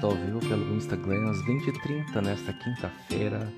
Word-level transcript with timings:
estou 0.00 0.12
ao 0.12 0.16
vivo 0.16 0.40
pelo 0.40 0.74
Instagram 0.76 1.28
às 1.28 1.42
20h30 1.42 2.22
nesta 2.22 2.54
quinta-feira. 2.54 3.52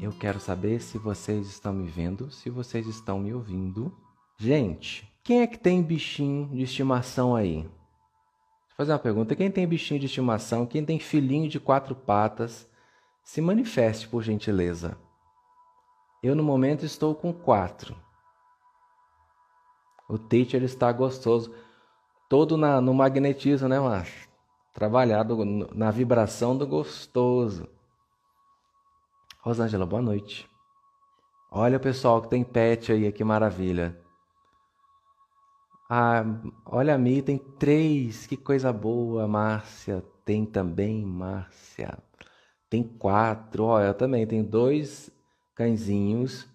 Eu 0.00 0.12
quero 0.12 0.38
saber 0.38 0.80
se 0.80 0.96
vocês 0.96 1.48
estão 1.48 1.72
me 1.72 1.88
vendo, 1.88 2.30
se 2.30 2.48
vocês 2.48 2.86
estão 2.86 3.18
me 3.18 3.34
ouvindo. 3.34 3.92
Gente, 4.38 5.12
quem 5.24 5.40
é 5.40 5.46
que 5.48 5.58
tem 5.58 5.82
bichinho 5.82 6.46
de 6.54 6.62
estimação 6.62 7.34
aí? 7.34 7.62
Vou 7.62 8.76
fazer 8.76 8.92
uma 8.92 8.98
pergunta. 9.00 9.34
Quem 9.34 9.50
tem 9.50 9.66
bichinho 9.66 9.98
de 9.98 10.06
estimação, 10.06 10.66
quem 10.66 10.84
tem 10.84 11.00
filhinho 11.00 11.48
de 11.48 11.58
quatro 11.58 11.96
patas, 11.96 12.70
se 13.24 13.40
manifeste 13.40 14.06
por 14.06 14.22
gentileza. 14.22 14.96
Eu 16.22 16.36
no 16.36 16.44
momento 16.44 16.86
estou 16.86 17.12
com 17.12 17.32
quatro. 17.32 17.96
O 20.08 20.16
teacher 20.16 20.62
está 20.62 20.92
gostoso. 20.92 21.52
Todo 22.28 22.56
na, 22.56 22.80
no 22.80 22.94
magnetismo, 22.94 23.68
né, 23.68 23.80
macho? 24.74 24.80
Trabalhado 24.80 25.44
na 25.74 25.90
vibração 25.90 26.56
do 26.56 26.66
gostoso. 26.66 27.68
Rosângela, 29.40 29.86
boa 29.86 30.02
noite. 30.02 30.48
Olha 31.50 31.76
o 31.76 31.80
pessoal 31.80 32.20
que 32.20 32.28
tem 32.28 32.42
pet 32.42 32.92
aí, 32.92 33.12
que 33.12 33.22
maravilha. 33.22 33.96
Ah, 35.88 36.24
olha 36.66 36.94
a 36.94 36.98
Mi, 36.98 37.22
tem 37.22 37.38
três, 37.38 38.26
que 38.26 38.36
coisa 38.36 38.72
boa. 38.72 39.28
Márcia 39.28 40.02
tem 40.24 40.44
também, 40.44 41.04
Márcia. 41.04 41.98
Tem 42.68 42.82
quatro, 42.82 43.64
olha, 43.64 43.86
eu 43.86 43.94
também 43.94 44.26
tenho 44.26 44.42
dois 44.42 45.10
cãezinhos, 45.54 46.48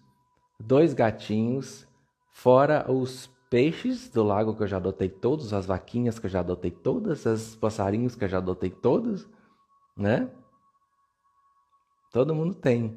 dois 0.58 0.92
gatinhos, 0.92 1.88
fora 2.30 2.90
os 2.90 3.30
peixes 3.50 4.08
do 4.08 4.22
lago 4.22 4.54
que 4.54 4.62
eu 4.62 4.66
já 4.68 4.76
adotei 4.76 5.08
todos, 5.08 5.52
as 5.52 5.66
vaquinhas 5.66 6.18
que 6.18 6.26
eu 6.26 6.30
já 6.30 6.38
adotei 6.38 6.70
todas, 6.70 7.26
os 7.26 7.56
passarinhos 7.56 8.14
que 8.14 8.24
eu 8.24 8.28
já 8.28 8.38
adotei 8.38 8.70
todos, 8.70 9.28
né? 9.96 10.30
Todo 12.12 12.34
mundo 12.34 12.54
tem. 12.54 12.96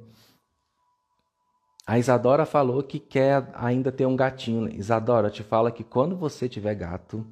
A 1.86 2.00
Isadora 2.00 2.46
falou 2.46 2.82
que 2.84 3.00
quer 3.00 3.50
ainda 3.54 3.92
ter 3.92 4.06
um 4.06 4.16
gatinho. 4.16 4.70
Isadora, 4.70 5.30
te 5.30 5.44
fala 5.44 5.72
que 5.72 5.84
quando 5.84 6.16
você 6.16 6.48
tiver 6.48 6.76
gato, 6.76 7.26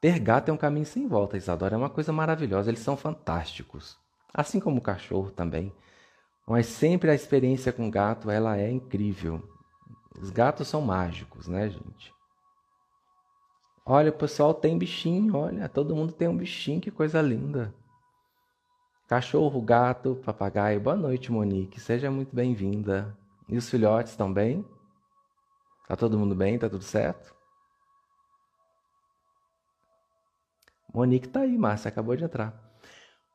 ter 0.00 0.18
gato 0.20 0.50
é 0.50 0.52
um 0.52 0.56
caminho 0.56 0.86
sem 0.86 1.08
volta, 1.08 1.36
Isadora. 1.36 1.74
É 1.74 1.78
uma 1.78 1.90
coisa 1.90 2.12
maravilhosa, 2.12 2.70
eles 2.70 2.80
são 2.80 2.96
fantásticos. 2.96 3.98
Assim 4.32 4.60
como 4.60 4.78
o 4.78 4.82
cachorro 4.82 5.30
também. 5.30 5.72
Mas 6.46 6.66
sempre 6.66 7.10
a 7.10 7.14
experiência 7.14 7.72
com 7.72 7.90
gato, 7.90 8.30
ela 8.30 8.56
é 8.56 8.70
incrível. 8.70 9.42
Os 10.20 10.30
gatos 10.30 10.68
são 10.68 10.80
mágicos, 10.80 11.48
né, 11.48 11.68
gente? 11.68 12.12
Olha, 13.84 14.10
o 14.10 14.14
pessoal 14.14 14.54
tem 14.54 14.78
bichinho, 14.78 15.36
olha, 15.36 15.68
todo 15.68 15.96
mundo 15.96 16.12
tem 16.12 16.28
um 16.28 16.36
bichinho, 16.36 16.80
que 16.80 16.90
coisa 16.90 17.20
linda. 17.20 17.74
Cachorro, 19.08 19.60
gato, 19.60 20.14
papagaio. 20.24 20.80
Boa 20.80 20.94
noite, 20.94 21.32
Monique. 21.32 21.80
Seja 21.80 22.08
muito 22.08 22.34
bem-vinda. 22.34 23.18
E 23.48 23.56
os 23.56 23.68
filhotes 23.68 24.16
bem? 24.32 24.64
Tá 25.88 25.96
todo 25.96 26.16
mundo 26.16 26.34
bem? 26.34 26.56
Tá 26.58 26.70
tudo 26.70 26.84
certo? 26.84 27.34
Monique 30.94 31.28
tá 31.28 31.40
aí, 31.40 31.58
Márcia, 31.58 31.88
acabou 31.88 32.14
de 32.14 32.22
entrar. 32.22 32.54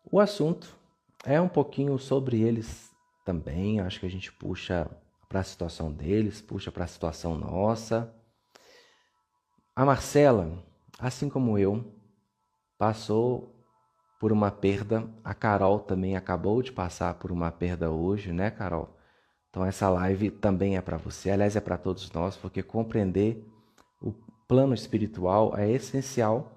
O 0.09 0.17
assunto 0.17 0.77
é 1.25 1.41
um 1.41 1.49
pouquinho 1.49 1.99
sobre 1.99 2.41
eles 2.41 2.95
também. 3.25 3.81
Acho 3.81 3.99
que 3.99 4.05
a 4.05 4.09
gente 4.09 4.31
puxa 4.31 4.89
para 5.27 5.41
a 5.41 5.43
situação 5.43 5.91
deles, 5.91 6.41
puxa 6.41 6.71
para 6.71 6.85
a 6.85 6.87
situação 6.87 7.37
nossa. 7.37 8.16
A 9.77 9.85
Marcela, 9.85 10.57
assim 10.97 11.29
como 11.29 11.55
eu, 11.55 11.85
passou 12.79 13.55
por 14.19 14.31
uma 14.31 14.49
perda. 14.49 15.07
A 15.23 15.35
Carol 15.35 15.79
também 15.79 16.17
acabou 16.17 16.63
de 16.63 16.71
passar 16.71 17.13
por 17.13 17.31
uma 17.31 17.51
perda 17.51 17.91
hoje, 17.91 18.33
né, 18.33 18.49
Carol? 18.49 18.97
Então 19.51 19.63
essa 19.63 19.87
live 19.87 20.31
também 20.31 20.77
é 20.77 20.81
para 20.81 20.97
você, 20.97 21.29
aliás 21.29 21.55
é 21.55 21.61
para 21.61 21.77
todos 21.77 22.11
nós, 22.11 22.35
porque 22.35 22.63
compreender 22.63 23.47
o 24.01 24.13
plano 24.47 24.73
espiritual 24.73 25.55
é 25.55 25.69
essencial 25.69 26.51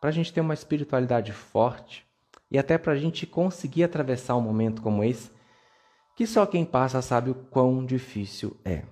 para 0.00 0.08
a 0.08 0.12
gente 0.12 0.32
ter 0.32 0.40
uma 0.40 0.54
espiritualidade 0.54 1.30
forte 1.30 2.06
e 2.50 2.58
até 2.58 2.78
para 2.78 2.94
a 2.94 2.96
gente 2.96 3.26
conseguir 3.26 3.84
atravessar 3.84 4.34
um 4.34 4.40
momento 4.40 4.80
como 4.80 5.04
esse, 5.04 5.30
que 6.16 6.26
só 6.26 6.46
quem 6.46 6.64
passa 6.64 7.02
sabe 7.02 7.32
o 7.32 7.34
quão 7.34 7.84
difícil 7.84 8.56
é. 8.64 8.86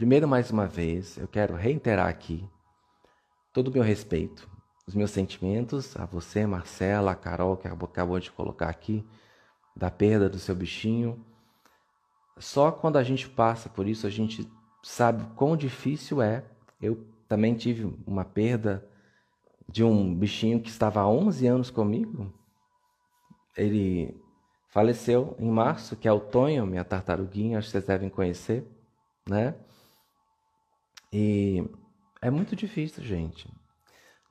Primeiro, 0.00 0.26
mais 0.26 0.50
uma 0.50 0.66
vez, 0.66 1.18
eu 1.18 1.28
quero 1.28 1.54
reiterar 1.54 2.08
aqui 2.08 2.48
todo 3.52 3.68
o 3.68 3.70
meu 3.70 3.82
respeito, 3.82 4.48
os 4.86 4.94
meus 4.94 5.10
sentimentos 5.10 5.94
a 5.94 6.06
você, 6.06 6.46
Marcela, 6.46 7.12
a 7.12 7.14
Carol, 7.14 7.54
que 7.54 7.68
acabou 7.68 8.18
de 8.18 8.32
colocar 8.32 8.70
aqui, 8.70 9.06
da 9.76 9.90
perda 9.90 10.26
do 10.26 10.38
seu 10.38 10.54
bichinho. 10.54 11.22
Só 12.38 12.72
quando 12.72 12.96
a 12.96 13.02
gente 13.02 13.28
passa 13.28 13.68
por 13.68 13.86
isso, 13.86 14.06
a 14.06 14.10
gente 14.10 14.50
sabe 14.82 15.22
quão 15.36 15.54
difícil 15.54 16.22
é. 16.22 16.46
Eu 16.80 17.06
também 17.28 17.52
tive 17.52 17.94
uma 18.06 18.24
perda 18.24 18.82
de 19.68 19.84
um 19.84 20.14
bichinho 20.14 20.62
que 20.62 20.70
estava 20.70 21.02
há 21.02 21.08
11 21.10 21.46
anos 21.46 21.70
comigo. 21.70 22.32
Ele 23.54 24.18
faleceu 24.70 25.36
em 25.38 25.50
março, 25.50 25.94
que 25.94 26.08
é 26.08 26.12
o 26.12 26.20
Tonho, 26.20 26.64
minha 26.64 26.84
tartaruguinha, 26.84 27.58
acho 27.58 27.66
que 27.66 27.72
vocês 27.72 27.84
devem 27.84 28.08
conhecer, 28.08 28.66
né? 29.28 29.54
E 31.12 31.64
é 32.22 32.30
muito 32.30 32.54
difícil, 32.54 33.02
gente. 33.02 33.48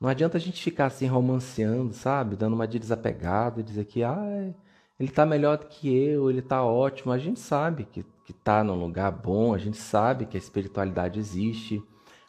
Não 0.00 0.08
adianta 0.08 0.38
a 0.38 0.40
gente 0.40 0.62
ficar 0.62 0.86
assim 0.86 1.06
romanceando, 1.06 1.92
sabe? 1.92 2.36
Dando 2.36 2.54
uma 2.54 2.66
de 2.66 2.78
desapegado 2.78 3.60
e 3.60 3.62
dizer 3.62 3.84
que 3.84 4.02
ah, 4.02 4.54
ele 4.98 5.10
tá 5.10 5.26
melhor 5.26 5.58
do 5.58 5.66
que 5.66 5.94
eu, 5.94 6.30
ele 6.30 6.40
tá 6.40 6.64
ótimo. 6.64 7.12
A 7.12 7.18
gente 7.18 7.38
sabe 7.38 7.84
que, 7.84 8.04
que 8.24 8.32
tá 8.32 8.64
num 8.64 8.80
lugar 8.80 9.10
bom, 9.10 9.52
a 9.52 9.58
gente 9.58 9.76
sabe 9.76 10.24
que 10.24 10.36
a 10.36 10.40
espiritualidade 10.40 11.18
existe, 11.18 11.82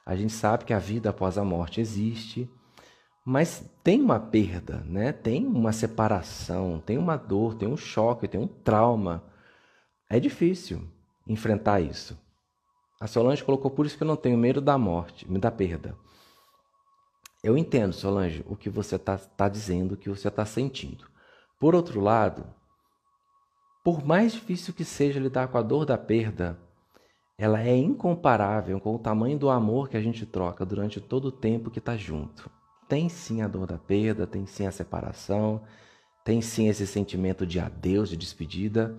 a 0.06 0.16
gente 0.16 0.34
sabe 0.34 0.66
que 0.66 0.73
a 0.73 0.79
vida 0.79 1.09
após 1.12 1.38
a 1.38 1.45
morte 1.45 1.79
existe. 1.79 2.50
Mas 3.23 3.63
tem 3.83 4.01
uma 4.01 4.19
perda, 4.19 4.83
né? 4.85 5.13
Tem 5.13 5.45
uma 5.45 5.72
separação, 5.72 6.81
tem 6.85 6.97
uma 6.97 7.16
dor, 7.16 7.53
tem 7.56 7.69
um 7.69 7.78
choque, 7.78 8.28
tem 8.28 8.41
um 8.41 8.47
trauma. 8.47 9.23
É 10.09 10.19
difícil 10.19 10.81
enfrentar 11.28 11.79
isso. 11.79 12.19
A 13.01 13.07
Solange 13.07 13.44
colocou 13.44 13.72
por 13.72 13.88
isso 13.88 13.97
que 13.97 14.03
eu 14.03 14.07
não 14.07 14.16
tenho 14.16 14.38
medo 14.38 14.62
da 14.62 14.78
morte, 14.78 15.25
da 15.39 15.50
perda. 15.50 15.97
Eu 17.44 17.57
entendo, 17.57 17.94
Solange, 17.94 18.45
o 18.47 18.56
que 18.56 18.69
você 18.69 18.95
está 18.95 19.17
tá 19.17 19.50
dizendo, 19.50 19.94
o 19.94 19.97
que 19.97 20.07
você 20.07 20.28
está 20.28 20.45
sentindo. 20.45 21.07
Por 21.59 21.73
outro 21.73 22.00
lado, 22.00 22.45
por 23.84 24.06
mais 24.06 24.34
difícil 24.34 24.72
que 24.72 24.85
seja 24.85 25.19
lidar 25.19 25.47
com 25.47 25.57
a 25.57 25.63
dor 25.63 25.84
da 25.84 25.97
perda, 25.97 26.59
ela 27.39 27.63
é 27.63 27.75
incomparável 27.75 28.79
com 28.79 28.94
o 28.94 29.00
tamanho 29.00 29.39
do 29.39 29.50
amor 29.50 29.89
que 29.89 29.97
a 29.97 30.01
gente 30.01 30.23
troca 30.23 30.63
durante 30.63 31.01
todo 31.01 31.25
o 31.25 31.31
tempo 31.31 31.72
que 31.72 31.79
está 31.79 31.97
junto. 31.97 32.51
Tem 32.88 33.09
sim 33.09 33.41
a 33.41 33.47
dor 33.47 33.66
da 33.66 33.79
perda, 33.79 34.28
tem 34.28 34.45
sim 34.45 34.68
a 34.68 34.72
separação, 34.72 35.63
tem 36.23 36.39
sim 36.39 36.68
esse 36.68 36.85
sentimento 36.85 37.47
de 37.47 37.59
adeus, 37.59 38.09
de 38.09 38.18
despedida, 38.18 38.95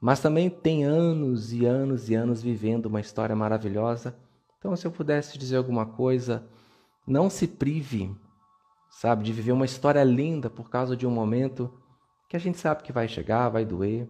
mas 0.00 0.20
também 0.20 0.50
tem 0.50 0.84
anos 0.84 1.52
e 1.52 1.64
anos 1.64 2.10
e 2.10 2.14
anos 2.14 2.42
vivendo 2.42 2.86
uma 2.86 3.00
história 3.00 3.34
maravilhosa. 3.34 4.16
Então, 4.58 4.76
se 4.76 4.86
eu 4.86 4.90
pudesse 4.90 5.38
dizer 5.38 5.56
alguma 5.56 5.86
coisa, 5.86 6.46
não 7.06 7.30
se 7.30 7.46
prive, 7.46 8.14
sabe, 8.90 9.24
de 9.24 9.32
viver 9.32 9.52
uma 9.52 9.64
história 9.64 10.02
linda 10.04 10.50
por 10.50 10.68
causa 10.68 10.96
de 10.96 11.06
um 11.06 11.10
momento 11.10 11.72
que 12.28 12.36
a 12.36 12.40
gente 12.40 12.58
sabe 12.58 12.82
que 12.82 12.92
vai 12.92 13.08
chegar, 13.08 13.48
vai 13.48 13.64
doer, 13.64 14.08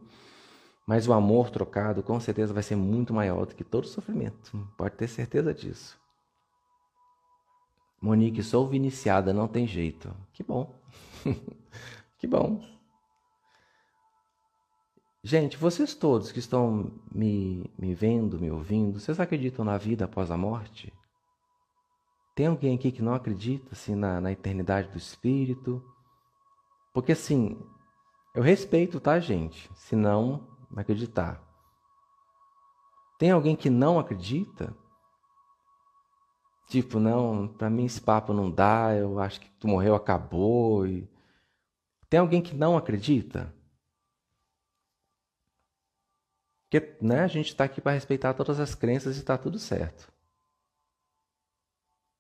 mas 0.87 1.07
o 1.07 1.13
amor 1.13 1.51
trocado 1.51 2.03
com 2.03 2.19
certeza 2.19 2.55
vai 2.55 2.63
ser 2.63 2.77
muito 2.77 3.13
maior 3.13 3.45
do 3.47 3.55
que 3.55 3.65
todo 3.65 3.87
sofrimento. 3.87 4.57
Pode 4.77 4.95
ter 4.97 5.09
certeza 5.09 5.53
disso. 5.53 5.99
Monique, 8.01 8.43
sou 8.43 8.69
viniciada, 8.69 9.33
não 9.33 9.49
tem 9.49 9.67
jeito. 9.67 10.15
Que 10.33 10.43
bom. 10.43 10.75
que 12.19 12.27
bom. 12.27 12.76
Gente, 15.27 15.57
vocês 15.57 15.93
todos 15.93 16.31
que 16.31 16.39
estão 16.39 16.93
me, 17.13 17.69
me 17.77 17.93
vendo, 17.97 18.39
me 18.39 18.49
ouvindo, 18.49 19.01
vocês 19.01 19.19
acreditam 19.19 19.65
na 19.65 19.77
vida 19.77 20.05
após 20.05 20.31
a 20.31 20.37
morte? 20.37 20.93
Tem 22.33 22.47
alguém 22.47 22.77
aqui 22.77 22.93
que 22.93 23.03
não 23.03 23.13
acredita 23.13 23.71
assim, 23.73 23.97
na, 23.97 24.21
na 24.21 24.31
eternidade 24.31 24.89
do 24.89 24.97
Espírito? 24.97 25.83
Porque 26.95 27.11
assim, 27.11 27.61
eu 28.37 28.41
respeito, 28.41 29.01
tá, 29.01 29.19
gente? 29.19 29.69
Se 29.75 29.97
não 29.97 30.47
acreditar. 30.77 31.43
Tem 33.19 33.33
alguém 33.33 33.57
que 33.57 33.69
não 33.69 33.99
acredita? 33.99 34.73
Tipo, 36.69 37.01
não, 37.01 37.49
para 37.49 37.69
mim 37.69 37.87
esse 37.87 38.01
papo 38.01 38.33
não 38.33 38.49
dá, 38.49 38.95
eu 38.95 39.19
acho 39.19 39.41
que 39.41 39.51
tu 39.59 39.67
morreu, 39.67 39.97
acabou. 39.97 40.87
E... 40.87 41.11
Tem 42.09 42.21
alguém 42.21 42.41
que 42.41 42.55
não 42.55 42.77
acredita? 42.77 43.56
Porque 46.81 47.05
né, 47.05 47.21
a 47.21 47.27
gente 47.27 47.49
está 47.49 47.65
aqui 47.65 47.81
para 47.81 47.93
respeitar 47.93 48.35
todas 48.35 48.61
as 48.61 48.75
crenças 48.75 49.17
e 49.17 49.21
está 49.21 49.37
tudo 49.39 49.59
certo. 49.59 50.13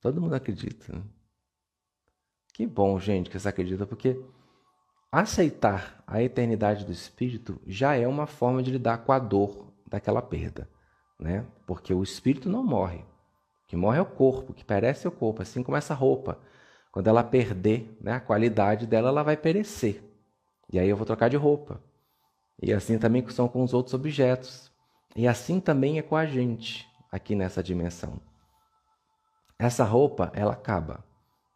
Todo 0.01 0.21
mundo 0.21 0.35
acredita. 0.35 0.93
Né? 0.93 1.03
Que 2.55 2.67
bom, 2.67 2.99
gente, 2.99 3.29
que 3.29 3.39
você 3.39 3.49
acredita, 3.49 3.87
porque 3.87 4.19
aceitar 5.11 6.03
a 6.07 6.23
eternidade 6.23 6.85
do 6.85 6.93
espírito 6.93 7.61
já 7.67 7.95
é 7.97 8.07
uma 8.07 8.27
forma 8.27 8.63
de 8.63 8.71
lidar 8.71 8.99
com 8.99 9.13
a 9.13 9.19
dor 9.19 9.73
daquela 9.87 10.23
perda, 10.23 10.69
né? 11.19 11.47
Porque 11.67 11.93
o 11.93 12.03
espírito 12.03 12.49
não 12.49 12.65
morre. 12.65 12.99
O 12.99 13.67
que 13.69 13.77
morre 13.77 13.99
é 13.99 14.03
o 14.03 14.07
corpo, 14.07 14.53
o 14.53 14.55
que 14.55 14.65
perece 14.65 15.07
é 15.07 15.09
o 15.09 15.13
corpo, 15.13 15.43
assim 15.43 15.63
como 15.63 15.77
essa 15.77 15.95
roupa. 15.95 16.41
Quando 16.93 17.09
ela 17.09 17.23
perder 17.23 17.97
né, 18.01 18.13
a 18.13 18.21
qualidade 18.21 18.87
dela, 18.87 19.09
ela 19.09 19.23
vai 19.23 19.37
perecer. 19.37 20.03
E 20.73 20.79
aí 20.79 20.89
eu 20.89 20.97
vou 20.97 21.05
trocar 21.05 21.29
de 21.29 21.37
roupa. 21.37 21.83
E 22.63 22.73
assim 22.73 22.99
também 22.99 23.27
são 23.29 23.49
com 23.49 23.63
os 23.63 23.75
outros 23.75 23.95
objetos. 23.95 24.73
E 25.15 25.27
assim 25.27 25.61
também 25.61 25.99
é 25.99 26.03
com 26.03 26.17
a 26.17 26.27
gente 26.27 26.87
aqui 27.11 27.35
nessa 27.35 27.63
dimensão. 27.63 28.21
Essa 29.59 29.85
roupa, 29.85 30.31
ela 30.35 30.53
acaba, 30.53 31.05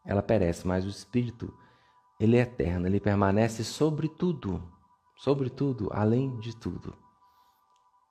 ela 0.06 0.22
perece, 0.22 0.66
mas 0.66 0.86
o 0.86 0.88
espírito, 0.88 1.52
ele 2.18 2.36
é 2.36 2.40
eterno, 2.40 2.86
ele 2.86 2.98
permanece 2.98 3.62
sobre 3.62 4.08
tudo, 4.08 4.62
sobre 5.16 5.50
tudo, 5.50 5.90
além 5.92 6.38
de 6.38 6.56
tudo. 6.56 6.96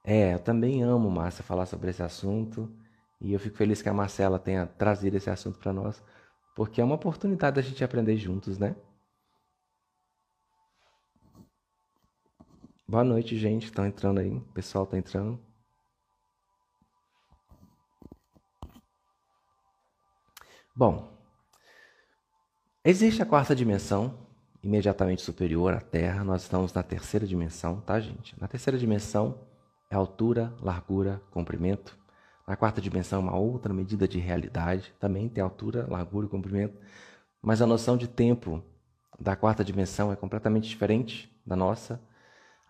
É, 0.04 0.36
eu 0.36 0.40
também 0.40 0.84
amo, 0.84 1.10
Márcia, 1.10 1.44
falar 1.44 1.66
sobre 1.66 1.90
esse 1.90 2.04
assunto 2.04 2.72
e 3.20 3.34
eu 3.34 3.40
fico 3.40 3.58
feliz 3.58 3.82
que 3.82 3.90
a 3.90 3.94
Marcela 3.94 4.40
tenha 4.40 4.66
trazido 4.66 5.18
esse 5.18 5.30
assunto 5.30 5.60
para 5.60 5.74
nós, 5.74 6.04
porque 6.56 6.80
é 6.80 6.84
uma 6.84 6.96
oportunidade 6.96 7.56
da 7.56 7.62
gente 7.62 7.84
aprender 7.84 8.16
juntos, 8.18 8.58
né? 8.58 8.76
Boa 12.90 13.04
noite, 13.04 13.38
gente. 13.38 13.66
Estão 13.66 13.86
entrando 13.86 14.20
aí. 14.20 14.36
O 14.36 14.42
pessoal 14.52 14.84
está 14.84 14.98
entrando. 14.98 15.40
Bom, 20.76 21.16
existe 22.84 23.22
a 23.22 23.28
quarta 23.28 23.56
dimensão, 23.56 24.18
imediatamente 24.64 25.22
superior 25.22 25.72
à 25.72 25.80
Terra. 25.80 26.24
Nós 26.24 26.42
estamos 26.42 26.74
na 26.74 26.82
terceira 26.82 27.28
dimensão, 27.28 27.80
tá, 27.82 28.00
gente? 28.00 28.34
Na 28.42 28.48
terceira 28.48 28.76
dimensão 28.76 29.40
é 29.92 29.96
altura, 29.96 30.52
largura, 30.60 31.22
comprimento. 31.30 31.96
Na 32.48 32.56
quarta 32.56 32.82
dimensão, 32.82 33.20
uma 33.20 33.38
outra 33.38 33.72
medida 33.72 34.08
de 34.08 34.18
realidade. 34.18 34.92
Também 35.00 35.30
tem 35.30 35.44
altura, 35.44 35.86
largura 35.88 36.26
e 36.26 36.30
comprimento. 36.30 36.76
Mas 37.40 37.62
a 37.62 37.68
noção 37.68 37.96
de 37.96 38.08
tempo 38.08 38.64
da 39.20 39.36
quarta 39.36 39.64
dimensão 39.64 40.12
é 40.12 40.16
completamente 40.16 40.68
diferente 40.68 41.32
da 41.46 41.56
nossa. 41.56 42.02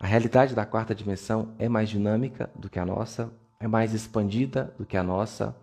A 0.00 0.06
realidade 0.06 0.54
da 0.54 0.66
quarta 0.66 0.94
dimensão 0.94 1.54
é 1.58 1.68
mais 1.68 1.88
dinâmica 1.88 2.50
do 2.56 2.68
que 2.68 2.78
a 2.78 2.86
nossa, 2.86 3.30
é 3.60 3.68
mais 3.68 3.94
expandida 3.94 4.74
do 4.76 4.84
que 4.84 4.96
a 4.96 5.02
nossa 5.02 5.54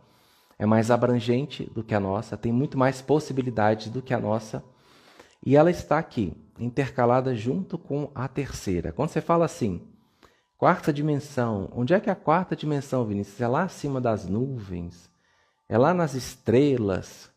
é 0.60 0.66
mais 0.66 0.90
abrangente 0.90 1.66
do 1.74 1.84
que 1.84 1.94
a 1.94 2.00
nossa, 2.00 2.36
tem 2.36 2.52
muito 2.52 2.78
mais 2.78 3.02
possibilidades 3.02 3.90
do 3.90 4.02
que 4.02 4.14
a 4.14 4.20
nossa, 4.20 4.64
e 5.46 5.56
ela 5.56 5.70
está 5.70 6.00
aqui, 6.00 6.36
intercalada 6.60 7.36
junto 7.36 7.78
com 7.78 8.10
a 8.16 8.28
terceira. 8.28 8.92
Quando 8.92 9.10
você 9.10 9.22
fala 9.22 9.46
assim, 9.46 9.88
quarta 10.58 10.92
dimensão, 10.92 11.70
onde 11.74 11.94
é 11.94 12.00
que 12.00 12.10
é 12.10 12.14
a 12.14 12.16
quarta 12.16 12.56
dimensão, 12.56 13.06
Vinícius? 13.06 13.40
É 13.40 13.48
lá 13.48 13.64
acima 13.64 14.02
das 14.02 14.26
nuvens? 14.26 15.10
É 15.70 15.78
lá 15.78 15.94
nas 15.94 16.16
estrelas? 16.16 17.30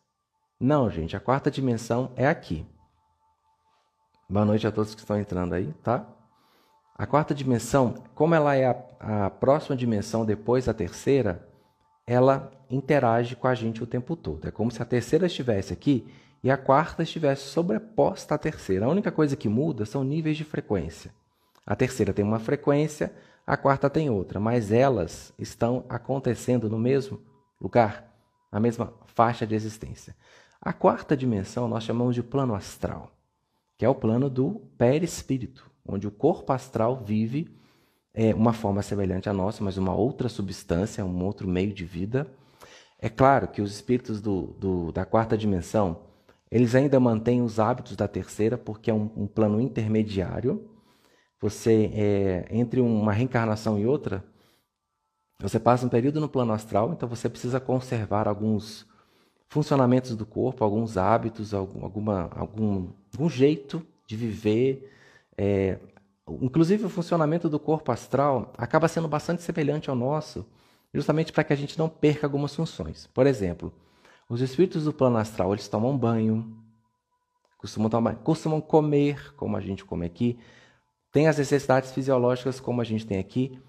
Não, 0.58 0.88
gente, 0.88 1.16
a 1.16 1.20
quarta 1.20 1.50
dimensão 1.50 2.12
é 2.16 2.26
aqui. 2.26 2.66
Boa 4.28 4.46
noite 4.46 4.66
a 4.66 4.72
todos 4.72 4.94
que 4.94 5.00
estão 5.00 5.18
entrando 5.18 5.54
aí, 5.54 5.72
tá? 5.82 6.06
A 7.00 7.06
quarta 7.06 7.34
dimensão, 7.34 7.94
como 8.14 8.34
ela 8.34 8.54
é 8.54 8.66
a, 8.66 9.24
a 9.24 9.30
próxima 9.30 9.74
dimensão 9.74 10.22
depois 10.22 10.66
da 10.66 10.74
terceira, 10.74 11.48
ela 12.06 12.52
interage 12.68 13.34
com 13.34 13.48
a 13.48 13.54
gente 13.54 13.82
o 13.82 13.86
tempo 13.86 14.14
todo. 14.14 14.46
É 14.46 14.50
como 14.50 14.70
se 14.70 14.82
a 14.82 14.84
terceira 14.84 15.26
estivesse 15.26 15.72
aqui 15.72 16.06
e 16.44 16.50
a 16.50 16.58
quarta 16.58 17.02
estivesse 17.02 17.44
sobreposta 17.44 18.34
à 18.34 18.38
terceira. 18.38 18.84
A 18.84 18.90
única 18.90 19.10
coisa 19.10 19.34
que 19.34 19.48
muda 19.48 19.86
são 19.86 20.04
níveis 20.04 20.36
de 20.36 20.44
frequência. 20.44 21.10
A 21.64 21.74
terceira 21.74 22.12
tem 22.12 22.22
uma 22.22 22.38
frequência, 22.38 23.14
a 23.46 23.56
quarta 23.56 23.88
tem 23.88 24.10
outra, 24.10 24.38
mas 24.38 24.70
elas 24.70 25.32
estão 25.38 25.86
acontecendo 25.88 26.68
no 26.68 26.78
mesmo 26.78 27.18
lugar, 27.58 28.12
na 28.52 28.60
mesma 28.60 28.92
faixa 29.06 29.46
de 29.46 29.54
existência. 29.54 30.14
A 30.60 30.74
quarta 30.74 31.16
dimensão 31.16 31.66
nós 31.66 31.82
chamamos 31.82 32.14
de 32.14 32.22
plano 32.22 32.54
astral, 32.54 33.10
que 33.78 33.86
é 33.86 33.88
o 33.88 33.94
plano 33.94 34.28
do 34.28 34.60
perispírito, 34.76 35.69
onde 35.86 36.06
o 36.06 36.10
corpo 36.10 36.52
astral 36.52 36.96
vive 36.96 37.50
é, 38.12 38.34
uma 38.34 38.52
forma 38.52 38.82
semelhante 38.82 39.28
à 39.28 39.32
nossa, 39.32 39.62
mas 39.62 39.76
uma 39.76 39.94
outra 39.94 40.28
substância, 40.28 41.04
um 41.04 41.24
outro 41.24 41.48
meio 41.48 41.72
de 41.72 41.84
vida 41.84 42.26
é 43.02 43.08
claro 43.08 43.48
que 43.48 43.62
os 43.62 43.72
espíritos 43.72 44.20
do, 44.20 44.48
do, 44.58 44.92
da 44.92 45.06
quarta 45.06 45.36
dimensão, 45.36 46.02
eles 46.50 46.74
ainda 46.74 47.00
mantêm 47.00 47.40
os 47.40 47.58
hábitos 47.58 47.96
da 47.96 48.06
terceira, 48.06 48.58
porque 48.58 48.90
é 48.90 48.94
um, 48.94 49.10
um 49.16 49.26
plano 49.26 49.58
intermediário. 49.58 50.68
Você, 51.40 51.90
é, 51.94 52.46
entre 52.50 52.78
uma 52.80 53.12
reencarnação 53.12 53.78
e 53.78 53.86
outra, 53.86 54.22
você 55.40 55.58
passa 55.58 55.86
um 55.86 55.88
período 55.88 56.20
no 56.20 56.28
plano 56.28 56.52
astral, 56.52 56.92
então 56.92 57.08
você 57.08 57.26
precisa 57.26 57.58
conservar 57.58 58.28
alguns 58.28 58.86
funcionamentos 59.48 60.14
do 60.14 60.26
corpo, 60.26 60.62
alguns 60.62 60.98
hábitos, 60.98 61.54
algum, 61.54 61.82
alguma, 61.82 62.30
algum, 62.36 62.90
algum 63.14 63.30
jeito 63.30 63.82
de 64.06 64.14
viver. 64.14 64.92
É, 65.36 65.78
inclusive, 66.40 66.84
o 66.84 66.90
funcionamento 66.90 67.48
do 67.48 67.58
corpo 67.58 67.90
astral 67.92 68.52
acaba 68.56 68.88
sendo 68.88 69.08
bastante 69.08 69.42
semelhante 69.42 69.90
ao 69.90 69.96
nosso 69.96 70.46
justamente 70.92 71.32
para 71.32 71.44
que 71.44 71.52
a 71.52 71.56
gente 71.56 71.78
não 71.78 71.88
perca 71.88 72.26
algumas 72.26 72.54
funções. 72.54 73.06
Por 73.08 73.26
exemplo, 73.26 73.72
os 74.28 74.40
espíritos 74.40 74.84
do 74.84 74.92
plano 74.92 75.16
astral, 75.16 75.52
eles 75.52 75.68
tomam 75.68 75.96
banho, 75.96 76.56
costumam, 77.58 77.88
tomar, 77.88 78.16
costumam 78.16 78.60
comer, 78.60 79.34
como 79.34 79.56
a 79.56 79.60
gente 79.60 79.84
come 79.84 80.06
aqui, 80.06 80.38
tem 81.12 81.28
as 81.28 81.38
necessidades 81.38 81.92
fisiológicas, 81.92 82.60
como 82.60 82.80
a 82.80 82.84
gente 82.84 83.06
tem 83.06 83.18
aqui. 83.18 83.60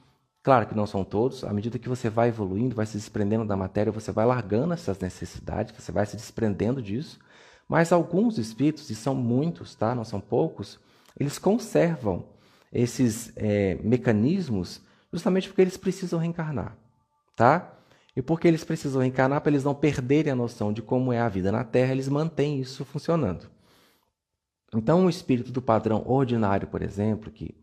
Claro 0.43 0.67
que 0.67 0.75
não 0.75 0.87
são 0.87 1.03
todos, 1.03 1.43
à 1.43 1.53
medida 1.53 1.77
que 1.77 1.89
você 1.89 2.09
vai 2.09 2.29
evoluindo, 2.29 2.75
vai 2.75 2.85
se 2.85 2.97
desprendendo 2.97 3.45
da 3.45 3.55
matéria, 3.55 3.91
você 3.91 4.11
vai 4.11 4.25
largando 4.25 4.73
essas 4.73 4.99
necessidades, 4.99 5.73
você 5.77 5.91
vai 5.91 6.05
se 6.05 6.15
desprendendo 6.15 6.81
disso. 6.81 7.19
Mas 7.67 7.91
alguns 7.91 8.37
espíritos, 8.37 8.89
e 8.89 8.95
são 8.95 9.13
muitos, 9.13 9.75
tá? 9.75 9.93
não 9.93 10.03
são 10.03 10.19
poucos, 10.19 10.79
eles 11.19 11.37
conservam 11.37 12.29
esses 12.71 13.31
é, 13.35 13.75
mecanismos 13.83 14.81
justamente 15.11 15.47
porque 15.47 15.61
eles 15.61 15.77
precisam 15.77 16.19
reencarnar 16.19 16.77
tá? 17.41 17.73
E 18.15 18.21
porque 18.21 18.47
eles 18.47 18.63
precisam 18.63 19.01
reencarnar 19.01 19.41
para 19.41 19.49
eles 19.49 19.63
não 19.63 19.73
perderem 19.73 20.31
a 20.31 20.35
noção 20.35 20.71
de 20.71 20.81
como 20.81 21.11
é 21.11 21.19
a 21.19 21.27
vida 21.27 21.51
na 21.51 21.63
Terra, 21.63 21.91
eles 21.91 22.07
mantêm 22.07 22.59
isso 22.59 22.85
funcionando. 22.85 23.49
Então, 24.75 25.05
o 25.05 25.09
espírito 25.09 25.51
do 25.51 25.61
padrão 25.61 26.03
ordinário, 26.05 26.67
por 26.67 26.83
exemplo, 26.83 27.31
que 27.31 27.55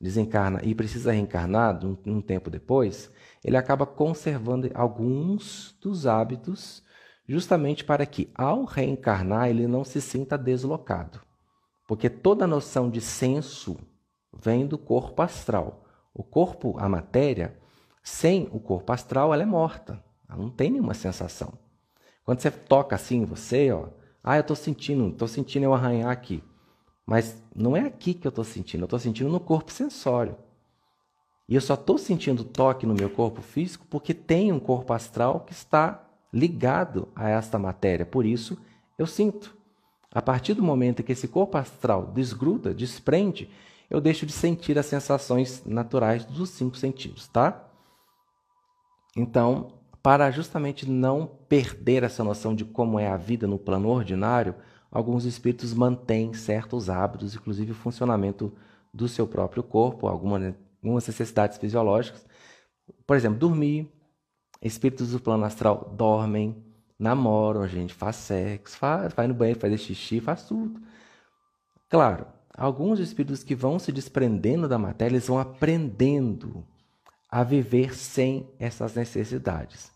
desencarna 0.00 0.60
e 0.62 0.74
precisa 0.74 1.12
reencarnar 1.12 1.84
um, 1.84 1.98
um 2.06 2.20
tempo 2.22 2.48
depois, 2.48 3.10
ele 3.44 3.58
acaba 3.58 3.84
conservando 3.84 4.70
alguns 4.74 5.76
dos 5.82 6.06
hábitos, 6.06 6.82
justamente 7.28 7.84
para 7.84 8.06
que, 8.06 8.30
ao 8.34 8.64
reencarnar, 8.64 9.50
ele 9.50 9.66
não 9.66 9.84
se 9.84 10.00
sinta 10.00 10.38
deslocado. 10.38 11.20
Porque 11.86 12.10
toda 12.10 12.46
noção 12.46 12.90
de 12.90 13.00
senso 13.00 13.76
vem 14.32 14.66
do 14.66 14.76
corpo 14.76 15.22
astral. 15.22 15.84
O 16.12 16.22
corpo, 16.22 16.76
a 16.78 16.88
matéria, 16.88 17.58
sem 18.02 18.48
o 18.52 18.58
corpo 18.58 18.92
astral, 18.92 19.32
ela 19.32 19.42
é 19.42 19.46
morta. 19.46 20.02
Ela 20.28 20.38
não 20.38 20.50
tem 20.50 20.70
nenhuma 20.70 20.94
sensação. 20.94 21.52
Quando 22.24 22.40
você 22.40 22.50
toca 22.50 22.96
assim 22.96 23.18
em 23.18 23.24
você, 23.24 23.70
ó, 23.70 23.88
ah, 24.22 24.36
eu 24.36 24.40
estou 24.40 24.56
sentindo, 24.56 25.08
estou 25.08 25.28
sentindo 25.28 25.64
eu 25.64 25.72
arranhar 25.72 26.10
aqui. 26.10 26.42
Mas 27.06 27.40
não 27.54 27.76
é 27.76 27.82
aqui 27.82 28.12
que 28.12 28.26
eu 28.26 28.30
estou 28.30 28.44
sentindo, 28.44 28.82
eu 28.82 28.86
estou 28.86 28.98
sentindo 28.98 29.30
no 29.30 29.38
corpo 29.38 29.70
sensório. 29.70 30.36
E 31.48 31.54
eu 31.54 31.60
só 31.60 31.74
estou 31.74 31.96
sentindo 31.96 32.42
toque 32.42 32.84
no 32.84 32.94
meu 32.94 33.08
corpo 33.08 33.40
físico 33.40 33.86
porque 33.88 34.12
tem 34.12 34.52
um 34.52 34.58
corpo 34.58 34.92
astral 34.92 35.40
que 35.40 35.52
está 35.52 36.04
ligado 36.32 37.08
a 37.14 37.28
esta 37.28 37.56
matéria. 37.56 38.04
Por 38.04 38.26
isso, 38.26 38.58
eu 38.98 39.06
sinto. 39.06 39.55
A 40.12 40.22
partir 40.22 40.54
do 40.54 40.62
momento 40.62 41.02
que 41.02 41.12
esse 41.12 41.28
corpo 41.28 41.58
astral 41.58 42.06
desgruda, 42.06 42.72
desprende, 42.72 43.50
eu 43.88 44.00
deixo 44.00 44.26
de 44.26 44.32
sentir 44.32 44.78
as 44.78 44.86
sensações 44.86 45.64
naturais 45.64 46.24
dos 46.24 46.50
cinco 46.50 46.76
sentidos, 46.76 47.28
tá? 47.28 47.68
Então, 49.16 49.72
para 50.02 50.30
justamente 50.30 50.88
não 50.88 51.26
perder 51.48 52.02
essa 52.02 52.22
noção 52.22 52.54
de 52.54 52.64
como 52.64 52.98
é 52.98 53.08
a 53.08 53.16
vida 53.16 53.46
no 53.46 53.58
plano 53.58 53.88
ordinário, 53.88 54.54
alguns 54.90 55.24
espíritos 55.24 55.74
mantêm 55.74 56.32
certos 56.32 56.88
hábitos, 56.88 57.34
inclusive 57.34 57.72
o 57.72 57.74
funcionamento 57.74 58.52
do 58.92 59.08
seu 59.08 59.26
próprio 59.26 59.62
corpo, 59.62 60.06
algumas, 60.06 60.54
algumas 60.82 61.06
necessidades 61.06 61.58
fisiológicas. 61.58 62.26
Por 63.06 63.16
exemplo, 63.16 63.38
dormir. 63.38 63.92
Espíritos 64.62 65.10
do 65.10 65.20
plano 65.20 65.44
astral 65.44 65.92
dormem, 65.96 66.64
namoram, 66.98 67.62
a 67.62 67.68
gente 67.68 67.94
faz 67.94 68.16
sexo, 68.16 68.76
faz, 68.76 69.12
vai 69.12 69.26
no 69.26 69.34
banheiro, 69.34 69.60
faz 69.60 69.80
xixi, 69.80 70.20
faz 70.20 70.44
tudo. 70.44 70.80
Claro, 71.88 72.26
alguns 72.56 72.98
espíritos 72.98 73.44
que 73.44 73.54
vão 73.54 73.78
se 73.78 73.92
desprendendo 73.92 74.68
da 74.68 74.78
matéria, 74.78 75.14
eles 75.14 75.28
vão 75.28 75.38
aprendendo 75.38 76.66
a 77.30 77.44
viver 77.44 77.94
sem 77.94 78.48
essas 78.58 78.94
necessidades. 78.94 79.92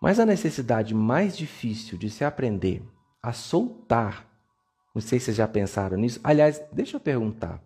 Mas 0.00 0.18
a 0.18 0.24
necessidade 0.26 0.94
mais 0.94 1.36
difícil 1.36 1.98
de 1.98 2.08
se 2.08 2.24
aprender 2.24 2.82
a 3.22 3.32
soltar 3.32 4.26
Não 4.94 5.00
sei 5.00 5.18
se 5.18 5.26
vocês 5.26 5.36
já 5.36 5.46
pensaram 5.46 5.96
nisso. 5.96 6.18
Aliás, 6.24 6.60
deixa 6.72 6.96
eu 6.96 7.00
perguntar. 7.00 7.62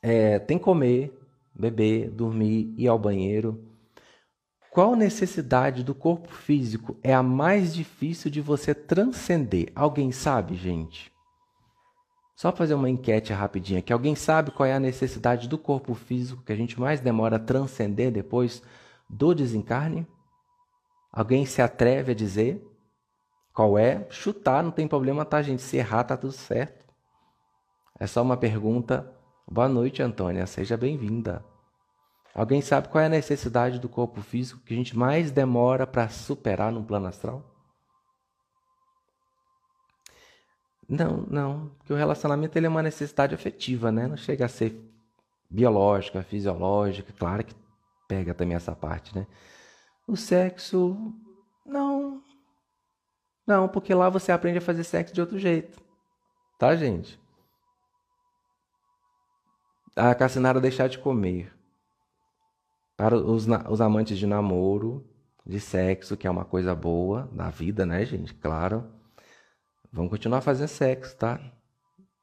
É, 0.00 0.38
tem 0.38 0.58
comer, 0.58 1.18
beber, 1.54 2.10
dormir, 2.10 2.74
ir 2.76 2.86
ao 2.86 2.98
banheiro. 2.98 3.73
Qual 4.74 4.96
necessidade 4.96 5.84
do 5.84 5.94
corpo 5.94 6.28
físico 6.32 6.96
é 7.00 7.14
a 7.14 7.22
mais 7.22 7.72
difícil 7.72 8.28
de 8.28 8.40
você 8.40 8.74
transcender? 8.74 9.70
Alguém 9.72 10.10
sabe, 10.10 10.56
gente? 10.56 11.12
Só 12.34 12.50
fazer 12.50 12.74
uma 12.74 12.90
enquete 12.90 13.32
rapidinha 13.32 13.78
aqui. 13.78 13.92
Alguém 13.92 14.16
sabe 14.16 14.50
qual 14.50 14.66
é 14.66 14.74
a 14.74 14.80
necessidade 14.80 15.46
do 15.46 15.56
corpo 15.56 15.94
físico 15.94 16.42
que 16.42 16.52
a 16.52 16.56
gente 16.56 16.80
mais 16.80 16.98
demora 16.98 17.36
a 17.36 17.38
transcender 17.38 18.10
depois 18.10 18.64
do 19.08 19.32
desencarne? 19.32 20.08
Alguém 21.12 21.46
se 21.46 21.62
atreve 21.62 22.10
a 22.10 22.16
dizer 22.16 22.60
qual 23.52 23.78
é? 23.78 24.04
Chutar, 24.10 24.60
não 24.60 24.72
tem 24.72 24.88
problema, 24.88 25.24
tá, 25.24 25.40
gente? 25.40 25.62
Se 25.62 25.76
errar, 25.76 26.02
tá 26.02 26.16
tudo 26.16 26.32
certo. 26.32 26.84
É 27.96 28.08
só 28.08 28.20
uma 28.22 28.36
pergunta. 28.36 29.08
Boa 29.48 29.68
noite, 29.68 30.02
Antônia. 30.02 30.48
Seja 30.48 30.76
bem-vinda. 30.76 31.53
Alguém 32.34 32.60
sabe 32.60 32.88
qual 32.88 33.00
é 33.00 33.06
a 33.06 33.10
necessidade 33.10 33.78
do 33.78 33.88
corpo 33.88 34.20
físico 34.20 34.60
que 34.64 34.74
a 34.74 34.76
gente 34.76 34.96
mais 34.96 35.30
demora 35.30 35.86
para 35.86 36.08
superar 36.08 36.72
no 36.72 36.82
plano 36.82 37.06
astral? 37.06 37.54
Não, 40.88 41.24
não, 41.30 41.68
porque 41.78 41.92
o 41.92 41.96
relacionamento 41.96 42.58
ele 42.58 42.66
é 42.66 42.68
uma 42.68 42.82
necessidade 42.82 43.34
afetiva, 43.34 43.92
né? 43.92 44.08
Não 44.08 44.16
chega 44.16 44.44
a 44.44 44.48
ser 44.48 44.76
biológica, 45.48 46.22
fisiológica, 46.24 47.12
claro 47.16 47.44
que 47.44 47.54
pega 48.08 48.34
também 48.34 48.56
essa 48.56 48.74
parte, 48.74 49.16
né? 49.16 49.26
O 50.06 50.16
sexo, 50.16 51.14
não. 51.64 52.20
Não, 53.46 53.68
porque 53.68 53.94
lá 53.94 54.10
você 54.10 54.32
aprende 54.32 54.58
a 54.58 54.60
fazer 54.60 54.82
sexo 54.82 55.14
de 55.14 55.20
outro 55.20 55.38
jeito. 55.38 55.80
Tá, 56.58 56.74
gente? 56.74 57.18
A 59.96 60.14
Cassinara 60.14 60.60
deixar 60.60 60.88
de 60.88 60.98
comer. 60.98 61.53
Para 63.04 63.18
os, 63.18 63.46
os 63.68 63.80
amantes 63.82 64.18
de 64.18 64.26
namoro, 64.26 65.06
de 65.44 65.60
sexo, 65.60 66.16
que 66.16 66.26
é 66.26 66.30
uma 66.30 66.46
coisa 66.46 66.74
boa 66.74 67.28
na 67.34 67.50
vida, 67.50 67.84
né, 67.84 68.02
gente? 68.02 68.32
Claro. 68.32 68.90
Vamos 69.92 70.10
continuar 70.10 70.40
fazendo 70.40 70.68
sexo, 70.68 71.14
tá? 71.18 71.38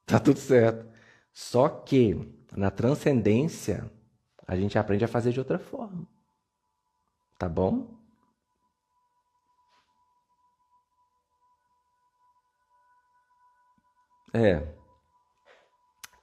Tá 0.07 0.19
tudo 0.19 0.39
certo. 0.39 0.91
Só 1.31 1.69
que 1.69 2.35
na 2.57 2.71
transcendência, 2.71 3.91
a 4.47 4.55
gente 4.55 4.75
aprende 4.75 5.05
a 5.05 5.07
fazer 5.07 5.31
de 5.31 5.38
outra 5.38 5.59
forma. 5.59 6.07
Tá 7.38 7.47
bom? 7.47 7.88
É. 14.33 14.67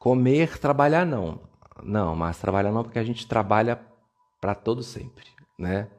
Comer, 0.00 0.58
trabalhar 0.58 1.06
não. 1.06 1.48
Não, 1.80 2.16
mas 2.16 2.40
trabalhar 2.40 2.72
não 2.72 2.82
porque 2.82 2.98
a 2.98 3.04
gente 3.04 3.24
trabalha 3.28 3.86
para 4.40 4.54
todo 4.54 4.82
sempre, 4.82 5.26
né? 5.58 5.90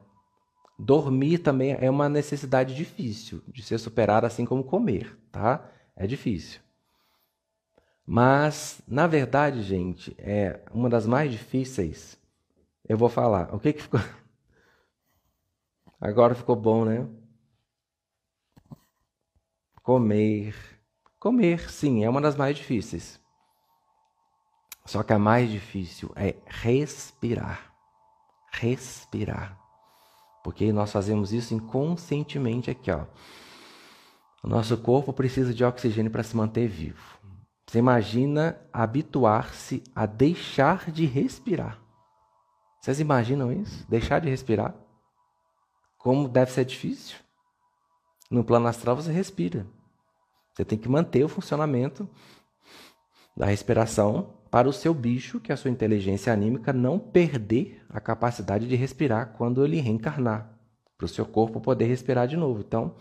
Dormir 0.78 1.38
também 1.38 1.76
é 1.78 1.90
uma 1.90 2.08
necessidade 2.08 2.74
difícil 2.74 3.42
de 3.46 3.62
ser 3.62 3.78
superada, 3.78 4.26
assim 4.26 4.46
como 4.46 4.64
comer, 4.64 5.18
tá? 5.30 5.70
É 5.94 6.06
difícil. 6.06 6.60
Mas, 8.06 8.80
na 8.88 9.06
verdade, 9.06 9.62
gente, 9.62 10.16
é 10.18 10.64
uma 10.72 10.88
das 10.88 11.06
mais 11.06 11.30
difíceis. 11.30 12.18
Eu 12.88 12.96
vou 12.96 13.08
falar. 13.08 13.54
O 13.54 13.60
que 13.60 13.72
que 13.72 13.82
ficou? 13.82 14.00
Agora 16.00 16.34
ficou 16.34 16.56
bom, 16.56 16.84
né? 16.84 17.06
Comer. 19.82 20.56
Comer, 21.18 21.70
sim, 21.70 22.02
é 22.02 22.08
uma 22.08 22.20
das 22.20 22.34
mais 22.34 22.56
difíceis. 22.56 23.20
Só 24.86 25.02
que 25.02 25.12
a 25.12 25.18
mais 25.18 25.50
difícil 25.50 26.10
é 26.16 26.34
respirar. 26.46 27.69
Respirar. 28.52 29.58
Porque 30.42 30.72
nós 30.72 30.90
fazemos 30.92 31.32
isso 31.32 31.54
inconscientemente 31.54 32.70
aqui, 32.70 32.90
ó. 32.90 33.04
O 34.42 34.48
nosso 34.48 34.76
corpo 34.78 35.12
precisa 35.12 35.52
de 35.52 35.64
oxigênio 35.64 36.10
para 36.10 36.22
se 36.22 36.36
manter 36.36 36.66
vivo. 36.66 37.18
Você 37.66 37.78
imagina 37.78 38.60
habituar-se 38.72 39.84
a 39.94 40.06
deixar 40.06 40.90
de 40.90 41.04
respirar. 41.04 41.78
Vocês 42.80 42.98
imaginam 42.98 43.52
isso? 43.52 43.86
Deixar 43.88 44.20
de 44.20 44.30
respirar? 44.30 44.74
Como 45.98 46.26
deve 46.28 46.50
ser 46.50 46.64
difícil? 46.64 47.18
No 48.30 48.42
plano 48.42 48.66
astral 48.66 48.96
você 48.96 49.12
respira. 49.12 49.66
Você 50.52 50.64
tem 50.64 50.78
que 50.78 50.88
manter 50.88 51.22
o 51.22 51.28
funcionamento 51.28 52.08
da 53.36 53.46
respiração 53.46 54.34
para 54.50 54.68
o 54.68 54.72
seu 54.72 54.92
bicho, 54.92 55.38
que 55.38 55.52
é 55.52 55.54
a 55.54 55.56
sua 55.56 55.70
inteligência 55.70 56.32
anímica, 56.32 56.72
não 56.72 56.98
perder 56.98 57.82
a 57.88 58.00
capacidade 58.00 58.66
de 58.66 58.74
respirar 58.74 59.34
quando 59.36 59.64
ele 59.64 59.80
reencarnar, 59.80 60.50
para 60.98 61.04
o 61.04 61.08
seu 61.08 61.24
corpo 61.24 61.60
poder 61.60 61.86
respirar 61.86 62.26
de 62.26 62.36
novo. 62.36 62.60
Então, 62.60 62.94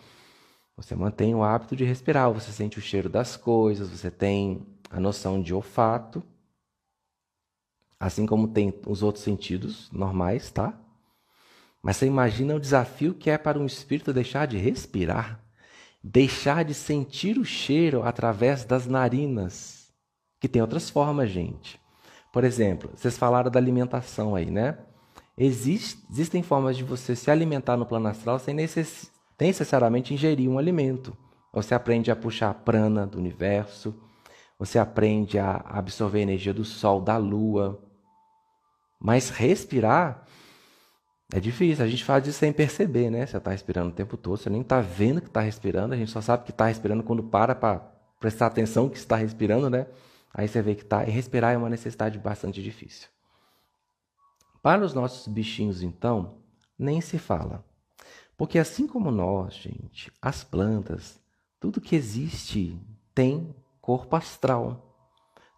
você 0.78 0.96
mantém 0.96 1.34
o 1.34 1.44
hábito 1.44 1.76
de 1.76 1.84
respirar, 1.84 2.32
você 2.32 2.52
sente 2.52 2.78
o 2.78 2.82
cheiro 2.82 3.10
das 3.10 3.36
coisas, 3.36 3.90
você 3.90 4.12
tem 4.12 4.66
a 4.92 5.00
noção 5.00 5.42
de 5.42 5.54
olfato, 5.54 6.24
assim 8.00 8.26
como 8.26 8.48
tem 8.48 8.74
os 8.86 9.02
outros 9.02 9.24
sentidos 9.24 9.92
normais, 9.92 10.52
tá? 10.52 10.80
Mas 11.82 11.98
você 11.98 12.06
imagina 12.06 12.56
o 12.56 12.60
desafio 12.60 13.14
que 13.14 13.30
é 13.30 13.38
para 13.38 13.60
um 13.60 13.66
espírito 13.66 14.14
deixar 14.14 14.46
de 14.46 14.58
respirar, 14.58 15.44
deixar 16.04 16.64
de 16.64 16.74
sentir 16.74 17.38
o 17.38 17.46
cheiro 17.46 18.04
através 18.04 18.64
das 18.64 18.86
narinas 18.86 19.79
que 20.40 20.48
tem 20.48 20.62
outras 20.62 20.90
formas, 20.90 21.30
gente. 21.30 21.80
Por 22.32 22.44
exemplo, 22.44 22.92
vocês 22.96 23.18
falaram 23.18 23.50
da 23.50 23.60
alimentação 23.60 24.36
aí, 24.36 24.50
né? 24.50 24.78
Existe, 25.38 26.04
existem 26.12 26.44
formas 26.44 26.78
de 26.78 26.84
você 26.84 27.16
se 27.16 27.32
alimentar 27.32 27.78
no 27.78 27.86
plano 27.86 28.08
astral 28.08 28.40
sem 28.40 28.54
necess, 28.54 29.12
necessariamente 29.40 30.14
ingerir 30.14 30.50
um 30.50 30.60
alimento. 30.60 31.16
Você 31.54 31.74
aprende 31.74 32.12
a 32.12 32.16
puxar 32.16 32.50
a 32.50 32.54
prana 32.54 33.08
do 33.08 33.18
universo, 33.18 33.96
você 34.58 34.78
aprende 34.78 35.40
a 35.40 35.56
absorver 35.66 36.20
a 36.20 36.24
energia 36.24 36.54
do 36.54 36.66
sol, 36.66 37.02
da 37.02 37.18
lua. 37.18 37.82
Mas 39.00 39.30
respirar 39.30 40.26
é 41.34 41.40
difícil. 41.40 41.86
A 41.86 41.88
gente 41.88 42.04
faz 42.04 42.28
isso 42.28 42.40
sem 42.40 42.52
perceber, 42.52 43.10
né? 43.10 43.26
Você 43.26 43.38
está 43.38 43.52
respirando 43.52 43.90
o 43.90 43.94
tempo 43.94 44.18
todo, 44.18 44.38
você 44.38 44.50
nem 44.50 44.62
está 44.62 44.82
vendo 44.82 45.22
que 45.22 45.28
está 45.28 45.42
respirando, 45.42 45.94
a 45.94 45.98
gente 45.98 46.12
só 46.12 46.22
sabe 46.22 46.44
que 46.44 46.52
está 46.52 46.66
respirando 46.66 47.02
quando 47.02 47.24
para 47.24 47.56
para 47.56 47.80
prestar 48.20 48.48
atenção 48.48 48.90
que 48.90 48.98
está 48.98 49.16
respirando, 49.16 49.70
né? 49.70 49.88
Aí 50.34 50.48
você 50.48 50.62
vê 50.62 50.76
que 50.76 50.86
tá. 50.86 51.06
E 51.06 51.10
respirar 51.10 51.54
é 51.54 51.58
uma 51.58 51.70
necessidade 51.70 52.18
bastante 52.20 52.62
difícil. 52.62 53.10
Para 54.62 54.84
os 54.84 54.94
nossos 54.94 55.28
bichinhos, 55.28 55.82
então, 55.82 56.38
nem 56.78 57.02
se 57.02 57.18
fala. 57.18 57.64
Porque 58.38 58.60
assim 58.60 58.88
como 58.88 59.12
nós, 59.12 59.54
gente, 59.56 60.12
as 60.22 60.44
plantas, 60.44 61.20
tudo 61.60 61.82
que 61.82 61.96
existe 61.96 62.80
tem 63.14 63.54
corpo 63.82 64.16
astral. 64.16 64.86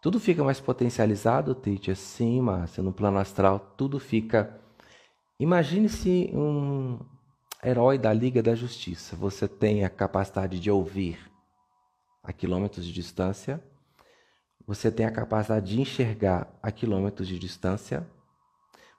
Tudo 0.01 0.19
fica 0.19 0.43
mais 0.43 0.59
potencializado, 0.59 1.53
Tite, 1.53 1.91
assim, 1.91 2.41
Márcia, 2.41 2.81
no 2.81 2.91
plano 2.91 3.19
astral, 3.19 3.59
tudo 3.77 3.99
fica. 3.99 4.59
Imagine-se 5.39 6.31
um 6.33 6.97
herói 7.63 7.99
da 7.99 8.11
Liga 8.11 8.41
da 8.41 8.55
Justiça. 8.55 9.15
Você 9.15 9.47
tem 9.47 9.85
a 9.85 9.89
capacidade 9.89 10.59
de 10.59 10.71
ouvir 10.71 11.19
a 12.23 12.33
quilômetros 12.33 12.85
de 12.85 12.91
distância, 12.91 13.63
você 14.67 14.91
tem 14.91 15.05
a 15.05 15.11
capacidade 15.11 15.69
de 15.69 15.81
enxergar 15.81 16.47
a 16.61 16.71
quilômetros 16.71 17.27
de 17.27 17.37
distância, 17.37 18.07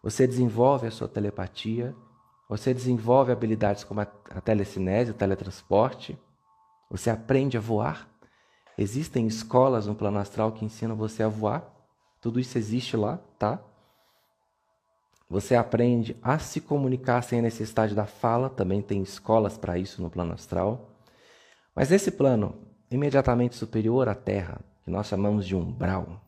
você 0.02 0.26
desenvolve 0.26 0.86
a 0.86 0.90
sua 0.90 1.08
telepatia, 1.08 1.94
você 2.48 2.74
desenvolve 2.74 3.32
habilidades 3.32 3.84
como 3.84 4.00
a, 4.00 4.06
a 4.30 4.40
telecinese, 4.40 5.12
o 5.12 5.14
teletransporte, 5.14 6.18
você 6.90 7.08
aprende 7.08 7.56
a 7.56 7.60
voar. 7.60 8.08
Existem 8.76 9.26
escolas 9.26 9.86
no 9.86 9.94
plano 9.94 10.18
astral 10.18 10.52
que 10.52 10.64
ensinam 10.64 10.96
você 10.96 11.22
a 11.22 11.28
voar. 11.28 11.64
Tudo 12.20 12.40
isso 12.40 12.58
existe 12.58 12.96
lá, 12.96 13.18
tá? 13.38 13.62
Você 15.30 15.54
aprende 15.56 16.14
a 16.20 16.38
se 16.38 16.60
comunicar 16.60 17.22
sem 17.22 17.38
a 17.38 17.42
necessidade 17.42 17.94
da 17.94 18.04
fala, 18.04 18.50
também 18.50 18.82
tem 18.82 19.02
escolas 19.02 19.56
para 19.56 19.78
isso 19.78 20.02
no 20.02 20.10
plano 20.10 20.34
astral. 20.34 20.90
Mas 21.74 21.88
nesse 21.88 22.10
plano 22.10 22.54
imediatamente 22.90 23.56
superior 23.56 24.08
à 24.10 24.14
Terra, 24.14 24.60
que 24.84 24.90
nós 24.90 25.06
chamamos 25.06 25.46
de 25.46 25.54
umbral. 25.54 26.20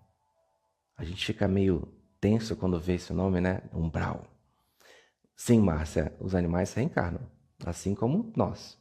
A 0.97 1.05
gente 1.05 1.25
fica 1.25 1.49
meio 1.49 1.89
tenso 2.21 2.57
quando 2.57 2.81
vê 2.81 2.95
esse 2.95 3.13
nome, 3.13 3.41
né? 3.41 3.63
Umbral. 3.73 4.25
Sim, 5.37 5.61
Márcia, 5.61 6.15
os 6.21 6.35
animais 6.35 6.73
reencarnam, 6.73 7.21
assim 7.67 7.95
como 7.95 8.33
nós. 8.37 8.79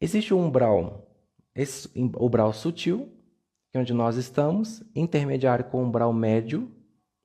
Existe 0.00 0.32
o 0.32 0.38
umbral, 0.38 1.10
esse 1.54 1.90
umbral 1.96 2.52
sutil, 2.52 3.12
que 3.70 3.76
é 3.76 3.80
onde 3.80 3.92
nós 3.92 4.16
estamos, 4.16 4.82
intermediário 4.94 5.64
com 5.64 5.82
o 5.82 5.86
umbral 5.86 6.12
médio, 6.12 6.72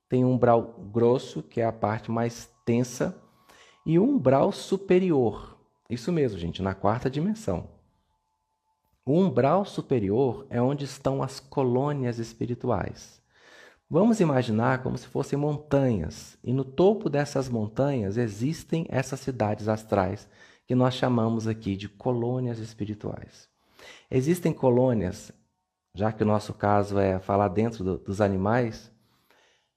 tem 0.08 0.24
um 0.24 0.32
umbral 0.32 0.74
grosso, 0.92 1.42
que 1.42 1.60
é 1.60 1.64
a 1.64 1.72
parte 1.72 2.10
mais 2.10 2.50
tensa, 2.64 3.16
e 3.86 3.98
o 3.98 4.04
umbral 4.04 4.50
superior. 4.50 5.58
Isso 5.88 6.10
mesmo, 6.10 6.38
gente, 6.38 6.62
na 6.62 6.74
quarta 6.74 7.08
dimensão. 7.08 7.73
O 9.06 9.20
umbral 9.20 9.66
superior 9.66 10.46
é 10.48 10.62
onde 10.62 10.86
estão 10.86 11.22
as 11.22 11.38
colônias 11.38 12.18
espirituais. 12.18 13.20
Vamos 13.88 14.18
imaginar 14.18 14.82
como 14.82 14.96
se 14.96 15.06
fossem 15.06 15.38
montanhas, 15.38 16.38
e 16.42 16.54
no 16.54 16.64
topo 16.64 17.10
dessas 17.10 17.46
montanhas 17.50 18.16
existem 18.16 18.86
essas 18.88 19.20
cidades 19.20 19.68
astrais 19.68 20.26
que 20.66 20.74
nós 20.74 20.94
chamamos 20.94 21.46
aqui 21.46 21.76
de 21.76 21.86
colônias 21.86 22.58
espirituais. 22.58 23.46
Existem 24.10 24.54
colônias, 24.54 25.30
já 25.94 26.10
que 26.10 26.22
o 26.22 26.26
nosso 26.26 26.54
caso 26.54 26.98
é 26.98 27.18
falar 27.18 27.48
dentro 27.48 27.84
do, 27.84 27.98
dos 27.98 28.22
animais, 28.22 28.90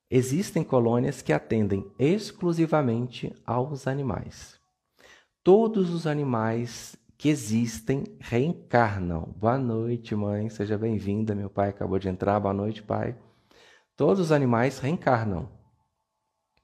existem 0.09 0.63
colônias 0.63 1.21
que 1.21 1.33
atendem 1.33 1.85
exclusivamente 1.99 3.35
aos 3.45 3.87
animais. 3.87 4.57
Todos 5.43 5.89
os 5.89 6.07
animais 6.07 6.95
que 7.17 7.29
existem 7.29 8.03
reencarnam. 8.19 9.33
Boa 9.37 9.57
noite, 9.57 10.15
mãe, 10.15 10.49
seja 10.49 10.77
bem-vinda. 10.77 11.33
Meu 11.33 11.49
pai 11.49 11.69
acabou 11.69 11.97
de 11.97 12.07
entrar. 12.07 12.39
Boa 12.39 12.53
noite, 12.53 12.83
pai. 12.83 13.17
Todos 13.95 14.19
os 14.19 14.31
animais 14.31 14.77
reencarnam. 14.77 15.49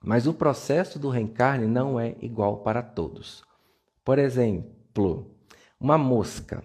Mas 0.00 0.28
o 0.28 0.34
processo 0.34 0.98
do 0.98 1.08
reencarne 1.08 1.66
não 1.66 1.98
é 1.98 2.14
igual 2.20 2.58
para 2.58 2.82
todos. 2.82 3.42
Por 4.04 4.18
exemplo, 4.18 5.34
uma 5.80 5.98
mosca. 5.98 6.62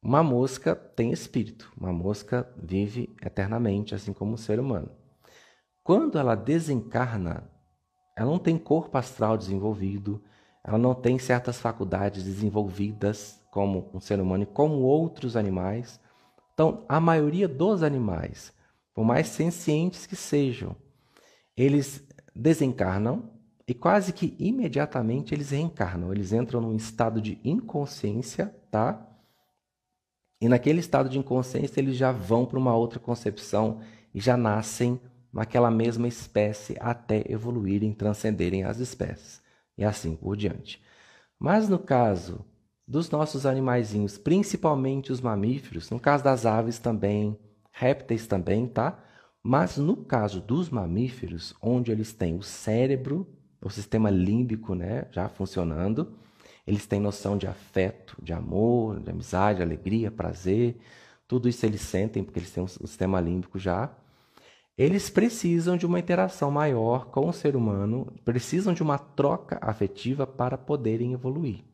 Uma 0.00 0.22
mosca 0.22 0.74
tem 0.74 1.12
espírito. 1.12 1.70
Uma 1.78 1.92
mosca 1.92 2.50
vive 2.56 3.14
eternamente, 3.22 3.94
assim 3.94 4.14
como 4.14 4.34
o 4.34 4.38
ser 4.38 4.58
humano. 4.58 4.90
Quando 5.84 6.18
ela 6.18 6.34
desencarna, 6.34 7.50
ela 8.16 8.30
não 8.30 8.38
tem 8.38 8.56
corpo 8.56 8.96
astral 8.96 9.36
desenvolvido, 9.36 10.22
ela 10.68 10.76
não 10.76 10.94
tem 10.94 11.18
certas 11.18 11.58
faculdades 11.58 12.22
desenvolvidas 12.22 13.42
como 13.50 13.90
um 13.94 13.98
ser 13.98 14.20
humano 14.20 14.42
e 14.42 14.46
como 14.46 14.82
outros 14.82 15.34
animais. 15.34 15.98
Então, 16.52 16.84
a 16.86 17.00
maioria 17.00 17.48
dos 17.48 17.82
animais, 17.82 18.52
por 18.92 19.02
mais 19.02 19.28
sencientes 19.28 20.04
que 20.04 20.14
sejam, 20.14 20.76
eles 21.56 22.06
desencarnam 22.36 23.30
e 23.66 23.72
quase 23.72 24.12
que 24.12 24.36
imediatamente 24.38 25.34
eles 25.34 25.52
reencarnam, 25.52 26.12
eles 26.12 26.34
entram 26.34 26.60
num 26.60 26.76
estado 26.76 27.18
de 27.18 27.40
inconsciência, 27.42 28.54
tá? 28.70 29.08
E 30.38 30.50
naquele 30.50 30.80
estado 30.80 31.08
de 31.08 31.18
inconsciência 31.18 31.80
eles 31.80 31.96
já 31.96 32.12
vão 32.12 32.44
para 32.44 32.58
uma 32.58 32.76
outra 32.76 33.00
concepção 33.00 33.80
e 34.14 34.20
já 34.20 34.36
nascem 34.36 35.00
naquela 35.32 35.70
mesma 35.70 36.06
espécie 36.06 36.76
até 36.78 37.24
evoluírem, 37.26 37.94
transcenderem 37.94 38.64
as 38.64 38.78
espécies 38.80 39.47
e 39.78 39.84
assim 39.84 40.14
por 40.14 40.36
diante. 40.36 40.82
Mas 41.38 41.68
no 41.68 41.78
caso 41.78 42.44
dos 42.86 43.08
nossos 43.10 43.46
animaizinhos, 43.46 44.18
principalmente 44.18 45.12
os 45.12 45.20
mamíferos, 45.20 45.88
no 45.88 46.00
caso 46.00 46.24
das 46.24 46.44
aves 46.44 46.78
também, 46.78 47.38
répteis 47.72 48.26
também, 48.26 48.66
tá? 48.66 48.98
Mas 49.42 49.78
no 49.78 49.96
caso 49.96 50.40
dos 50.40 50.68
mamíferos, 50.68 51.54
onde 51.62 51.92
eles 51.92 52.12
têm 52.12 52.36
o 52.36 52.42
cérebro 52.42 53.26
o 53.60 53.70
sistema 53.70 54.10
límbico 54.10 54.74
né, 54.74 55.06
já 55.10 55.28
funcionando. 55.28 56.12
Eles 56.66 56.86
têm 56.86 57.00
noção 57.00 57.36
de 57.36 57.46
afeto, 57.46 58.16
de 58.22 58.32
amor, 58.32 59.00
de 59.00 59.10
amizade, 59.10 59.62
alegria, 59.62 60.10
prazer. 60.10 60.76
Tudo 61.26 61.48
isso 61.48 61.64
eles 61.64 61.80
sentem 61.80 62.22
porque 62.22 62.38
eles 62.38 62.50
têm 62.50 62.62
o 62.62 62.68
sistema 62.68 63.20
límbico 63.20 63.58
já. 63.58 63.90
Eles 64.78 65.10
precisam 65.10 65.76
de 65.76 65.84
uma 65.84 65.98
interação 65.98 66.52
maior 66.52 67.06
com 67.06 67.28
o 67.28 67.32
ser 67.32 67.56
humano, 67.56 68.12
precisam 68.24 68.72
de 68.72 68.80
uma 68.80 68.96
troca 68.96 69.58
afetiva 69.60 70.24
para 70.24 70.56
poderem 70.56 71.12
evoluir. 71.12 71.64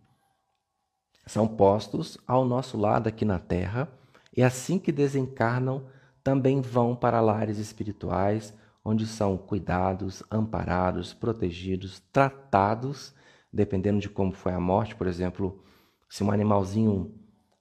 São 1.26 1.46
postos 1.46 2.16
ao 2.26 2.46
nosso 2.46 2.78
lado 2.78 3.06
aqui 3.06 3.26
na 3.26 3.38
Terra 3.38 3.92
e 4.34 4.42
assim 4.42 4.78
que 4.78 4.90
desencarnam, 4.90 5.84
também 6.22 6.62
vão 6.62 6.96
para 6.96 7.20
lares 7.20 7.58
espirituais, 7.58 8.54
onde 8.82 9.06
são 9.06 9.36
cuidados, 9.36 10.22
amparados, 10.30 11.12
protegidos, 11.12 12.02
tratados, 12.10 13.14
dependendo 13.52 14.00
de 14.00 14.08
como 14.08 14.32
foi 14.32 14.54
a 14.54 14.60
morte. 14.60 14.96
Por 14.96 15.06
exemplo, 15.06 15.62
se 16.08 16.24
um 16.24 16.30
animalzinho 16.30 17.14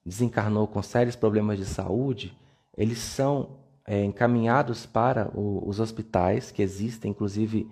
desencarnou 0.05 0.65
com 0.67 0.81
sérios 0.81 1.17
problemas 1.17 1.57
de 1.57 1.65
saúde, 1.65 2.37
eles 2.77 2.99
são 2.99 3.62
é, 3.87 4.03
encaminhados 4.03 4.85
para 4.85 5.29
o, 5.33 5.67
os 5.67 5.79
hospitais 5.79 6.51
que 6.51 6.61
existem. 6.61 7.11
Inclusive, 7.11 7.69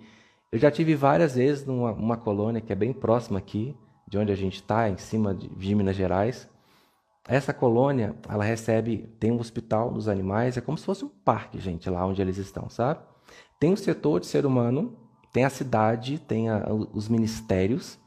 eu 0.50 0.58
já 0.58 0.70
tive 0.70 0.94
várias 0.94 1.34
vezes 1.34 1.64
numa 1.66 2.16
colônia 2.16 2.60
que 2.60 2.72
é 2.72 2.76
bem 2.76 2.92
próxima 2.92 3.38
aqui, 3.38 3.76
de 4.06 4.18
onde 4.18 4.32
a 4.32 4.36
gente 4.36 4.56
está, 4.56 4.88
em 4.88 4.98
cima 4.98 5.34
de, 5.34 5.48
de 5.48 5.74
Minas 5.74 5.96
Gerais. 5.96 6.48
Essa 7.26 7.54
colônia, 7.54 8.16
ela 8.28 8.44
recebe, 8.44 9.08
tem 9.18 9.30
um 9.30 9.38
hospital 9.38 9.90
dos 9.90 10.08
animais, 10.08 10.56
é 10.56 10.60
como 10.60 10.76
se 10.76 10.84
fosse 10.84 11.04
um 11.04 11.08
parque, 11.08 11.58
gente, 11.58 11.88
lá 11.88 12.04
onde 12.04 12.20
eles 12.20 12.36
estão, 12.36 12.68
sabe? 12.68 13.00
Tem 13.60 13.72
o 13.72 13.76
setor 13.76 14.20
de 14.20 14.26
ser 14.26 14.44
humano, 14.44 14.98
tem 15.32 15.44
a 15.44 15.50
cidade, 15.50 16.18
tem 16.18 16.50
a, 16.50 16.66
os 16.92 17.08
ministérios, 17.08 17.98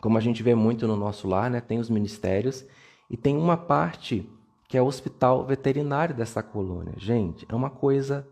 como 0.00 0.18
a 0.18 0.20
gente 0.20 0.42
vê 0.42 0.54
muito 0.54 0.86
no 0.86 0.96
nosso 0.96 1.26
lar, 1.26 1.48
né? 1.48 1.62
tem 1.62 1.78
os 1.78 1.88
ministérios, 1.88 2.66
e 3.08 3.16
tem 3.16 3.38
uma 3.38 3.56
parte 3.56 4.28
que 4.74 4.78
é 4.78 4.82
o 4.82 4.86
hospital 4.86 5.46
veterinário 5.46 6.16
dessa 6.16 6.42
colônia. 6.42 6.94
Gente, 6.96 7.46
é 7.48 7.54
uma 7.54 7.70
coisa 7.70 8.28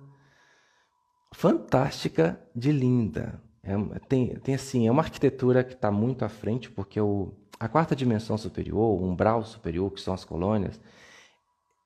fantástica 1.32 2.36
de 2.52 2.72
linda. 2.72 3.40
É, 3.62 3.76
tem, 4.08 4.34
tem 4.40 4.56
assim, 4.56 4.88
é 4.88 4.90
uma 4.90 5.04
arquitetura 5.04 5.62
que 5.62 5.74
está 5.74 5.88
muito 5.92 6.24
à 6.24 6.28
frente, 6.28 6.68
porque 6.68 7.00
o, 7.00 7.32
a 7.60 7.68
quarta 7.68 7.94
dimensão 7.94 8.36
superior, 8.36 9.00
o 9.00 9.04
umbral 9.04 9.44
superior, 9.44 9.92
que 9.92 10.00
são 10.00 10.12
as 10.12 10.24
colônias, 10.24 10.80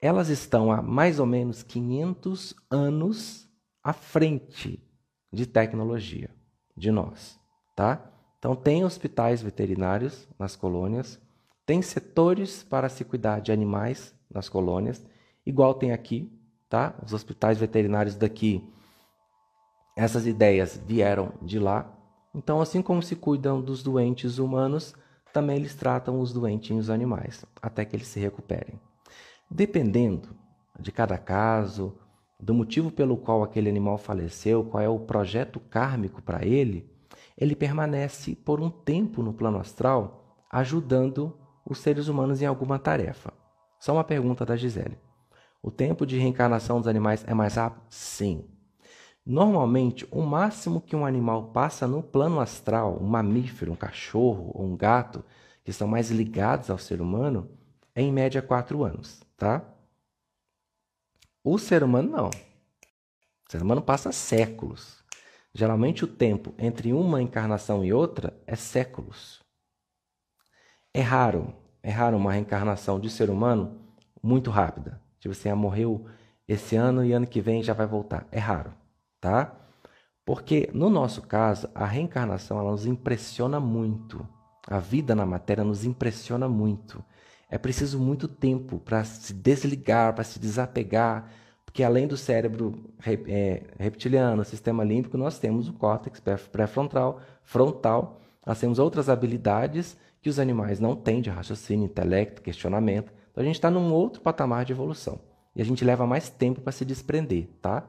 elas 0.01 0.31
estão 0.31 0.73
há 0.73 0.81
mais 0.81 1.21
ou 1.21 1.27
menos 1.27 1.63
500 1.63 2.55
anos 2.71 3.51
à 3.85 3.93
frente 3.93 4.83
de 5.31 5.45
tecnologia 5.45 6.31
de 6.75 6.91
nós, 6.91 7.39
tá? 7.77 8.11
Então 8.39 8.57
tem 8.57 8.87
hospitais 8.87 9.43
veterinários 9.43 10.27
nas 10.39 10.57
colônias, 10.57 11.21
tem 11.67 11.83
setores 11.83 12.63
para 12.63 12.89
se 12.89 13.05
cuidar 13.05 13.41
de 13.41 13.53
animais 13.53 14.16
nas 14.37 14.49
colônias, 14.49 15.05
igual 15.45 15.75
tem 15.75 15.93
aqui, 15.93 16.31
tá? 16.69 16.95
Os 17.05 17.13
hospitais 17.13 17.59
veterinários 17.59 18.15
daqui, 18.15 18.63
essas 19.97 20.27
ideias 20.27 20.81
vieram 20.87 21.33
de 21.43 21.59
lá. 21.59 21.93
Então, 22.35 22.61
assim 22.61 22.83
como 22.83 23.03
se 23.03 23.17
cuidam 23.17 23.61
dos 23.61 23.83
doentes 23.83 24.39
humanos, 24.39 24.95
também 25.33 25.57
eles 25.57 25.75
tratam 25.75 26.21
os 26.21 26.33
doentinhos 26.33 26.91
animais, 26.91 27.45
até 27.61 27.85
que 27.85 27.97
eles 27.97 28.09
se 28.09 28.21
recuperem. 28.21 28.79
Dependendo 29.51 30.29
de 30.79 30.93
cada 30.93 31.17
caso, 31.17 31.97
do 32.39 32.53
motivo 32.53 32.91
pelo 32.91 33.17
qual 33.17 33.43
aquele 33.43 33.71
animal 33.71 33.97
faleceu, 33.97 34.65
qual 34.65 34.83
é 34.83 34.89
o 34.89 34.99
projeto 34.99 35.59
kármico 35.59 36.21
para 36.21 36.45
ele, 36.45 36.91
ele 37.37 37.57
permanece 37.57 38.35
por 38.35 38.61
um 38.61 38.71
tempo 38.71 39.23
no 39.23 39.33
plano 39.33 39.59
astral, 39.59 40.37
ajudando 40.51 41.37
os 41.65 41.79
seres 41.79 42.09
humanos 42.09 42.41
em 42.41 42.47
alguma 42.47 42.79
tarefa. 42.79 43.33
Só 43.87 43.93
uma 43.93 44.03
pergunta 44.03 44.45
da 44.45 44.57
Gisele. 44.57 44.99
O 45.63 45.71
tempo 45.71 46.05
de 46.05 46.19
reencarnação 46.19 46.81
dos 46.81 46.89
animais 46.89 47.23
é 47.25 47.33
mais 47.33 47.55
rápido? 47.55 47.85
Sim. 47.89 48.45
Normalmente, 49.25 50.05
o 50.11 50.23
máximo 50.23 50.81
que 50.81 50.97
um 50.97 51.07
animal 51.07 51.53
passa 51.53 51.87
no 51.87 52.03
plano 52.03 52.41
astral, 52.41 52.99
um 53.01 53.07
mamífero, 53.07 53.71
um 53.71 53.77
cachorro 53.77 54.51
ou 54.53 54.67
um 54.67 54.77
gato, 54.77 55.25
que 55.63 55.71
estão 55.71 55.87
mais 55.87 56.11
ligados 56.11 56.69
ao 56.69 56.79
ser 56.79 57.01
humano, 57.01 57.49
é 57.95 58.03
em 58.03 58.11
média 58.11 58.43
quatro 58.43 58.83
anos, 58.83 59.23
tá? 59.37 59.65
O 61.45 61.57
ser 61.57 61.85
humano 61.85 62.11
não. 62.11 62.31
O 62.31 63.53
ser 63.53 63.63
humano 63.63 63.83
passa 63.83 64.11
séculos. 64.11 65.01
Geralmente 65.55 66.05
o 66.05 66.09
tempo 66.09 66.53
entre 66.59 66.93
uma 66.93 67.23
encarnação 67.23 67.85
e 67.85 67.93
outra 67.93 68.37
é 68.49 68.57
séculos. 68.57 69.45
É 70.93 71.03
raro, 71.03 71.55
é 71.87 71.91
raro 71.93 72.17
uma 72.17 72.33
reencarnação 72.33 72.99
de 72.99 73.09
ser 73.09 73.31
humano 73.31 73.79
muito 74.21 74.51
rápida. 74.51 75.01
Tipo 75.21 75.31
assim, 75.31 75.49
ah, 75.49 75.55
morreu 75.55 76.05
esse 76.49 76.75
ano 76.75 77.05
e 77.05 77.13
ano 77.13 77.29
que 77.29 77.41
vem 77.41 77.63
já 77.63 77.73
vai 77.73 77.87
voltar. 77.87 78.27
É 78.33 78.41
raro, 78.41 78.73
tá? 79.21 79.55
Porque 80.25 80.69
no 80.75 80.91
nosso 80.91 81.23
caso, 81.23 81.71
a 81.73 81.87
reencarnação 81.87 82.59
ela 82.59 82.73
nos 82.73 82.87
impressiona 82.87 83.61
muito. 83.61 84.27
A 84.67 84.81
vida 84.81 85.15
na 85.15 85.25
matéria 85.25 85.63
nos 85.63 85.85
impressiona 85.85 86.49
muito. 86.49 87.05
É 87.49 87.57
preciso 87.57 88.01
muito 88.01 88.27
tempo 88.27 88.81
para 88.81 89.05
se 89.05 89.33
desligar, 89.33 90.13
para 90.13 90.25
se 90.25 90.41
desapegar, 90.41 91.31
porque 91.65 91.85
além 91.85 92.09
do 92.09 92.17
cérebro 92.17 92.91
é, 93.29 93.63
reptiliano, 93.79 94.45
sistema 94.45 94.83
límbico, 94.83 95.17
nós 95.17 95.39
temos 95.39 95.69
o 95.69 95.73
córtex 95.73 96.21
pré-frontal, 96.51 97.21
frontal, 97.45 98.21
nós 98.45 98.59
temos 98.59 98.81
outras 98.81 99.09
habilidades 99.09 99.97
que 100.27 100.31
os 100.31 100.41
animais 100.41 100.81
não 100.81 100.97
têm 100.97 101.21
de 101.21 101.31
raciocínio, 101.31 101.85
intelecto, 101.85 102.43
questionamento. 102.43 103.13
Então 103.31 103.43
a 103.43 103.47
gente 103.47 103.55
está 103.55 103.71
num 103.71 103.93
outro 103.93 104.21
patamar 104.21 104.65
de 104.65 104.73
evolução. 104.73 105.21
E 105.55 105.63
a 105.63 105.65
gente 105.65 105.85
leva 105.85 106.05
mais 106.05 106.29
tempo 106.29 106.61
para 106.61 106.73
se 106.73 106.85
desprender, 106.85 107.47
tá? 107.63 107.89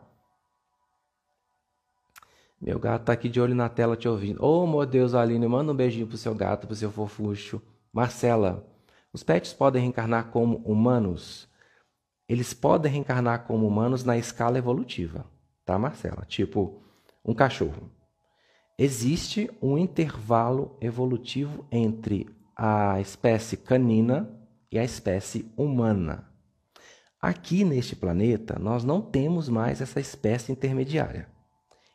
Meu 2.61 2.77
gato 2.77 3.05
tá 3.05 3.13
aqui 3.13 3.27
de 3.27 3.41
olho 3.41 3.55
na 3.55 3.67
tela 3.67 3.97
te 3.97 4.07
ouvindo. 4.07 4.37
Oh, 4.39 4.67
meu 4.67 4.85
Deus, 4.85 5.15
Aline, 5.15 5.47
manda 5.47 5.71
um 5.71 5.75
beijinho 5.75 6.05
pro 6.05 6.15
seu 6.15 6.35
gato, 6.35 6.67
pro 6.67 6.75
seu 6.75 6.91
fofucho. 6.91 7.59
Marcela, 7.91 8.63
Os 9.11 9.23
pets 9.23 9.51
podem 9.51 9.81
reencarnar 9.81 10.29
como 10.29 10.57
humanos? 10.57 11.49
Eles 12.29 12.53
podem 12.53 12.91
reencarnar 12.91 13.47
como 13.47 13.65
humanos 13.65 14.03
na 14.03 14.15
escala 14.15 14.59
evolutiva, 14.59 15.25
tá, 15.65 15.79
Marcela? 15.79 16.23
Tipo, 16.27 16.83
um 17.25 17.33
cachorro. 17.33 17.89
Existe 18.79 19.49
um 19.59 19.75
intervalo 19.75 20.77
evolutivo 20.79 21.65
entre 21.71 22.27
a 22.55 23.01
espécie 23.01 23.57
canina 23.57 24.29
e 24.71 24.77
a 24.77 24.83
espécie 24.83 25.51
humana. 25.57 26.29
Aqui 27.19 27.63
neste 27.63 27.95
planeta, 27.95 28.59
nós 28.59 28.83
não 28.83 29.01
temos 29.01 29.49
mais 29.49 29.81
essa 29.81 29.99
espécie 29.99 30.51
intermediária, 30.51 31.27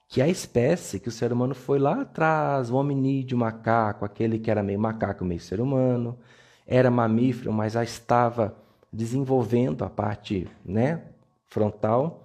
que 0.09 0.21
é 0.21 0.25
a 0.25 0.29
espécie 0.29 0.99
que 0.99 1.09
o 1.09 1.13
ser 1.13 1.33
humano 1.33 1.55
foi 1.55 1.79
lá 1.79 2.01
atrás, 2.01 2.69
o 2.69 2.75
hominídeo 2.75 3.39
macaco, 3.39 4.05
aquele 4.05 4.41
que 4.41 4.51
era 4.51 4.61
meio 4.61 4.81
macaco, 4.81 5.25
meio 5.25 5.41
ser 5.41 5.61
humano, 5.61 6.19
era 6.67 6.91
mamífero, 6.91 7.53
mas 7.53 7.75
já 7.75 7.85
estava 7.85 8.57
desenvolvendo 8.93 9.85
a 9.85 9.89
parte 9.89 10.49
né, 10.65 11.01
frontal, 11.47 12.22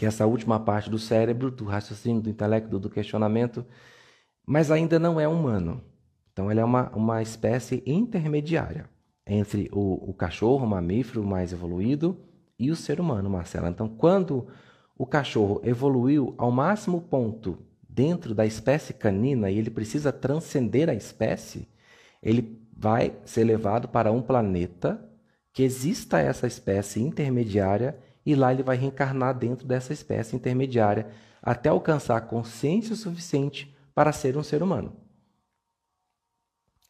que 0.00 0.06
é 0.06 0.08
essa 0.08 0.26
última 0.26 0.58
parte 0.58 0.88
do 0.88 0.98
cérebro, 0.98 1.50
do 1.50 1.66
raciocínio, 1.66 2.22
do 2.22 2.30
intelecto, 2.30 2.78
do 2.78 2.88
questionamento, 2.88 3.66
mas 4.46 4.70
ainda 4.70 4.98
não 4.98 5.20
é 5.20 5.28
humano. 5.28 5.84
Então, 6.32 6.50
ele 6.50 6.58
é 6.58 6.64
uma, 6.64 6.88
uma 6.96 7.20
espécie 7.20 7.82
intermediária 7.84 8.88
entre 9.26 9.68
o, 9.70 10.08
o 10.08 10.14
cachorro, 10.14 10.64
o 10.64 10.66
mamífero 10.66 11.22
mais 11.22 11.52
evoluído, 11.52 12.16
e 12.58 12.70
o 12.70 12.76
ser 12.76 12.98
humano, 12.98 13.28
Marcela. 13.28 13.68
Então, 13.68 13.90
quando 13.90 14.46
o 14.96 15.04
cachorro 15.04 15.60
evoluiu 15.62 16.34
ao 16.38 16.50
máximo 16.50 17.02
ponto 17.02 17.58
dentro 17.86 18.34
da 18.34 18.46
espécie 18.46 18.94
canina 18.94 19.50
e 19.50 19.58
ele 19.58 19.68
precisa 19.68 20.10
transcender 20.10 20.88
a 20.88 20.94
espécie, 20.94 21.68
ele 22.22 22.58
vai 22.74 23.18
ser 23.26 23.44
levado 23.44 23.86
para 23.86 24.10
um 24.10 24.22
planeta 24.22 25.06
que 25.52 25.62
exista 25.62 26.20
essa 26.20 26.46
espécie 26.46 27.02
intermediária 27.02 27.98
e 28.30 28.34
lá 28.34 28.52
ele 28.52 28.62
vai 28.62 28.76
reencarnar 28.76 29.36
dentro 29.36 29.66
dessa 29.66 29.92
espécie 29.92 30.36
intermediária 30.36 31.08
até 31.42 31.68
alcançar 31.68 32.20
consciência 32.22 32.94
suficiente 32.94 33.74
para 33.94 34.12
ser 34.12 34.36
um 34.36 34.42
ser 34.42 34.62
humano. 34.62 34.92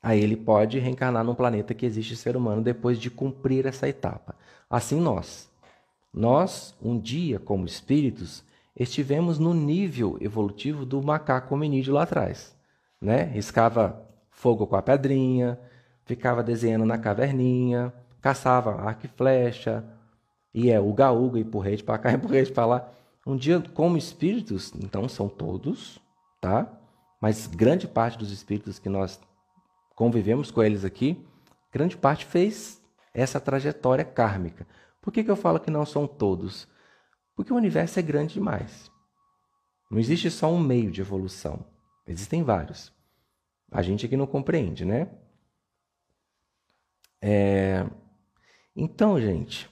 Aí 0.02 0.20
ele 0.20 0.36
pode 0.36 0.78
reencarnar 0.78 1.24
num 1.24 1.34
planeta 1.34 1.74
que 1.74 1.86
existe 1.86 2.16
ser 2.16 2.36
humano 2.36 2.62
depois 2.62 2.98
de 2.98 3.10
cumprir 3.10 3.66
essa 3.66 3.88
etapa. 3.88 4.34
Assim 4.68 5.00
nós. 5.00 5.50
Nós, 6.12 6.74
um 6.82 6.98
dia, 6.98 7.38
como 7.38 7.66
espíritos, 7.66 8.42
estivemos 8.74 9.38
no 9.38 9.54
nível 9.54 10.16
evolutivo 10.20 10.84
do 10.84 11.02
macaco 11.02 11.54
hominídeo 11.54 11.94
lá 11.94 12.02
atrás. 12.02 12.56
Né? 13.00 13.24
Riscava 13.24 14.06
fogo 14.30 14.66
com 14.66 14.76
a 14.76 14.82
pedrinha, 14.82 15.58
ficava 16.04 16.42
desenhando 16.42 16.84
na 16.84 16.98
caverninha, 16.98 17.92
caçava 18.20 18.74
arco 18.80 19.06
e 19.06 19.08
flecha, 19.08 19.84
e 20.54 20.70
é 20.70 20.80
uga 20.80 21.10
uga, 21.12 21.38
empurrete 21.38 21.84
para 21.84 21.98
cá, 21.98 22.12
empurrete 22.12 22.52
para 22.52 22.66
lá. 22.66 22.92
Um 23.26 23.36
dia, 23.36 23.60
como 23.74 23.96
espíritos, 23.96 24.72
então 24.74 25.08
são 25.08 25.28
todos, 25.28 26.00
tá? 26.40 26.70
Mas 27.20 27.46
grande 27.46 27.86
parte 27.86 28.18
dos 28.18 28.32
espíritos 28.32 28.78
que 28.78 28.88
nós 28.88 29.20
convivemos 29.94 30.50
com 30.50 30.62
eles 30.62 30.84
aqui, 30.84 31.22
grande 31.70 31.96
parte 31.96 32.24
fez 32.24 32.80
essa 33.12 33.38
trajetória 33.38 34.04
kármica. 34.04 34.66
Por 35.00 35.12
que, 35.12 35.22
que 35.22 35.30
eu 35.30 35.36
falo 35.36 35.60
que 35.60 35.70
não 35.70 35.84
são 35.84 36.06
todos? 36.06 36.66
Porque 37.34 37.52
o 37.52 37.56
universo 37.56 37.98
é 37.98 38.02
grande 38.02 38.34
demais. 38.34 38.90
Não 39.90 39.98
existe 39.98 40.30
só 40.30 40.50
um 40.50 40.60
meio 40.60 40.90
de 40.90 41.00
evolução. 41.00 41.64
Existem 42.06 42.42
vários. 42.42 42.92
A 43.70 43.82
gente 43.82 44.06
aqui 44.06 44.16
não 44.16 44.26
compreende, 44.26 44.84
né? 44.84 45.08
É... 47.20 47.86
Então, 48.74 49.20
gente, 49.20 49.68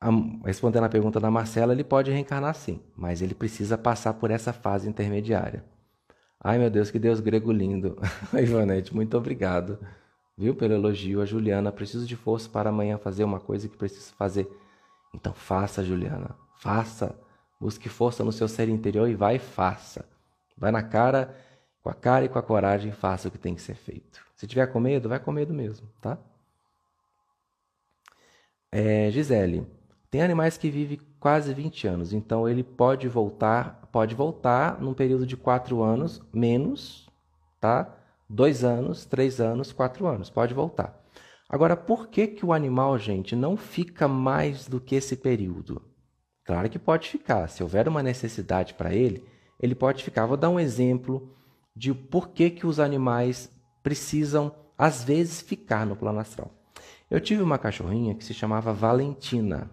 a... 0.00 0.10
respondendo 0.44 0.84
a 0.84 0.88
pergunta 0.88 1.20
da 1.20 1.30
Marcela, 1.30 1.72
ele 1.72 1.84
pode 1.84 2.10
reencarnar 2.10 2.54
sim, 2.54 2.80
mas 2.96 3.22
ele 3.22 3.34
precisa 3.34 3.76
passar 3.76 4.14
por 4.14 4.30
essa 4.30 4.52
fase 4.52 4.88
intermediária. 4.88 5.64
Ai 6.40 6.58
meu 6.58 6.70
Deus, 6.70 6.90
que 6.90 6.98
Deus 6.98 7.20
grego 7.20 7.50
lindo. 7.50 7.96
Ivanete, 8.32 8.94
muito 8.94 9.16
obrigado. 9.16 9.78
Viu 10.36 10.54
pelo 10.54 10.74
elogio. 10.74 11.20
A 11.20 11.24
Juliana, 11.26 11.72
preciso 11.72 12.06
de 12.06 12.14
força 12.14 12.48
para 12.48 12.70
amanhã 12.70 12.96
fazer 12.96 13.24
uma 13.24 13.40
coisa 13.40 13.68
que 13.68 13.76
preciso 13.76 14.12
fazer. 14.14 14.48
Então 15.12 15.32
faça, 15.34 15.82
Juliana. 15.82 16.36
Faça. 16.58 17.18
Busque 17.60 17.88
força 17.88 18.22
no 18.22 18.30
seu 18.30 18.46
ser 18.46 18.68
interior 18.68 19.08
e 19.08 19.16
vai 19.16 19.36
e 19.36 19.38
faça. 19.40 20.04
Vai 20.56 20.70
na 20.70 20.82
cara, 20.82 21.36
com 21.82 21.90
a 21.90 21.94
cara 21.94 22.24
e 22.24 22.28
com 22.28 22.38
a 22.38 22.42
coragem, 22.42 22.92
faça 22.92 23.28
o 23.28 23.30
que 23.30 23.38
tem 23.38 23.54
que 23.54 23.62
ser 23.62 23.74
feito. 23.74 24.20
Se 24.36 24.46
tiver 24.46 24.66
com 24.68 24.78
medo, 24.78 25.08
vai 25.08 25.18
com 25.18 25.32
medo 25.32 25.52
mesmo, 25.52 25.88
tá? 26.00 26.18
É, 28.70 29.10
Gisele, 29.10 29.66
tem 30.10 30.22
animais 30.22 30.56
que 30.56 30.70
vivem 30.70 30.98
quase 31.20 31.52
20 31.52 31.86
anos, 31.86 32.12
então 32.12 32.48
ele 32.48 32.62
pode 32.62 33.08
voltar, 33.08 33.88
pode 33.92 34.14
voltar 34.14 34.80
num 34.80 34.94
período 34.94 35.26
de 35.26 35.36
4 35.36 35.82
anos, 35.82 36.22
menos, 36.32 37.08
tá? 37.60 37.94
2 38.28 38.64
anos, 38.64 39.04
3 39.04 39.40
anos, 39.40 39.72
4 39.72 40.06
anos, 40.06 40.30
pode 40.30 40.54
voltar. 40.54 40.98
Agora, 41.48 41.76
por 41.76 42.08
que, 42.08 42.26
que 42.26 42.44
o 42.44 42.52
animal, 42.52 42.98
gente, 42.98 43.34
não 43.34 43.56
fica 43.56 44.06
mais 44.06 44.68
do 44.68 44.80
que 44.80 44.94
esse 44.94 45.16
período? 45.16 45.82
Claro 46.44 46.68
que 46.68 46.78
pode 46.78 47.08
ficar. 47.08 47.48
Se 47.48 47.62
houver 47.62 47.88
uma 47.88 48.02
necessidade 48.02 48.74
para 48.74 48.94
ele, 48.94 49.24
ele 49.60 49.74
pode 49.74 50.04
ficar. 50.04 50.26
Vou 50.26 50.36
dar 50.36 50.50
um 50.50 50.60
exemplo 50.60 51.34
de 51.74 51.94
por 51.94 52.28
que, 52.28 52.50
que 52.50 52.66
os 52.66 52.78
animais 52.78 53.50
precisam, 53.82 54.54
às 54.76 55.02
vezes, 55.02 55.40
ficar 55.40 55.86
no 55.86 55.96
plano 55.96 56.18
astral. 56.18 56.50
Eu 57.10 57.20
tive 57.20 57.42
uma 57.42 57.58
cachorrinha 57.58 58.14
que 58.14 58.24
se 58.24 58.34
chamava 58.34 58.72
Valentina. 58.72 59.70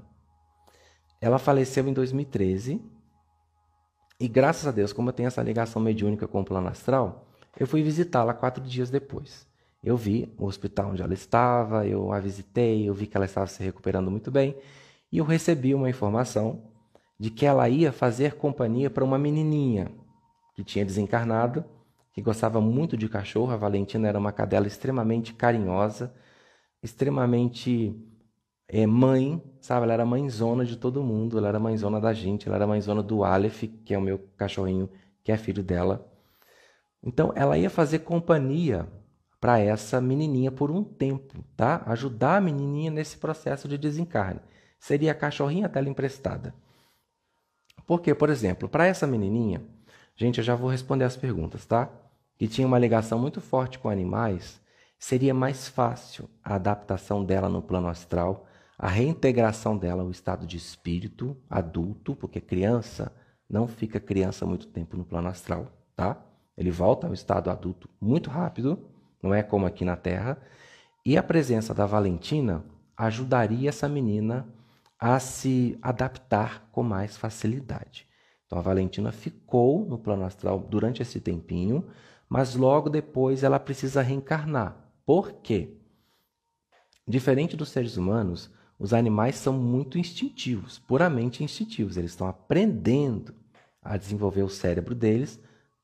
Ela 1.25 1.39
faleceu 1.39 1.87
em 1.87 1.91
2013 1.91 2.79
e 4.19 4.27
graças 4.27 4.67
a 4.67 4.71
Deus, 4.71 4.93
como 4.93 5.09
eu 5.09 5.13
tenho 5.13 5.25
essa 5.25 5.41
ligação 5.41 5.81
mediúnica 5.81 6.27
com 6.27 6.41
o 6.41 6.45
plano 6.45 6.67
astral, 6.67 7.25
eu 7.59 7.65
fui 7.65 7.81
visitá-la 7.81 8.31
quatro 8.31 8.63
dias 8.63 8.91
depois. 8.91 9.47
Eu 9.83 9.97
vi 9.97 10.31
o 10.37 10.45
hospital 10.45 10.91
onde 10.91 11.01
ela 11.01 11.15
estava, 11.15 11.83
eu 11.87 12.11
a 12.11 12.19
visitei, 12.19 12.87
eu 12.87 12.93
vi 12.93 13.07
que 13.07 13.17
ela 13.17 13.25
estava 13.25 13.47
se 13.47 13.63
recuperando 13.63 14.11
muito 14.11 14.29
bem 14.29 14.55
e 15.11 15.17
eu 15.17 15.25
recebi 15.25 15.73
uma 15.73 15.89
informação 15.89 16.61
de 17.19 17.31
que 17.31 17.43
ela 17.43 17.67
ia 17.67 17.91
fazer 17.91 18.35
companhia 18.35 18.91
para 18.91 19.03
uma 19.03 19.17
menininha 19.17 19.91
que 20.53 20.63
tinha 20.63 20.85
desencarnado, 20.85 21.65
que 22.13 22.21
gostava 22.21 22.61
muito 22.61 22.95
de 22.95 23.09
cachorro. 23.09 23.51
A 23.51 23.57
Valentina 23.57 24.07
era 24.07 24.19
uma 24.19 24.31
cadela 24.31 24.67
extremamente 24.67 25.33
carinhosa, 25.33 26.13
extremamente 26.83 27.99
é, 28.67 28.85
mãe, 28.85 29.41
sabe? 29.61 29.83
Ela 29.83 29.93
era 29.93 30.05
mãezona 30.05 30.65
de 30.65 30.75
todo 30.75 31.03
mundo, 31.03 31.37
ela 31.37 31.47
era 31.47 31.59
mãezona 31.59 31.99
da 31.99 32.13
gente, 32.13 32.47
ela 32.47 32.57
era 32.57 32.67
mãezona 32.67 33.03
do 33.03 33.23
Aleph, 33.23 33.63
que 33.83 33.93
é 33.93 33.97
o 33.97 34.01
meu 34.01 34.19
cachorrinho, 34.37 34.89
que 35.23 35.31
é 35.31 35.37
filho 35.37 35.63
dela. 35.63 36.11
Então, 37.03 37.31
ela 37.35 37.57
ia 37.57 37.69
fazer 37.69 37.99
companhia 37.99 38.87
para 39.39 39.59
essa 39.59 40.01
menininha 40.01 40.51
por 40.51 40.71
um 40.71 40.83
tempo, 40.83 41.43
tá? 41.55 41.83
Ajudar 41.85 42.37
a 42.37 42.41
menininha 42.41 42.89
nesse 42.89 43.17
processo 43.17 43.67
de 43.67 43.77
desencarne. 43.77 44.39
Seria 44.79 45.11
a 45.11 45.15
cachorrinha 45.15 45.69
dela 45.69 45.87
emprestada. 45.87 46.53
Porque, 47.85 48.15
por 48.15 48.29
exemplo, 48.29 48.67
para 48.67 48.87
essa 48.87 49.05
menininha, 49.05 49.61
gente, 50.15 50.39
eu 50.39 50.43
já 50.43 50.55
vou 50.55 50.69
responder 50.69 51.05
as 51.05 51.15
perguntas, 51.15 51.65
tá? 51.65 51.89
Que 52.37 52.47
tinha 52.47 52.65
uma 52.65 52.79
ligação 52.79 53.19
muito 53.19 53.39
forte 53.39 53.77
com 53.77 53.87
animais, 53.87 54.59
seria 54.97 55.33
mais 55.33 55.67
fácil 55.67 56.27
a 56.43 56.55
adaptação 56.55 57.23
dela 57.23 57.47
no 57.47 57.61
plano 57.61 57.87
astral 57.87 58.47
a 58.77 58.87
reintegração 58.87 59.77
dela 59.77 60.03
ao 60.03 60.11
estado 60.11 60.45
de 60.45 60.57
espírito 60.57 61.37
adulto, 61.49 62.15
porque 62.15 62.41
criança 62.41 63.11
não 63.49 63.67
fica 63.67 63.99
criança 63.99 64.45
muito 64.45 64.67
tempo 64.67 64.97
no 64.97 65.05
plano 65.05 65.27
astral, 65.27 65.71
tá? 65.95 66.21
Ele 66.57 66.71
volta 66.71 67.07
ao 67.07 67.13
estado 67.13 67.49
adulto 67.49 67.89
muito 67.99 68.29
rápido, 68.29 68.79
não 69.21 69.33
é 69.33 69.43
como 69.43 69.65
aqui 69.65 69.85
na 69.85 69.95
Terra. 69.95 70.37
E 71.05 71.17
a 71.17 71.23
presença 71.23 71.73
da 71.73 71.85
Valentina 71.85 72.63
ajudaria 72.97 73.69
essa 73.69 73.87
menina 73.87 74.47
a 74.99 75.19
se 75.19 75.77
adaptar 75.81 76.67
com 76.71 76.81
mais 76.81 77.17
facilidade. 77.17 78.07
Então 78.45 78.57
a 78.57 78.61
Valentina 78.61 79.11
ficou 79.11 79.85
no 79.85 79.97
plano 79.97 80.23
astral 80.23 80.59
durante 80.59 81.01
esse 81.01 81.19
tempinho, 81.19 81.87
mas 82.29 82.55
logo 82.55 82.89
depois 82.89 83.43
ela 83.43 83.59
precisa 83.59 84.01
reencarnar. 84.01 84.75
Por 85.05 85.33
quê? 85.33 85.77
Diferente 87.07 87.55
dos 87.55 87.69
seres 87.69 87.97
humanos, 87.97 88.51
os 88.77 88.93
animais 88.93 89.35
são 89.35 89.53
muito 89.53 89.97
instintivos, 89.97 90.79
puramente 90.79 91.43
instintivos. 91.43 91.97
Eles 91.97 92.11
estão 92.11 92.27
aprendendo 92.27 93.33
a 93.81 93.97
desenvolver 93.97 94.43
o 94.43 94.49
cérebro 94.49 94.93
deles 94.93 95.39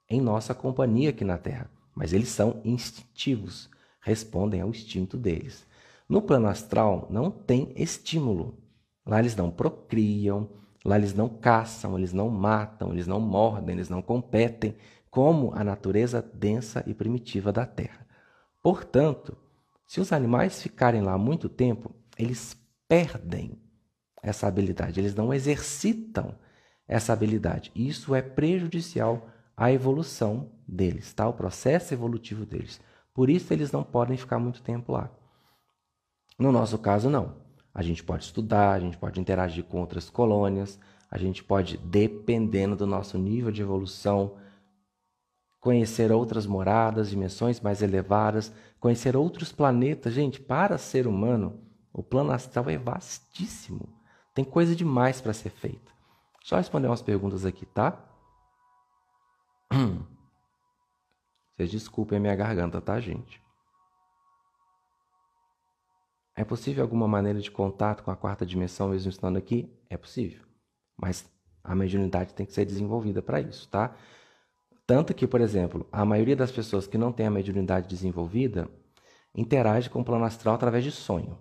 em 0.10 0.20
nossa 0.20 0.54
companhia 0.54 1.12
aqui 1.12 1.24
na 1.24 1.38
Terra. 1.38 1.70
Mas 1.96 2.12
eles 2.14 2.30
são 2.30 2.62
instintivos, 2.66 3.70
respondem 4.02 4.62
ao 4.62 4.70
instinto 4.70 5.18
deles. 5.18 5.66
No 6.08 6.22
plano 6.22 6.48
astral 6.48 7.08
não 7.10 7.32
tem 7.32 7.72
estímulo. 7.76 8.58
Lá 9.06 9.20
eles 9.20 9.36
não 9.36 9.50
procriam, 9.50 10.50
lá 10.84 10.98
eles 10.98 11.14
não 11.14 11.30
caçam, 11.30 11.98
eles 11.98 12.12
não 12.12 12.30
matam, 12.30 12.92
eles 12.92 13.08
não 13.08 13.20
mordem, 13.20 13.76
eles 13.76 13.90
não 13.90 14.02
competem, 14.02 14.76
como 15.10 15.54
a 15.54 15.64
natureza 15.64 16.22
densa 16.34 16.84
e 16.86 16.94
primitiva 16.94 17.52
da 17.52 17.66
Terra. 17.66 18.06
Portanto, 18.62 19.38
Se 19.92 20.00
os 20.00 20.14
animais 20.14 20.62
ficarem 20.62 21.02
lá 21.02 21.18
muito 21.18 21.50
tempo, 21.50 21.94
eles 22.18 22.58
perdem 22.92 23.58
essa 24.22 24.48
habilidade, 24.48 25.00
eles 25.00 25.16
não 25.16 25.34
exercitam 25.34 26.36
essa 26.86 27.14
habilidade. 27.14 27.72
Isso 27.74 28.14
é 28.14 28.22
prejudicial 28.22 29.30
à 29.56 29.72
evolução 29.72 30.52
deles, 30.68 31.14
tá? 31.14 31.26
O 31.26 31.34
processo 31.34 31.94
evolutivo 31.94 32.46
deles. 32.46 32.82
Por 33.14 33.30
isso 33.30 33.54
eles 33.54 33.72
não 33.72 33.82
podem 33.82 34.18
ficar 34.18 34.40
muito 34.40 34.62
tempo 34.62 34.92
lá. 34.92 35.10
No 36.38 36.52
nosso 36.52 36.78
caso, 36.78 37.10
não. 37.10 37.38
A 37.74 37.82
gente 37.82 38.04
pode 38.04 38.26
estudar, 38.26 38.74
a 38.74 38.80
gente 38.82 38.98
pode 38.98 39.22
interagir 39.22 39.64
com 39.64 39.80
outras 39.80 40.10
colônias, 40.10 40.78
a 41.10 41.18
gente 41.18 41.42
pode, 41.42 41.78
dependendo 41.78 42.76
do 42.76 42.86
nosso 42.86 43.18
nível 43.18 43.54
de 43.54 43.62
evolução, 43.62 44.36
conhecer 45.62 46.12
outras 46.12 46.46
moradas, 46.46 47.10
dimensões 47.10 47.62
mais 47.62 47.82
elevadas, 47.82 48.52
conhecer 48.82 49.16
outros 49.16 49.50
planetas. 49.50 50.14
Gente, 50.14 50.42
para 50.42 50.78
ser 50.78 51.08
humano, 51.08 51.71
o 51.94 52.02
plano 52.02 52.32
astral 52.32 52.70
é 52.70 52.78
vastíssimo. 52.78 53.90
Tem 54.34 54.46
coisa 54.46 54.76
demais 54.76 55.20
para 55.20 55.34
ser 55.34 55.50
feita. 55.50 55.92
Só 56.44 56.56
responder 56.58 56.88
umas 56.88 57.02
perguntas 57.02 57.46
aqui, 57.46 57.66
tá? 57.66 58.04
Vocês 61.56 61.70
desculpem 61.70 62.18
a 62.18 62.22
minha 62.22 62.36
garganta, 62.36 62.82
tá, 62.82 63.00
gente? 63.00 63.42
É 66.36 66.44
possível 66.44 66.82
alguma 66.82 67.08
maneira 67.08 67.40
de 67.40 67.52
contato 67.52 68.04
com 68.04 68.10
a 68.10 68.16
quarta 68.16 68.46
dimensão 68.46 68.90
mesmo 68.90 69.10
estando 69.10 69.38
aqui? 69.38 69.72
É 69.90 69.98
possível. 69.98 70.44
Mas 70.98 71.30
a 71.64 71.76
mediunidade 71.76 72.34
tem 72.34 72.46
que 72.46 72.54
ser 72.54 72.66
desenvolvida 72.66 73.22
para 73.22 73.40
isso, 73.42 73.70
tá? 73.70 73.96
Tanto 74.88 75.14
que, 75.14 75.28
por 75.28 75.42
exemplo, 75.42 75.88
a 75.92 76.04
maioria 76.04 76.36
das 76.36 76.52
pessoas 76.52 76.88
que 76.88 76.98
não 76.98 77.12
tem 77.12 77.28
a 77.28 77.32
mediunidade 77.32 77.88
desenvolvida 77.88 78.68
interage 79.36 79.90
com 79.90 80.02
o 80.02 80.06
plano 80.06 80.26
astral 80.26 80.56
através 80.56 80.84
de 80.84 80.92
sonho. 80.92 81.38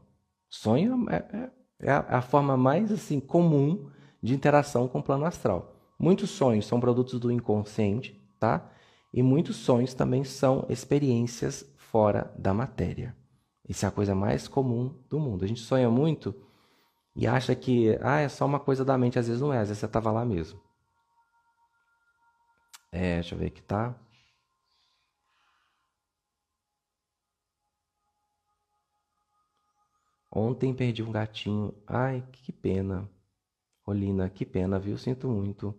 Sonho 0.50 1.06
é, 1.08 1.16
é, 1.16 1.50
é, 1.78 1.92
a, 1.92 2.06
é 2.08 2.14
a, 2.16 2.20
forma 2.20 2.56
mais 2.56 2.90
assim 2.90 3.20
comum 3.20 3.88
de 4.20 4.34
interação 4.34 4.88
com 4.88 4.98
o 4.98 5.02
plano 5.02 5.24
astral. 5.24 5.76
Muitos 5.96 6.30
sonhos 6.30 6.66
são 6.66 6.80
produtos 6.80 7.20
do 7.20 7.30
inconsciente, 7.30 8.20
tá? 8.38 8.68
E 9.14 9.22
muitos 9.22 9.56
sonhos 9.56 9.94
também 9.94 10.24
são 10.24 10.66
experiências 10.68 11.64
fora 11.76 12.34
da 12.36 12.52
matéria. 12.52 13.16
Isso 13.68 13.84
é 13.84 13.88
a 13.88 13.92
coisa 13.92 14.14
mais 14.14 14.48
comum 14.48 14.94
do 15.08 15.20
mundo. 15.20 15.44
A 15.44 15.48
gente 15.48 15.60
sonha 15.60 15.88
muito 15.88 16.34
e 17.14 17.26
acha 17.26 17.54
que 17.54 17.96
ah, 18.02 18.20
é 18.20 18.28
só 18.28 18.44
uma 18.44 18.58
coisa 18.58 18.84
da 18.84 18.98
mente, 18.98 19.18
às 19.18 19.28
vezes 19.28 19.40
não 19.40 19.52
é, 19.52 19.58
às 19.58 19.68
vezes 19.68 19.78
você 19.78 19.86
estava 19.86 20.10
lá 20.10 20.24
mesmo. 20.24 20.60
É, 22.90 23.14
deixa 23.14 23.34
eu 23.34 23.38
ver 23.38 23.46
aqui, 23.46 23.62
tá? 23.62 23.94
Ontem 30.30 30.72
perdi 30.72 31.02
um 31.02 31.10
gatinho. 31.10 31.74
Ai, 31.86 32.24
que 32.30 32.52
pena. 32.52 33.10
Olina, 33.84 34.30
que 34.30 34.46
pena, 34.46 34.78
viu? 34.78 34.96
Sinto 34.96 35.28
muito. 35.28 35.74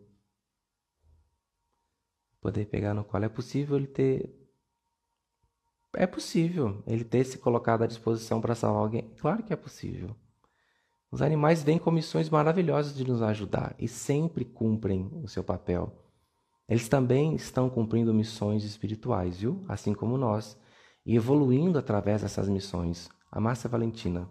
Poder 2.41 2.65
pegar 2.65 2.93
no 2.93 3.03
colo. 3.03 3.23
É 3.23 3.29
possível 3.29 3.77
ele 3.77 3.87
ter. 3.87 4.37
É 5.93 6.07
possível 6.07 6.83
ele 6.87 7.03
ter 7.03 7.23
se 7.23 7.37
colocado 7.37 7.83
à 7.83 7.87
disposição 7.87 8.41
para 8.41 8.55
salvar 8.55 8.81
alguém? 8.81 9.13
Claro 9.19 9.43
que 9.43 9.53
é 9.53 9.55
possível. 9.55 10.15
Os 11.11 11.21
animais 11.21 11.61
vêm 11.61 11.77
com 11.77 11.91
missões 11.91 12.29
maravilhosas 12.29 12.95
de 12.95 13.05
nos 13.05 13.21
ajudar 13.21 13.75
e 13.77 13.87
sempre 13.87 14.45
cumprem 14.45 15.11
o 15.21 15.27
seu 15.27 15.43
papel. 15.43 15.93
Eles 16.67 16.87
também 16.87 17.35
estão 17.35 17.69
cumprindo 17.69 18.13
missões 18.13 18.63
espirituais, 18.63 19.39
viu? 19.39 19.61
Assim 19.67 19.93
como 19.93 20.17
nós, 20.17 20.57
e 21.05 21.17
evoluindo 21.17 21.77
através 21.77 22.21
dessas 22.21 22.47
missões. 22.47 23.09
A 23.29 23.41
Márcia 23.41 23.69
Valentina. 23.69 24.29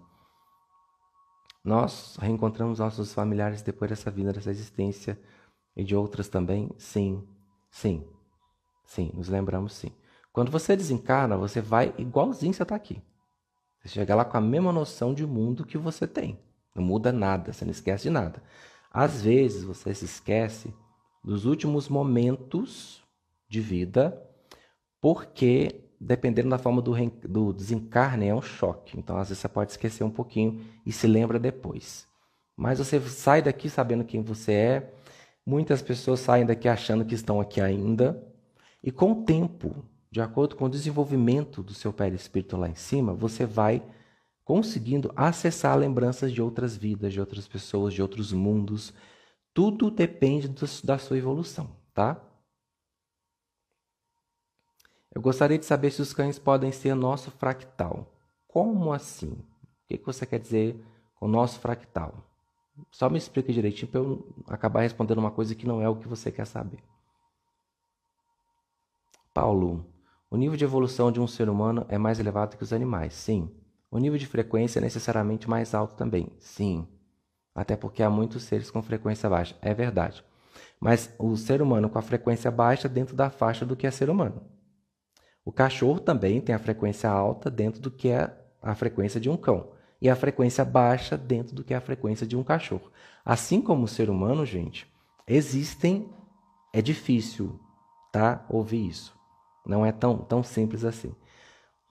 Nós 1.63 2.17
reencontramos 2.21 2.79
nossos 2.79 3.13
familiares 3.13 3.63
depois 3.63 3.91
dessa 3.91 4.11
vida, 4.11 4.33
dessa 4.33 4.51
existência 4.51 5.19
e 5.77 5.85
de 5.85 5.95
outras 5.95 6.29
também? 6.29 6.71
Sim, 6.79 7.27
sim, 7.71 8.07
sim, 8.85 9.11
nos 9.15 9.29
lembramos 9.29 9.75
sim. 9.75 9.93
Quando 10.33 10.51
você 10.51 10.77
desencarna, 10.77 11.37
você 11.37 11.61
vai 11.61 11.95
igualzinho 11.99 12.55
você 12.55 12.63
está 12.63 12.75
aqui. 12.75 13.03
Você 13.81 13.89
chega 13.89 14.15
lá 14.15 14.25
com 14.25 14.37
a 14.37 14.41
mesma 14.41 14.73
noção 14.73 15.13
de 15.15 15.27
mundo 15.27 15.65
que 15.65 15.79
você 15.79 16.07
tem. 16.07 16.39
Não 16.75 16.83
muda 16.83 17.13
nada, 17.13 17.53
você 17.53 17.65
não 17.65 17.73
esquece 17.73 18.05
de 18.05 18.11
nada. 18.11 18.43
Às 18.91 19.23
vezes 19.23 19.65
você 19.65 19.95
se 19.95 20.05
esquece 20.05 20.75
dos 21.23 21.45
últimos 21.45 21.89
momentos 21.89 23.03
de 23.49 23.61
vida, 23.61 24.21
porque 25.01 25.80
dependendo 26.01 26.49
da 26.49 26.59
forma 26.59 26.81
do, 26.81 26.95
do 27.29 27.53
desencarne, 27.53 28.29
é 28.29 28.35
um 28.35 28.41
choque. 28.41 28.99
Então, 28.99 29.19
às 29.19 29.29
vezes, 29.29 29.43
você 29.43 29.49
pode 29.49 29.73
esquecer 29.73 30.03
um 30.03 30.11
pouquinho 30.11 30.65
e 30.87 30.91
se 30.91 31.07
lembra 31.07 31.39
depois. 31.39 32.07
Mas 32.57 32.79
você 32.79 32.99
sai 33.01 33.43
daqui 33.43 33.69
sabendo 33.69 34.05
quem 34.05 34.23
você 34.23 34.53
é. 34.53 34.95
Muitas 35.45 35.83
pessoas 35.83 36.21
saem 36.21 36.47
daqui 36.47 36.69
achando 36.69 37.05
que 37.05 37.15
estão 37.15 37.41
aqui 37.41 37.61
ainda. 37.61 38.23
E 38.83 38.91
com 38.91 39.13
o 39.13 39.25
tempo, 39.25 39.85
de 40.11 40.21
acordo 40.21 40.57
com 40.57 40.65
o 40.65 40.71
desenvolvimento 40.71 41.63
do 41.63 41.75
seu 41.75 41.93
perispírito 41.93 42.57
lá 42.57 42.69
em 42.69 42.75
cima, 42.75 43.13
você 43.13 43.45
vai 43.45 43.83
conseguindo 44.43 45.13
acessar 45.15 45.77
lembranças 45.79 46.33
de 46.33 46.41
outras 46.41 46.77
vidas, 46.77 47.13
de 47.13 47.21
outras 47.21 47.47
pessoas, 47.47 47.93
de 47.93 48.03
outros 48.03 48.33
mundos. 48.33 48.93
Tudo 49.53 49.91
depende 49.91 50.49
do, 50.49 50.67
da 50.83 50.99
sua 50.99 51.19
evolução, 51.19 51.71
tá? 51.93 52.21
Eu 55.13 55.21
gostaria 55.21 55.59
de 55.59 55.67
saber 55.67 55.91
se 55.91 56.01
os 56.01 56.13
cães 56.13 56.39
podem 56.39 56.71
ser 56.71 56.95
nosso 56.95 57.31
fractal. 57.33 58.07
Como 58.47 58.93
assim? 58.93 59.33
O 59.33 59.47
que 59.89 60.01
você 60.05 60.25
quer 60.25 60.39
dizer 60.39 60.81
com 61.17 61.27
nosso 61.27 61.59
fractal? 61.59 62.15
Só 62.91 63.11
me 63.11 63.19
explica 63.19 63.53
direitinho 63.53 63.91
para 63.91 64.01
eu 64.01 64.35
acabar 64.49 64.83
respondendo 64.83 65.19
uma 65.19 65.31
coisa 65.31 65.55
que 65.55 65.67
não 65.67 65.83
é 65.83 65.89
o 65.89 65.97
que 65.97 66.09
você 66.09 66.31
quer 66.31 66.47
saber. 66.47 66.79
Paulo, 69.35 69.85
o 70.31 70.37
nível 70.37 70.57
de 70.57 70.65
evolução 70.65 71.11
de 71.11 71.21
um 71.21 71.27
ser 71.27 71.49
humano 71.49 71.85
é 71.89 71.99
mais 71.99 72.21
elevado 72.21 72.57
que 72.57 72.63
os 72.63 72.73
animais? 72.73 73.15
Sim. 73.15 73.51
O 73.91 73.99
nível 73.99 74.19
de 74.19 74.27
frequência 74.27 74.79
é 74.79 74.83
necessariamente 74.83 75.51
mais 75.51 75.75
alto 75.75 75.97
também? 75.97 76.29
Sim. 76.39 76.87
Até 77.53 77.77
porque 77.77 78.03
há 78.03 78.09
muitos 78.09 78.45
seres 78.45 78.71
com 78.71 78.81
frequência 78.81 79.29
baixa. 79.29 79.57
É 79.61 79.75
verdade. 79.75 80.25
Mas 80.79 81.13
o 81.19 81.37
ser 81.37 81.61
humano 81.61 81.91
com 81.91 81.99
a 81.99 82.03
frequência 82.03 82.51
baixa 82.51 82.89
dentro 82.89 83.17
da 83.17 83.29
faixa 83.29 83.67
do 83.67 83.77
que 83.77 83.87
é 83.87 83.91
ser 83.91 84.09
humano. 84.09 84.41
O 85.45 85.53
cachorro 85.53 86.01
também 86.01 86.41
tem 86.41 86.55
a 86.55 86.59
frequência 86.59 87.11
alta 87.11 87.51
dentro 87.51 87.81
do 87.81 87.91
que 87.91 88.09
é 88.09 88.37
a 88.63 88.75
frequência 88.75 89.21
de 89.21 89.31
um 89.31 89.37
cão. 89.37 89.73
E 90.01 90.09
a 90.09 90.17
frequência 90.17 90.65
baixa 90.65 91.17
dentro 91.17 91.55
do 91.55 91.65
que 91.65 91.75
é 91.75 91.77
a 91.77 91.81
frequência 91.81 92.27
de 92.27 92.37
um 92.37 92.43
cachorro. 92.43 92.91
Assim 93.25 93.61
como 93.61 93.85
o 93.85 93.89
ser 93.89 94.09
humano, 94.09 94.45
gente, 94.47 94.91
existem. 95.27 96.09
É 96.73 96.81
difícil, 96.81 97.59
tá? 98.13 98.47
Ouvir 98.49 98.87
isso. 98.87 99.19
Não 99.67 99.85
é 99.85 99.91
tão, 99.91 100.19
tão 100.19 100.43
simples 100.43 100.85
assim. 100.85 101.15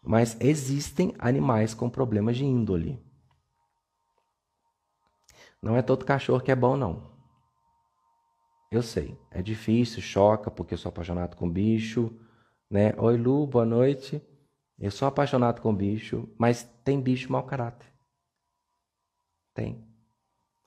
Mas 0.02 0.38
existem 0.40 1.14
animais 1.20 1.74
com 1.74 1.90
problemas 1.90 2.38
de 2.38 2.46
índole. 2.46 2.98
Não 5.62 5.76
é 5.76 5.82
todo 5.82 6.06
cachorro 6.06 6.40
que 6.40 6.52
é 6.52 6.56
bom, 6.56 6.78
não. 6.78 7.10
Eu 8.72 8.82
sei, 8.82 9.20
é 9.30 9.42
difícil, 9.42 10.02
choca, 10.02 10.50
porque 10.50 10.76
eu 10.76 10.78
sou 10.78 10.90
apaixonado 10.90 11.36
com 11.36 11.50
bicho 11.50 12.18
né? 12.70 12.94
Oi, 12.98 13.18
Lu, 13.18 13.48
boa 13.48 13.66
noite. 13.66 14.22
Eu 14.78 14.92
sou 14.92 15.08
apaixonado 15.08 15.62
com 15.62 15.76
bicho, 15.76 16.30
mas 16.38 16.64
tem 16.84 17.02
bicho 17.02 17.32
mau 17.32 17.44
caráter. 17.44 17.88
Tem. 19.54 19.84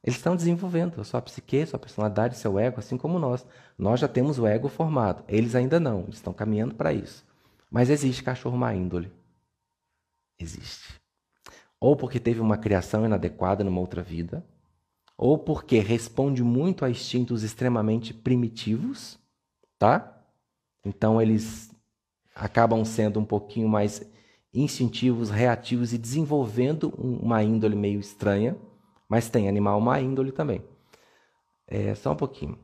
Eles 0.05 0.17
estão 0.17 0.35
desenvolvendo 0.35 1.01
a 1.01 1.05
sua 1.05 1.23
psique, 1.23 1.65
sua 1.65 1.79
personalidade, 1.79 2.37
seu 2.37 2.59
ego, 2.59 2.81
assim 2.81 2.99
como 2.99 3.19
nós. 3.19 3.47
Nós 3.79 4.01
já 4.01 4.09
temos 4.09 4.39
o 4.39 4.47
ego 4.47 4.69
formado. 4.69 5.25
Eles 5.29 5.55
ainda 5.55 5.79
não. 5.79 6.03
Eles 6.03 6.17
estão 6.17 6.33
caminhando 6.33 6.75
para 6.75 6.93
isso. 6.93 7.25
Mas 7.71 7.89
existe 7.89 8.23
cachorro 8.23 8.59
má 8.59 8.75
índole. 8.75 9.13
Existe. 10.39 11.01
Ou 11.81 11.97
porque 11.97 12.19
teve 12.19 12.41
uma 12.41 12.59
criação 12.59 13.07
inadequada 13.07 13.65
numa 13.65 13.81
outra 13.81 14.03
vida, 14.03 14.45
ou 15.17 15.39
porque 15.39 15.79
responde 15.79 16.43
muito 16.43 16.85
a 16.85 16.91
instintos 16.91 17.43
extremamente 17.43 18.13
primitivos, 18.13 19.19
tá? 19.79 20.21
Então 20.85 21.21
eles 21.21 21.72
acabam 22.35 22.85
sendo 22.85 23.21
um 23.21 23.25
pouquinho 23.25 23.69
mais 23.69 24.03
instintivos, 24.53 25.31
reativos 25.31 25.93
e 25.93 25.99
desenvolvendo 25.99 26.89
uma 26.99 27.43
índole 27.43 27.75
meio 27.75 28.01
estranha, 28.01 28.57
mas 29.09 29.31
tem 29.31 29.49
animal 29.49 29.81
má 29.81 30.01
índole 30.01 30.33
também. 30.33 30.63
É, 31.67 31.95
só 31.95 32.13
um 32.13 32.17
pouquinho. 32.17 32.59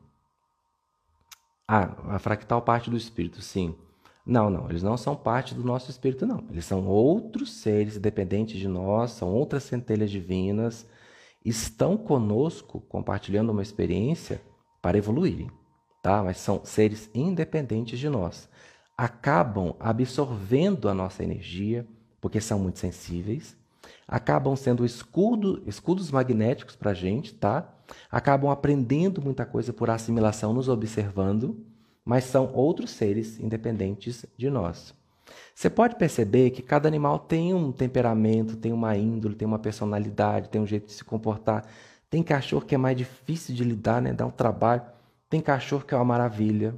Ah, 1.66 2.14
a 2.14 2.18
fractal 2.18 2.62
parte 2.62 2.90
do 2.90 2.96
espírito, 2.96 3.40
sim. 3.42 3.74
Não, 4.24 4.50
não, 4.50 4.68
eles 4.68 4.82
não 4.82 4.96
são 4.96 5.16
parte 5.16 5.54
do 5.54 5.64
nosso 5.64 5.90
espírito, 5.90 6.26
não. 6.26 6.44
Eles 6.50 6.66
são 6.66 6.86
outros 6.86 7.52
seres 7.54 7.96
independentes 7.96 8.58
de 8.58 8.68
nós, 8.68 9.12
são 9.12 9.32
outras 9.32 9.62
centelhas 9.62 10.10
divinas, 10.10 10.86
estão 11.44 11.96
conosco 11.96 12.80
compartilhando 12.82 13.50
uma 13.50 13.62
experiência 13.62 14.42
para 14.82 14.98
evoluírem, 14.98 15.50
tá? 16.02 16.22
Mas 16.22 16.38
são 16.38 16.62
seres 16.64 17.10
independentes 17.14 17.98
de 17.98 18.08
nós 18.08 18.48
acabam 18.98 19.76
absorvendo 19.78 20.88
a 20.88 20.94
nossa 20.94 21.22
energia, 21.22 21.86
porque 22.20 22.40
são 22.40 22.58
muito 22.58 22.80
sensíveis, 22.80 23.56
acabam 24.08 24.56
sendo 24.56 24.84
escudo, 24.84 25.62
escudos 25.64 26.10
magnéticos 26.10 26.74
para 26.74 26.90
a 26.90 26.94
gente, 26.94 27.32
tá? 27.32 27.72
Acabam 28.10 28.50
aprendendo 28.50 29.22
muita 29.22 29.46
coisa 29.46 29.72
por 29.72 29.88
assimilação, 29.88 30.52
nos 30.52 30.68
observando, 30.68 31.64
mas 32.04 32.24
são 32.24 32.52
outros 32.52 32.90
seres 32.90 33.38
independentes 33.38 34.26
de 34.36 34.50
nós. 34.50 34.92
Você 35.54 35.70
pode 35.70 35.94
perceber 35.94 36.50
que 36.50 36.62
cada 36.62 36.88
animal 36.88 37.20
tem 37.20 37.54
um 37.54 37.70
temperamento, 37.70 38.56
tem 38.56 38.72
uma 38.72 38.96
índole, 38.96 39.36
tem 39.36 39.46
uma 39.46 39.58
personalidade, 39.58 40.48
tem 40.48 40.60
um 40.60 40.66
jeito 40.66 40.86
de 40.86 40.92
se 40.92 41.04
comportar. 41.04 41.66
Tem 42.10 42.22
cachorro 42.22 42.64
que 42.64 42.74
é 42.74 42.78
mais 42.78 42.96
difícil 42.96 43.54
de 43.54 43.62
lidar, 43.62 44.00
né? 44.00 44.12
Dá 44.12 44.24
um 44.24 44.30
trabalho. 44.30 44.82
Tem 45.28 45.40
cachorro 45.40 45.84
que 45.84 45.94
é 45.94 45.96
uma 45.98 46.04
maravilha. 46.04 46.74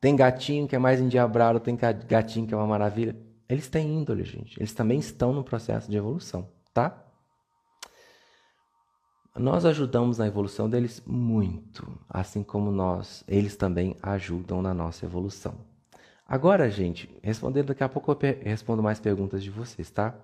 Tem 0.00 0.14
gatinho 0.14 0.68
que 0.68 0.76
é 0.76 0.78
mais 0.78 1.00
endiabrado, 1.00 1.60
tem 1.60 1.76
gatinho 1.76 2.46
que 2.46 2.54
é 2.54 2.56
uma 2.56 2.66
maravilha. 2.66 3.16
Eles 3.48 3.68
têm 3.68 3.98
índole, 3.98 4.24
gente. 4.24 4.58
Eles 4.58 4.72
também 4.72 4.98
estão 4.98 5.32
no 5.32 5.44
processo 5.44 5.90
de 5.90 5.96
evolução, 5.96 6.48
tá? 6.74 7.02
Nós 9.38 9.66
ajudamos 9.66 10.16
na 10.18 10.26
evolução 10.26 10.68
deles 10.68 11.02
muito, 11.06 11.86
assim 12.08 12.42
como 12.42 12.70
nós, 12.70 13.22
eles 13.28 13.54
também 13.54 13.94
ajudam 14.02 14.62
na 14.62 14.72
nossa 14.72 15.04
evolução. 15.04 15.54
Agora, 16.26 16.70
gente, 16.70 17.08
respondendo 17.22 17.66
daqui 17.66 17.84
a 17.84 17.88
pouco 17.88 18.10
eu 18.10 18.18
respondo 18.42 18.82
mais 18.82 18.98
perguntas 18.98 19.44
de 19.44 19.50
vocês, 19.50 19.90
tá? 19.90 20.14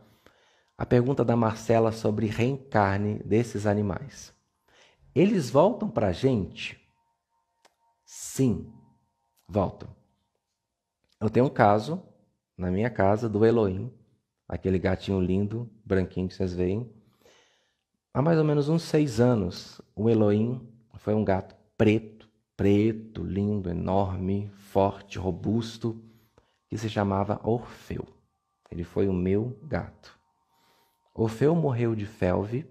A 0.77 0.87
pergunta 0.87 1.25
da 1.25 1.37
Marcela 1.37 1.93
sobre 1.93 2.27
reencarne 2.27 3.23
desses 3.23 3.67
animais. 3.67 4.35
Eles 5.15 5.51
voltam 5.51 5.91
para 5.91 6.09
a 6.09 6.13
gente? 6.13 6.81
Sim, 8.05 8.73
voltam. 9.53 9.88
Eu 11.21 11.29
tenho 11.29 11.45
um 11.45 11.51
caso 11.51 12.03
na 12.57 12.71
minha 12.71 12.88
casa 12.88 13.29
do 13.29 13.45
Elohim, 13.45 13.93
aquele 14.49 14.79
gatinho 14.79 15.21
lindo, 15.21 15.71
branquinho 15.85 16.27
que 16.27 16.35
vocês 16.35 16.55
veem. 16.55 16.91
Há 18.15 18.23
mais 18.23 18.38
ou 18.38 18.45
menos 18.45 18.71
uns 18.71 18.83
seis 18.83 19.21
anos, 19.21 19.81
o 19.95 20.09
Elohim 20.09 20.67
foi 20.95 21.15
um 21.15 21.23
gato 21.23 21.55
preto, 21.77 22.29
preto, 22.57 23.23
lindo, 23.23 23.69
enorme, 23.69 24.51
forte, 24.55 25.19
robusto, 25.19 26.03
que 26.67 26.79
se 26.79 26.88
chamava 26.88 27.38
Orfeu. 27.45 28.07
Ele 28.71 28.85
foi 28.85 29.07
o 29.07 29.12
meu 29.12 29.59
gato. 29.65 30.19
Orfeu 31.15 31.55
morreu 31.55 31.95
de 31.95 32.07
felve, 32.07 32.67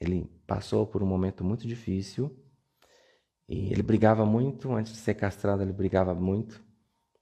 ele 0.00 0.30
passou 0.46 0.86
por 0.86 1.02
um 1.02 1.06
momento 1.06 1.42
muito 1.42 1.66
difícil 1.66 2.45
e 3.48 3.72
ele 3.72 3.82
brigava 3.82 4.26
muito, 4.26 4.72
antes 4.72 4.92
de 4.92 4.98
ser 4.98 5.14
castrado 5.14 5.62
ele 5.62 5.72
brigava 5.72 6.14
muito, 6.14 6.62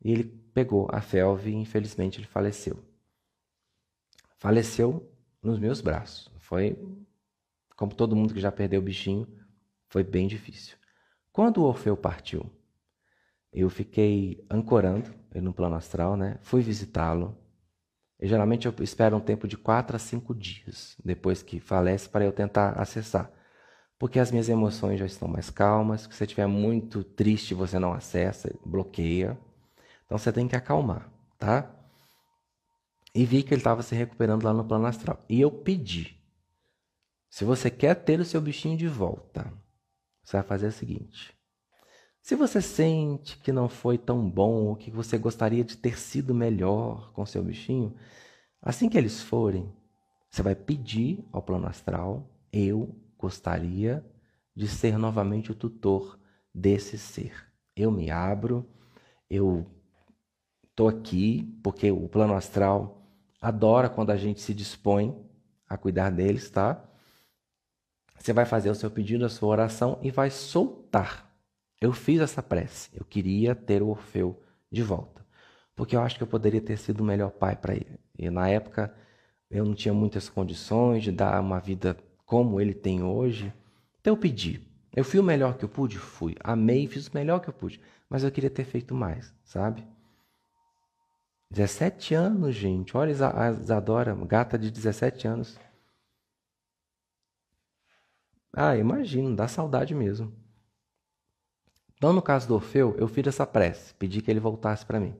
e 0.02 0.10
ele 0.12 0.24
pegou 0.24 0.88
a 0.90 1.00
felve 1.00 1.50
e 1.50 1.54
infelizmente 1.54 2.18
ele 2.18 2.26
faleceu. 2.26 2.78
Faleceu 4.36 5.10
nos 5.42 5.58
meus 5.58 5.80
braços. 5.80 6.30
Foi, 6.38 6.78
como 7.76 7.94
todo 7.94 8.16
mundo 8.16 8.34
que 8.34 8.40
já 8.40 8.52
perdeu 8.52 8.80
o 8.80 8.84
bichinho, 8.84 9.26
foi 9.88 10.02
bem 10.02 10.26
difícil. 10.26 10.76
Quando 11.32 11.58
o 11.58 11.64
Orfeu 11.64 11.96
partiu, 11.96 12.50
eu 13.52 13.68
fiquei 13.70 14.44
ancorando 14.50 15.14
no 15.34 15.52
plano 15.52 15.76
astral, 15.76 16.16
né? 16.16 16.38
Fui 16.42 16.62
visitá-lo. 16.62 17.36
E 18.20 18.26
geralmente 18.26 18.66
eu 18.66 18.74
espero 18.80 19.16
um 19.16 19.20
tempo 19.20 19.46
de 19.46 19.56
quatro 19.56 19.96
a 19.96 19.98
cinco 19.98 20.34
dias 20.34 20.96
depois 21.04 21.42
que 21.42 21.60
falece 21.60 22.08
para 22.08 22.24
eu 22.24 22.32
tentar 22.32 22.80
acessar. 22.80 23.30
Porque 23.98 24.18
as 24.18 24.30
minhas 24.30 24.48
emoções 24.48 24.98
já 24.98 25.06
estão 25.06 25.28
mais 25.28 25.50
calmas. 25.50 26.02
Se 26.02 26.08
você 26.08 26.24
estiver 26.24 26.46
muito 26.46 27.04
triste, 27.04 27.54
você 27.54 27.78
não 27.78 27.92
acessa, 27.92 28.52
bloqueia. 28.64 29.38
Então 30.04 30.18
você 30.18 30.32
tem 30.32 30.48
que 30.48 30.56
acalmar, 30.56 31.10
tá? 31.38 31.70
E 33.14 33.24
vi 33.24 33.42
que 33.42 33.54
ele 33.54 33.60
estava 33.60 33.82
se 33.82 33.94
recuperando 33.94 34.44
lá 34.44 34.52
no 34.52 34.64
plano 34.64 34.86
astral. 34.86 35.24
E 35.28 35.40
eu 35.40 35.50
pedi: 35.50 36.20
se 37.30 37.44
você 37.44 37.70
quer 37.70 37.94
ter 37.94 38.18
o 38.20 38.24
seu 38.24 38.40
bichinho 38.40 38.76
de 38.76 38.88
volta, 38.88 39.52
você 40.22 40.36
vai 40.36 40.46
fazer 40.46 40.66
o 40.66 40.72
seguinte: 40.72 41.32
se 42.20 42.34
você 42.34 42.60
sente 42.60 43.38
que 43.38 43.52
não 43.52 43.68
foi 43.68 43.98
tão 43.98 44.28
bom, 44.28 44.64
ou 44.64 44.76
que 44.76 44.90
você 44.90 45.16
gostaria 45.16 45.62
de 45.62 45.76
ter 45.76 45.98
sido 45.98 46.34
melhor 46.34 47.12
com 47.12 47.24
seu 47.24 47.42
bichinho, 47.42 47.94
assim 48.60 48.88
que 48.88 48.98
eles 48.98 49.20
forem, 49.20 49.72
você 50.30 50.42
vai 50.42 50.54
pedir 50.54 51.24
ao 51.30 51.42
plano 51.42 51.66
astral: 51.66 52.28
eu 52.52 52.94
gostaria 53.24 54.04
de 54.54 54.68
ser 54.68 54.98
novamente 54.98 55.50
o 55.50 55.54
tutor 55.54 56.18
desse 56.54 56.98
ser. 56.98 57.32
Eu 57.74 57.90
me 57.90 58.10
abro, 58.10 58.68
eu 59.28 59.66
estou 60.68 60.88
aqui 60.88 61.58
porque 61.62 61.90
o 61.90 62.08
plano 62.08 62.34
astral 62.34 63.02
adora 63.40 63.88
quando 63.88 64.10
a 64.10 64.16
gente 64.16 64.40
se 64.40 64.54
dispõe 64.54 65.14
a 65.68 65.76
cuidar 65.76 66.10
deles, 66.10 66.50
tá? 66.50 66.84
Você 68.18 68.32
vai 68.32 68.44
fazer 68.46 68.70
o 68.70 68.74
seu 68.74 68.90
pedido, 68.90 69.24
a 69.24 69.28
sua 69.28 69.48
oração 69.48 69.98
e 70.02 70.10
vai 70.10 70.30
soltar 70.30 71.34
eu 71.84 71.92
fiz 71.92 72.20
essa 72.20 72.42
prece. 72.42 72.88
Eu 72.94 73.04
queria 73.04 73.54
ter 73.54 73.82
o 73.82 73.88
Orfeu 73.88 74.42
de 74.72 74.82
volta. 74.82 75.22
Porque 75.76 75.94
eu 75.94 76.00
acho 76.00 76.16
que 76.16 76.22
eu 76.22 76.26
poderia 76.26 76.60
ter 76.60 76.78
sido 76.78 77.00
o 77.02 77.04
melhor 77.04 77.30
pai 77.30 77.56
para 77.56 77.74
ele. 77.74 77.98
E 78.18 78.30
na 78.30 78.48
época 78.48 78.94
eu 79.50 79.66
não 79.66 79.74
tinha 79.74 79.92
muitas 79.92 80.28
condições 80.28 81.02
de 81.02 81.12
dar 81.12 81.38
uma 81.40 81.60
vida 81.60 81.94
como 82.24 82.60
ele 82.60 82.74
tem 82.74 83.02
hoje. 83.02 83.52
Então 84.00 84.12
eu 84.12 84.16
pedi. 84.16 84.60
Eu 84.94 85.04
fui 85.04 85.18
o 85.18 85.24
melhor 85.24 85.56
que 85.56 85.64
eu 85.64 85.68
pude? 85.68 85.98
Fui. 85.98 86.36
Amei, 86.42 86.86
fiz 86.86 87.08
o 87.08 87.14
melhor 87.14 87.40
que 87.40 87.48
eu 87.48 87.52
pude. 87.52 87.80
Mas 88.08 88.22
eu 88.22 88.30
queria 88.30 88.50
ter 88.50 88.64
feito 88.64 88.94
mais, 88.94 89.34
sabe? 89.44 89.84
17 91.50 92.14
anos, 92.14 92.54
gente. 92.54 92.96
Olha 92.96 93.12
a 93.34 93.50
Isadora, 93.50 94.14
gata 94.14 94.58
de 94.58 94.70
17 94.70 95.26
anos. 95.26 95.58
Ah, 98.52 98.76
imagino, 98.76 99.34
dá 99.34 99.48
saudade 99.48 99.94
mesmo. 99.94 100.32
Então, 101.96 102.12
no 102.12 102.22
caso 102.22 102.46
do 102.46 102.54
Orfeu, 102.54 102.94
eu 102.98 103.08
fiz 103.08 103.26
essa 103.26 103.46
prece, 103.46 103.94
pedi 103.94 104.20
que 104.20 104.30
ele 104.30 104.38
voltasse 104.40 104.84
para 104.84 105.00
mim. 105.00 105.16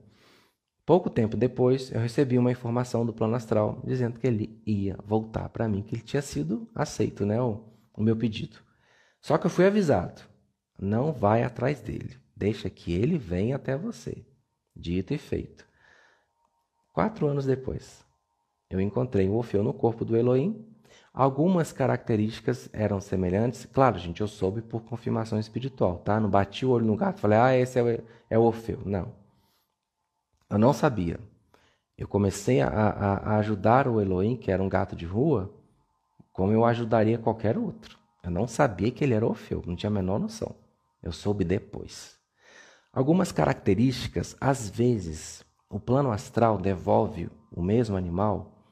Pouco 0.85 1.09
tempo 1.09 1.35
depois, 1.35 1.91
eu 1.91 1.99
recebi 1.99 2.37
uma 2.37 2.51
informação 2.51 3.05
do 3.05 3.13
plano 3.13 3.35
astral 3.35 3.81
dizendo 3.83 4.19
que 4.19 4.27
ele 4.27 4.61
ia 4.65 4.97
voltar 5.03 5.49
para 5.49 5.67
mim, 5.67 5.81
que 5.81 5.95
ele 5.95 6.03
tinha 6.03 6.21
sido 6.21 6.69
aceito, 6.75 7.25
né, 7.25 7.41
o, 7.41 7.63
o 7.93 8.03
meu 8.03 8.15
pedido. 8.15 8.59
Só 9.19 9.37
que 9.37 9.47
eu 9.47 9.49
fui 9.49 9.65
avisado: 9.65 10.21
não 10.79 11.11
vai 11.11 11.43
atrás 11.43 11.81
dele, 11.81 12.17
deixa 12.35 12.69
que 12.69 12.93
ele 12.93 13.17
venha 13.17 13.55
até 13.55 13.75
você. 13.75 14.25
Dito 14.75 15.13
e 15.13 15.17
feito. 15.17 15.65
Quatro 16.93 17.27
anos 17.27 17.45
depois, 17.45 18.05
eu 18.69 18.79
encontrei 18.79 19.27
o 19.27 19.33
Orfeu 19.33 19.63
no 19.63 19.73
corpo 19.73 20.05
do 20.05 20.15
Elohim 20.15 20.75
Algumas 21.15 21.71
características 21.71 22.69
eram 22.73 22.99
semelhantes. 22.99 23.65
Claro, 23.65 23.97
gente, 23.97 24.19
eu 24.19 24.27
soube 24.27 24.61
por 24.61 24.83
confirmação 24.83 25.39
espiritual, 25.39 25.99
tá? 25.99 26.19
Não 26.19 26.29
bati 26.29 26.65
o 26.65 26.71
olho 26.71 26.85
no 26.85 26.97
gato 26.97 27.19
e 27.19 27.21
falei, 27.21 27.37
ah, 27.37 27.57
esse 27.57 27.79
é 27.79 27.83
o, 27.83 28.03
é 28.29 28.37
o 28.37 28.41
Orfeu. 28.41 28.81
Não. 28.85 29.13
Eu 30.55 30.59
não 30.59 30.71
sabia. 30.71 31.19
Eu 31.97 32.07
comecei 32.07 32.61
a, 32.61 32.69
a, 32.69 33.13
a 33.15 33.37
ajudar 33.39 33.89
o 33.89 33.99
Elohim, 33.99 34.37
que 34.37 34.49
era 34.49 34.63
um 34.63 34.69
gato 34.69 34.95
de 34.95 35.05
rua, 35.05 35.53
como 36.31 36.53
eu 36.53 36.63
ajudaria 36.63 37.17
qualquer 37.17 37.57
outro. 37.57 37.99
Eu 38.23 38.31
não 38.31 38.47
sabia 38.47 38.89
que 38.89 39.03
ele 39.03 39.13
era 39.13 39.27
Orfeu, 39.27 39.61
não 39.67 39.75
tinha 39.75 39.89
a 39.89 39.93
menor 39.93 40.17
noção. 40.17 40.55
Eu 41.03 41.11
soube 41.11 41.43
depois. 41.43 42.17
Algumas 42.93 43.33
características, 43.33 44.37
às 44.39 44.69
vezes, 44.69 45.43
o 45.69 45.77
plano 45.77 46.09
astral 46.09 46.57
devolve 46.57 47.29
o 47.51 47.61
mesmo 47.61 47.97
animal 47.97 48.63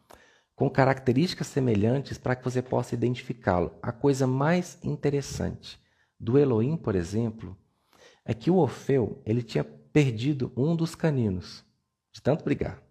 com 0.55 0.69
características 0.69 1.47
semelhantes 1.47 2.17
para 2.17 2.37
que 2.37 2.45
você 2.45 2.61
possa 2.61 2.95
identificá-lo. 2.95 3.73
A 3.81 3.91
coisa 3.91 4.25
mais 4.25 4.79
interessante 4.81 5.77
do 6.17 6.39
Elohim, 6.39 6.77
por 6.77 6.95
exemplo, 6.95 7.57
é 8.23 8.33
que 8.33 8.49
o 8.49 8.55
Orfeu 8.55 9.21
ele 9.25 9.43
tinha 9.43 9.65
perdido 9.65 10.49
um 10.57 10.75
dos 10.75 10.95
caninos, 10.95 11.63
de 12.13 12.21
tanto 12.21 12.45
brigar. 12.45 12.81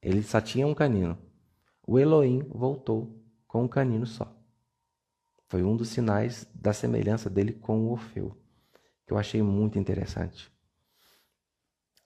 Ele 0.00 0.22
só 0.22 0.40
tinha 0.40 0.66
um 0.66 0.74
canino. 0.74 1.18
O 1.86 1.98
Elohim 1.98 2.46
voltou 2.48 3.20
com 3.46 3.64
um 3.64 3.68
canino 3.68 4.06
só. 4.06 4.32
Foi 5.48 5.62
um 5.64 5.76
dos 5.76 5.88
sinais 5.88 6.46
da 6.54 6.72
semelhança 6.72 7.28
dele 7.28 7.52
com 7.52 7.80
o 7.80 7.90
Orfeu, 7.90 8.36
que 9.04 9.12
eu 9.12 9.18
achei 9.18 9.42
muito 9.42 9.78
interessante. 9.78 10.50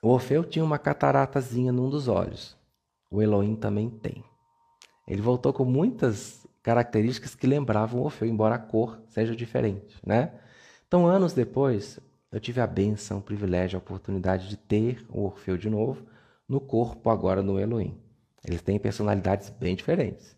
O 0.03 0.09
Orfeu 0.09 0.43
tinha 0.43 0.65
uma 0.65 0.79
cataratazinha 0.79 1.71
num 1.71 1.91
dos 1.91 2.09
olhos. 2.09 2.57
O 3.11 3.21
Elohim 3.21 3.55
também 3.55 3.91
tem. 3.91 4.25
Ele 5.07 5.21
voltou 5.21 5.53
com 5.53 5.67
muitas 5.67 6.47
características 6.63 7.35
que 7.35 7.47
lembravam 7.47 8.01
o 8.01 8.05
Orfeu, 8.05 8.27
embora 8.27 8.55
a 8.55 8.59
cor 8.59 9.03
seja 9.09 9.37
diferente, 9.37 9.99
né? 10.05 10.33
Então, 10.89 11.07
anos 11.07 11.35
depois, 11.35 12.01
eu 12.33 12.41
tive 12.41 12.61
a 12.61 12.67
benção, 12.67 13.19
o 13.19 13.23
privilégio, 13.23 13.77
a 13.77 13.83
oportunidade 13.83 14.49
de 14.49 14.57
ter 14.57 15.05
o 15.11 15.25
Orfeu 15.25 15.59
de 15.59 15.69
novo 15.69 16.07
no 16.49 16.61
corpo 16.61 17.11
agora 17.11 17.43
no 17.43 17.59
Elohim. 17.59 18.01
Eles 18.47 18.63
têm 18.63 18.79
personalidades 18.79 19.51
bem 19.51 19.75
diferentes, 19.75 20.37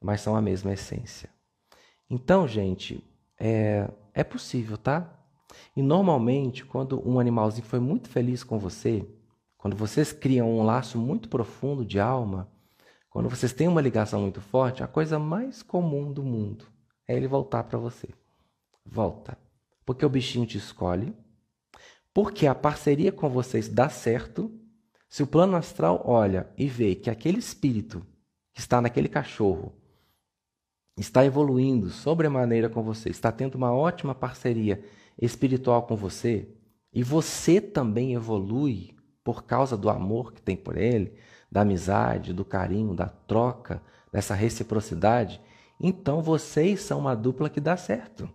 mas 0.00 0.20
são 0.20 0.36
a 0.36 0.42
mesma 0.42 0.72
essência. 0.72 1.30
Então, 2.08 2.46
gente, 2.46 3.02
é, 3.38 3.90
é 4.14 4.22
possível, 4.22 4.76
tá? 4.76 5.12
E 5.74 5.82
normalmente, 5.82 6.64
quando 6.64 7.02
um 7.08 7.18
animalzinho 7.18 7.66
foi 7.66 7.80
muito 7.80 8.08
feliz 8.08 8.44
com 8.44 8.58
você, 8.58 9.06
quando 9.56 9.76
vocês 9.76 10.12
criam 10.12 10.50
um 10.50 10.62
laço 10.62 10.98
muito 10.98 11.28
profundo 11.28 11.84
de 11.84 11.98
alma, 11.98 12.48
Quando 13.16 13.30
vocês 13.30 13.50
têm 13.50 13.66
uma 13.66 13.80
ligação 13.80 14.20
muito 14.20 14.42
forte, 14.42 14.82
a 14.82 14.86
coisa 14.86 15.18
mais 15.18 15.62
comum 15.62 16.12
do 16.12 16.22
mundo 16.22 16.66
é 17.08 17.16
ele 17.16 17.26
voltar 17.26 17.64
para 17.64 17.78
você. 17.78 18.10
Volta. 18.84 19.38
Porque 19.86 20.04
o 20.04 20.08
bichinho 20.10 20.44
te 20.44 20.58
escolhe, 20.58 21.16
porque 22.12 22.46
a 22.46 22.54
parceria 22.54 23.10
com 23.10 23.30
vocês 23.30 23.70
dá 23.70 23.88
certo. 23.88 24.52
Se 25.08 25.22
o 25.22 25.26
plano 25.26 25.56
astral 25.56 26.02
olha 26.04 26.48
e 26.56 26.66
vê 26.68 26.94
que 26.94 27.10
aquele 27.10 27.38
espírito 27.38 28.04
que 28.52 28.60
está 28.60 28.80
naquele 28.80 29.08
cachorro 29.08 29.72
está 30.96 31.24
evoluindo 31.24 31.90
sobremaneira 31.90 32.68
com 32.68 32.82
você, 32.82 33.10
está 33.10 33.30
tendo 33.30 33.54
uma 33.54 33.72
ótima 33.72 34.14
parceria 34.14 34.82
espiritual 35.20 35.82
com 35.82 35.96
você, 35.96 36.48
e 36.92 37.02
você 37.02 37.60
também 37.60 38.14
evolui 38.14 38.96
por 39.22 39.44
causa 39.44 39.76
do 39.76 39.90
amor 39.90 40.32
que 40.32 40.40
tem 40.40 40.56
por 40.56 40.76
ele, 40.76 41.14
da 41.50 41.60
amizade, 41.60 42.32
do 42.32 42.44
carinho, 42.44 42.94
da 42.94 43.06
troca, 43.06 43.82
dessa 44.12 44.34
reciprocidade, 44.34 45.40
então 45.80 46.22
vocês 46.22 46.80
são 46.80 47.00
uma 47.00 47.14
dupla 47.14 47.50
que 47.50 47.60
dá 47.60 47.76
certo. 47.76 48.30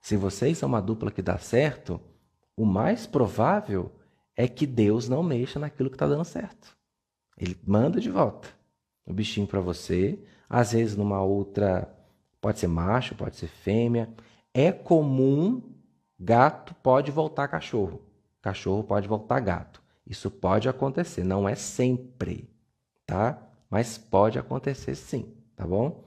Se 0.00 0.16
vocês 0.16 0.58
são 0.58 0.68
uma 0.68 0.80
dupla 0.80 1.10
que 1.10 1.22
dá 1.22 1.38
certo, 1.38 2.00
o 2.56 2.64
mais 2.64 3.06
provável 3.06 3.90
é 4.36 4.48
que 4.48 4.66
Deus 4.66 5.08
não 5.08 5.22
mexa 5.22 5.58
naquilo 5.58 5.90
que 5.90 5.96
está 5.96 6.06
dando 6.06 6.24
certo. 6.24 6.76
Ele 7.36 7.56
manda 7.66 8.00
de 8.00 8.10
volta 8.10 8.48
o 9.06 9.12
bichinho 9.12 9.46
para 9.46 9.60
você, 9.60 10.18
às 10.48 10.72
vezes 10.72 10.96
numa 10.96 11.22
outra, 11.22 11.92
pode 12.40 12.58
ser 12.58 12.68
macho, 12.68 13.14
pode 13.14 13.36
ser 13.36 13.48
fêmea. 13.48 14.08
É 14.54 14.70
comum 14.70 15.62
gato 16.18 16.74
pode 16.76 17.10
voltar 17.10 17.48
cachorro, 17.48 18.02
cachorro 18.40 18.84
pode 18.84 19.08
voltar 19.08 19.40
gato. 19.40 19.82
Isso 20.06 20.30
pode 20.30 20.68
acontecer, 20.68 21.24
não 21.24 21.48
é 21.48 21.54
sempre, 21.54 22.48
tá? 23.06 23.40
Mas 23.70 23.96
pode 23.96 24.38
acontecer 24.38 24.94
sim, 24.94 25.34
tá 25.56 25.66
bom? 25.66 26.04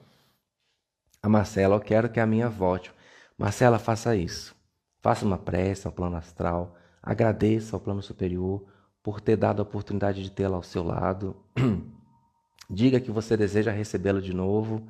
A 1.22 1.30
Marcela, 1.30 1.76
eu 1.76 1.80
quero 1.80 2.10
que 2.10 2.20
a 2.20 2.26
minha 2.26 2.48
volte. 2.48 2.94
Marcela, 3.38 3.80
faça 3.80 4.16
isso. 4.16 4.56
Faça 5.02 5.26
uma 5.26 5.38
prece 5.38 5.88
ao 5.88 5.94
plano 5.94 6.16
astral. 6.16 6.76
Agradeça 7.06 7.76
ao 7.76 7.80
plano 7.80 8.02
superior 8.02 8.66
por 9.04 9.22
ter 9.22 9.38
dado 9.38 9.60
a 9.60 9.64
oportunidade 9.64 10.24
de 10.24 10.32
tê-la 10.32 10.56
ao 10.56 10.64
seu 10.64 10.84
lado. 10.84 11.36
Diga 12.68 13.00
que 13.00 13.12
você 13.12 13.38
deseja 13.38 13.72
recebê-la 13.72 14.20
de 14.20 14.34
novo. 14.34 14.88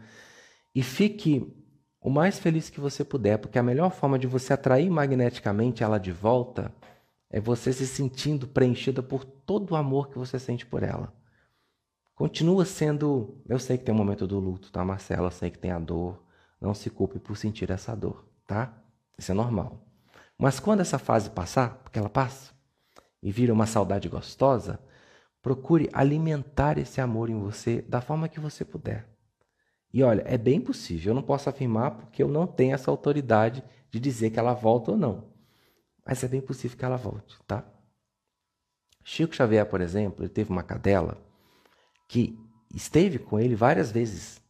E 0.74 0.82
fique 0.82 1.54
o 2.00 2.10
mais 2.10 2.40
feliz 2.40 2.70
que 2.70 2.80
você 2.80 3.04
puder, 3.04 3.38
porque 3.38 3.60
a 3.60 3.64
melhor 3.64 3.92
forma 3.92 4.18
de 4.18 4.28
você 4.28 4.54
atrair 4.54 4.90
magneticamente 4.90 5.84
ela 5.84 5.98
de 5.98 6.14
volta 6.14 6.74
é 7.30 7.42
você 7.42 7.74
se 7.74 7.86
sentindo 7.86 8.48
preenchida 8.48 9.04
por 9.04 9.26
todo 9.26 9.72
o 9.72 9.76
amor 9.76 10.10
que 10.10 10.18
você 10.18 10.40
sente 10.40 10.66
por 10.66 10.84
ela. 10.84 11.14
Continua 12.16 12.64
sendo. 12.64 13.42
Eu 13.46 13.60
sei 13.60 13.78
que 13.78 13.84
tem 13.84 13.94
um 13.94 13.98
momento 13.98 14.26
do 14.26 14.40
luto, 14.40 14.72
tá, 14.72 14.86
Marcela? 14.86 15.28
Eu 15.28 15.32
sei 15.32 15.50
que 15.50 15.60
tem 15.60 15.72
a 15.72 15.80
dor. 15.80 16.24
Não 16.62 16.74
se 16.74 16.90
culpe 16.90 17.20
por 17.20 17.36
sentir 17.36 17.70
essa 17.70 17.94
dor, 17.94 18.26
tá? 18.48 18.82
Isso 19.18 19.32
é 19.32 19.36
normal. 19.36 19.85
Mas 20.38 20.60
quando 20.60 20.82
essa 20.82 21.00
fase 21.00 21.30
passar, 21.30 21.78
porque 21.84 21.98
ela 21.98 22.10
passa, 22.10 22.54
e 23.22 23.32
vira 23.32 23.54
uma 23.54 23.66
saudade 23.66 24.08
gostosa, 24.08 24.80
procure 25.42 25.90
alimentar 25.94 26.78
esse 26.78 27.00
amor 27.02 27.30
em 27.30 27.40
você 27.40 27.82
da 27.82 28.02
forma 28.02 28.30
que 28.30 28.40
você 28.40 28.64
puder. 28.66 29.08
E 29.94 30.04
olha, 30.04 30.24
é 30.26 30.38
bem 30.38 30.60
possível, 30.60 31.12
eu 31.12 31.16
não 31.16 31.24
posso 31.24 31.50
afirmar 31.50 31.92
porque 31.92 32.22
eu 32.22 32.28
não 32.28 32.46
tenho 32.46 32.74
essa 32.74 32.92
autoridade 32.92 33.64
de 33.90 34.00
dizer 34.00 34.30
que 34.30 34.40
ela 34.40 34.54
volta 34.54 34.92
ou 34.92 34.98
não. 34.98 35.34
Mas 36.06 36.24
é 36.24 36.28
bem 36.28 36.42
possível 36.42 36.78
que 36.78 36.86
ela 36.86 36.98
volte, 36.98 37.36
tá? 37.48 37.66
Chico 39.04 39.36
Xavier, 39.36 39.66
por 39.66 39.82
exemplo, 39.82 40.24
ele 40.24 40.30
teve 40.30 40.52
uma 40.52 40.64
cadela 40.64 41.18
que 42.08 42.38
esteve 42.74 43.18
com 43.18 43.40
ele 43.40 43.56
várias 43.56 43.92
vezes 43.92 44.42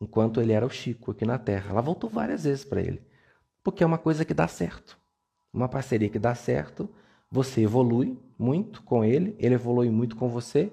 enquanto 0.00 0.40
ele 0.40 0.52
era 0.52 0.66
o 0.66 0.70
Chico 0.70 1.10
aqui 1.12 1.24
na 1.24 1.38
Terra. 1.38 1.70
Ela 1.70 1.80
voltou 1.80 2.10
várias 2.10 2.44
vezes 2.44 2.64
para 2.64 2.80
ele, 2.80 3.02
porque 3.62 3.82
é 3.84 3.86
uma 3.86 3.98
coisa 3.98 4.24
que 4.24 4.34
dá 4.34 4.48
certo. 4.48 4.99
Uma 5.52 5.68
parceria 5.68 6.08
que 6.08 6.18
dá 6.18 6.34
certo, 6.34 6.88
você 7.30 7.62
evolui 7.62 8.18
muito 8.38 8.82
com 8.82 9.04
ele, 9.04 9.36
ele 9.38 9.54
evolui 9.54 9.90
muito 9.90 10.16
com 10.16 10.28
você. 10.28 10.72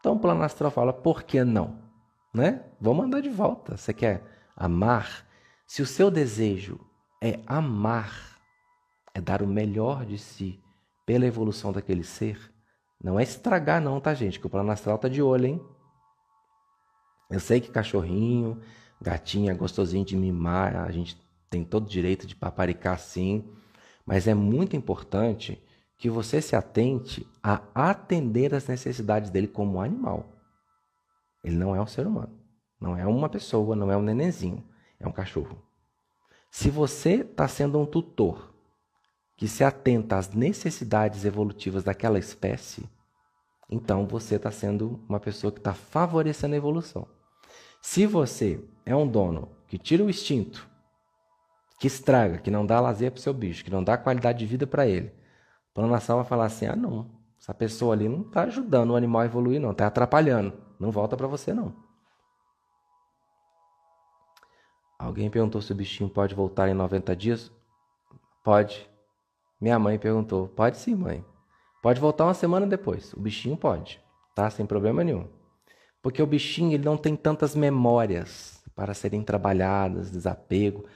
Então 0.00 0.14
o 0.14 0.18
plano 0.18 0.42
astral 0.42 0.70
fala: 0.70 0.92
por 0.92 1.22
que 1.22 1.42
não? 1.44 1.78
Né? 2.34 2.64
Vamos 2.80 3.04
andar 3.04 3.20
de 3.20 3.28
volta. 3.28 3.76
Você 3.76 3.92
quer 3.92 4.22
amar? 4.56 5.26
Se 5.66 5.82
o 5.82 5.86
seu 5.86 6.10
desejo 6.10 6.80
é 7.20 7.40
amar, 7.46 8.38
é 9.14 9.20
dar 9.20 9.42
o 9.42 9.46
melhor 9.46 10.04
de 10.04 10.18
si 10.18 10.60
pela 11.06 11.26
evolução 11.26 11.72
daquele 11.72 12.04
ser, 12.04 12.52
não 13.02 13.18
é 13.18 13.22
estragar, 13.22 13.80
não, 13.80 14.00
tá, 14.00 14.14
gente? 14.14 14.38
Que 14.38 14.46
o 14.46 14.50
plano 14.50 14.70
astral 14.70 14.96
tá 14.98 15.08
de 15.08 15.20
olho, 15.20 15.46
hein? 15.46 15.62
Eu 17.30 17.40
sei 17.40 17.60
que 17.60 17.70
cachorrinho, 17.70 18.60
gatinha, 19.00 19.54
gostosinho 19.54 20.04
de 20.04 20.16
mimar, 20.16 20.76
a 20.76 20.90
gente 20.92 21.16
tem 21.52 21.62
todo 21.62 21.84
o 21.84 21.88
direito 21.88 22.26
de 22.26 22.34
paparicar 22.34 22.98
sim, 22.98 23.44
mas 24.06 24.26
é 24.26 24.32
muito 24.32 24.74
importante 24.74 25.62
que 25.98 26.08
você 26.08 26.40
se 26.40 26.56
atente 26.56 27.26
a 27.42 27.60
atender 27.74 28.54
as 28.54 28.66
necessidades 28.66 29.28
dele 29.28 29.46
como 29.46 29.78
animal. 29.78 30.32
Ele 31.44 31.56
não 31.56 31.76
é 31.76 31.80
um 31.82 31.86
ser 31.86 32.06
humano, 32.06 32.32
não 32.80 32.96
é 32.96 33.06
uma 33.06 33.28
pessoa, 33.28 33.76
não 33.76 33.92
é 33.92 33.96
um 33.98 34.02
nenenzinho, 34.02 34.64
é 34.98 35.06
um 35.06 35.12
cachorro. 35.12 35.62
Se 36.50 36.70
você 36.70 37.16
está 37.16 37.46
sendo 37.46 37.78
um 37.78 37.84
tutor 37.84 38.54
que 39.36 39.46
se 39.46 39.62
atenta 39.62 40.16
às 40.16 40.32
necessidades 40.32 41.26
evolutivas 41.26 41.84
daquela 41.84 42.18
espécie, 42.18 42.88
então 43.68 44.06
você 44.06 44.36
está 44.36 44.50
sendo 44.50 45.04
uma 45.06 45.20
pessoa 45.20 45.52
que 45.52 45.58
está 45.58 45.74
favorecendo 45.74 46.54
a 46.54 46.58
evolução. 46.58 47.06
Se 47.82 48.06
você 48.06 48.58
é 48.86 48.96
um 48.96 49.06
dono 49.06 49.50
que 49.68 49.76
tira 49.76 50.02
o 50.02 50.08
instinto 50.08 50.71
que 51.82 51.88
estraga, 51.88 52.38
que 52.38 52.48
não 52.48 52.64
dá 52.64 52.78
lazer 52.78 53.10
para 53.10 53.18
o 53.18 53.20
seu 53.20 53.34
bicho, 53.34 53.64
que 53.64 53.70
não 53.70 53.82
dá 53.82 53.98
qualidade 53.98 54.38
de 54.38 54.46
vida 54.46 54.68
para 54.68 54.86
ele. 54.86 55.08
O 55.08 55.74
plano 55.74 55.92
astral 55.92 56.18
vai 56.18 56.26
falar 56.28 56.44
assim: 56.44 56.64
ah, 56.64 56.76
não, 56.76 57.10
essa 57.36 57.52
pessoa 57.52 57.92
ali 57.92 58.08
não 58.08 58.20
está 58.20 58.44
ajudando 58.44 58.90
o 58.90 58.94
animal 58.94 59.22
a 59.22 59.24
evoluir, 59.24 59.60
não, 59.60 59.72
está 59.72 59.88
atrapalhando. 59.88 60.52
Não 60.78 60.92
volta 60.92 61.16
para 61.16 61.26
você, 61.26 61.52
não. 61.52 61.74
Alguém 64.96 65.28
perguntou 65.28 65.60
se 65.60 65.72
o 65.72 65.74
bichinho 65.74 66.08
pode 66.08 66.36
voltar 66.36 66.68
em 66.68 66.74
90 66.74 67.16
dias? 67.16 67.50
Pode. 68.44 68.88
Minha 69.60 69.76
mãe 69.76 69.98
perguntou: 69.98 70.46
pode 70.46 70.76
sim, 70.76 70.94
mãe. 70.94 71.24
Pode 71.82 72.00
voltar 72.00 72.26
uma 72.26 72.34
semana 72.34 72.64
depois. 72.64 73.12
O 73.14 73.18
bichinho 73.18 73.56
pode, 73.56 74.00
tá? 74.36 74.48
Sem 74.50 74.64
problema 74.64 75.02
nenhum. 75.02 75.28
Porque 76.00 76.22
o 76.22 76.26
bichinho 76.28 76.74
ele 76.74 76.84
não 76.84 76.96
tem 76.96 77.16
tantas 77.16 77.56
memórias 77.56 78.62
para 78.72 78.94
serem 78.94 79.24
trabalhadas, 79.24 80.12
desapego. 80.12 80.86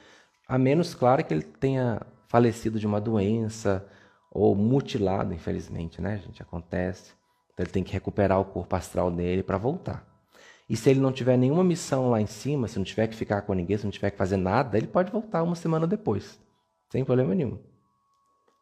A 0.48 0.58
menos, 0.58 0.94
claro, 0.94 1.24
que 1.24 1.34
ele 1.34 1.42
tenha 1.42 2.00
falecido 2.28 2.78
de 2.78 2.86
uma 2.86 3.00
doença 3.00 3.86
ou 4.30 4.54
mutilado, 4.54 5.34
infelizmente, 5.34 6.00
né, 6.00 6.18
gente? 6.18 6.42
Acontece. 6.42 7.12
Então 7.52 7.64
ele 7.64 7.72
tem 7.72 7.82
que 7.82 7.92
recuperar 7.92 8.38
o 8.40 8.44
corpo 8.44 8.76
astral 8.76 9.10
dele 9.10 9.42
para 9.42 9.58
voltar. 9.58 10.06
E 10.68 10.76
se 10.76 10.90
ele 10.90 11.00
não 11.00 11.12
tiver 11.12 11.36
nenhuma 11.36 11.64
missão 11.64 12.10
lá 12.10 12.20
em 12.20 12.26
cima, 12.26 12.68
se 12.68 12.76
não 12.76 12.84
tiver 12.84 13.06
que 13.06 13.16
ficar 13.16 13.42
com 13.42 13.54
ninguém, 13.54 13.78
se 13.78 13.84
não 13.84 13.90
tiver 13.90 14.10
que 14.10 14.18
fazer 14.18 14.36
nada, 14.36 14.76
ele 14.76 14.86
pode 14.86 15.10
voltar 15.10 15.42
uma 15.42 15.54
semana 15.54 15.86
depois, 15.86 16.40
sem 16.90 17.04
problema 17.04 17.34
nenhum. 17.34 17.58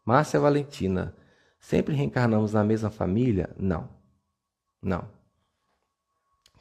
Márcia 0.05 0.39
Valentina, 0.39 1.17
sempre 1.59 1.95
reencarnamos 1.95 2.53
na 2.53 2.63
mesma 2.63 2.91
família? 2.91 3.51
Não. 3.59 3.89
Não. 4.83 5.09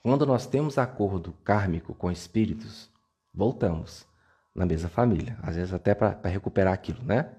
Quando 0.01 0.26
nós 0.26 0.47
temos 0.47 0.78
acordo 0.78 1.34
kármico 1.43 1.93
com 1.93 2.09
espíritos, 2.09 2.89
voltamos 3.34 4.07
na 4.54 4.66
mesma 4.66 4.89
família, 4.89 5.38
às 5.41 5.56
vezes 5.56 5.74
até 5.74 5.95
para 5.95 6.30
recuperar 6.30 6.74
aquilo, 6.74 7.04
né? 7.04 7.36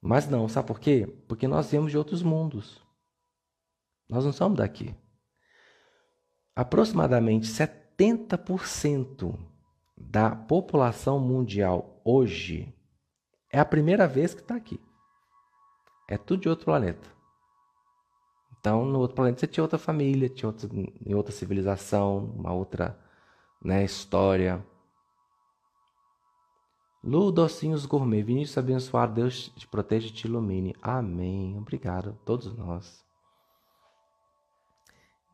Mas 0.00 0.28
não, 0.28 0.48
sabe 0.48 0.68
por 0.68 0.80
quê? 0.80 1.06
Porque 1.28 1.46
nós 1.48 1.70
viemos 1.70 1.90
de 1.90 1.98
outros 1.98 2.22
mundos. 2.22 2.80
Nós 4.08 4.24
não 4.24 4.32
somos 4.32 4.58
daqui. 4.58 4.94
Aproximadamente 6.54 7.46
70% 7.46 9.38
da 9.96 10.34
população 10.34 11.18
mundial 11.18 12.00
hoje 12.04 12.74
é 13.52 13.58
a 13.58 13.64
primeira 13.64 14.06
vez 14.06 14.34
que 14.34 14.40
está 14.40 14.54
aqui. 14.54 14.80
É 16.08 16.16
tudo 16.16 16.42
de 16.42 16.48
outro 16.48 16.64
planeta. 16.64 17.08
Então, 18.58 18.84
no 18.84 18.98
outro 18.98 19.14
planeta 19.14 19.40
você 19.40 19.46
tinha 19.46 19.62
outra 19.62 19.78
família, 19.78 20.28
tinha 20.28 20.48
outra, 20.48 20.68
outra 21.14 21.32
civilização, 21.32 22.32
uma 22.36 22.52
outra 22.52 22.98
né, 23.62 23.84
história. 23.84 24.64
Lu 27.02 27.30
Docinhos 27.30 27.86
Gourmet, 27.86 28.22
Vinícius 28.22 28.58
abençoado, 28.58 29.14
Deus 29.14 29.52
te 29.56 29.68
proteja 29.68 30.08
e 30.08 30.10
te 30.10 30.26
ilumine. 30.26 30.74
Amém. 30.82 31.56
Obrigado 31.56 32.18
todos 32.24 32.52
nós. 32.56 33.04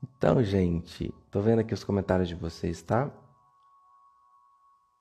Então, 0.03 0.43
gente, 0.43 1.13
tô 1.31 1.41
vendo 1.41 1.61
aqui 1.61 1.73
os 1.73 1.83
comentários 1.83 2.29
de 2.29 2.35
vocês, 2.35 2.83
tá? 2.83 3.11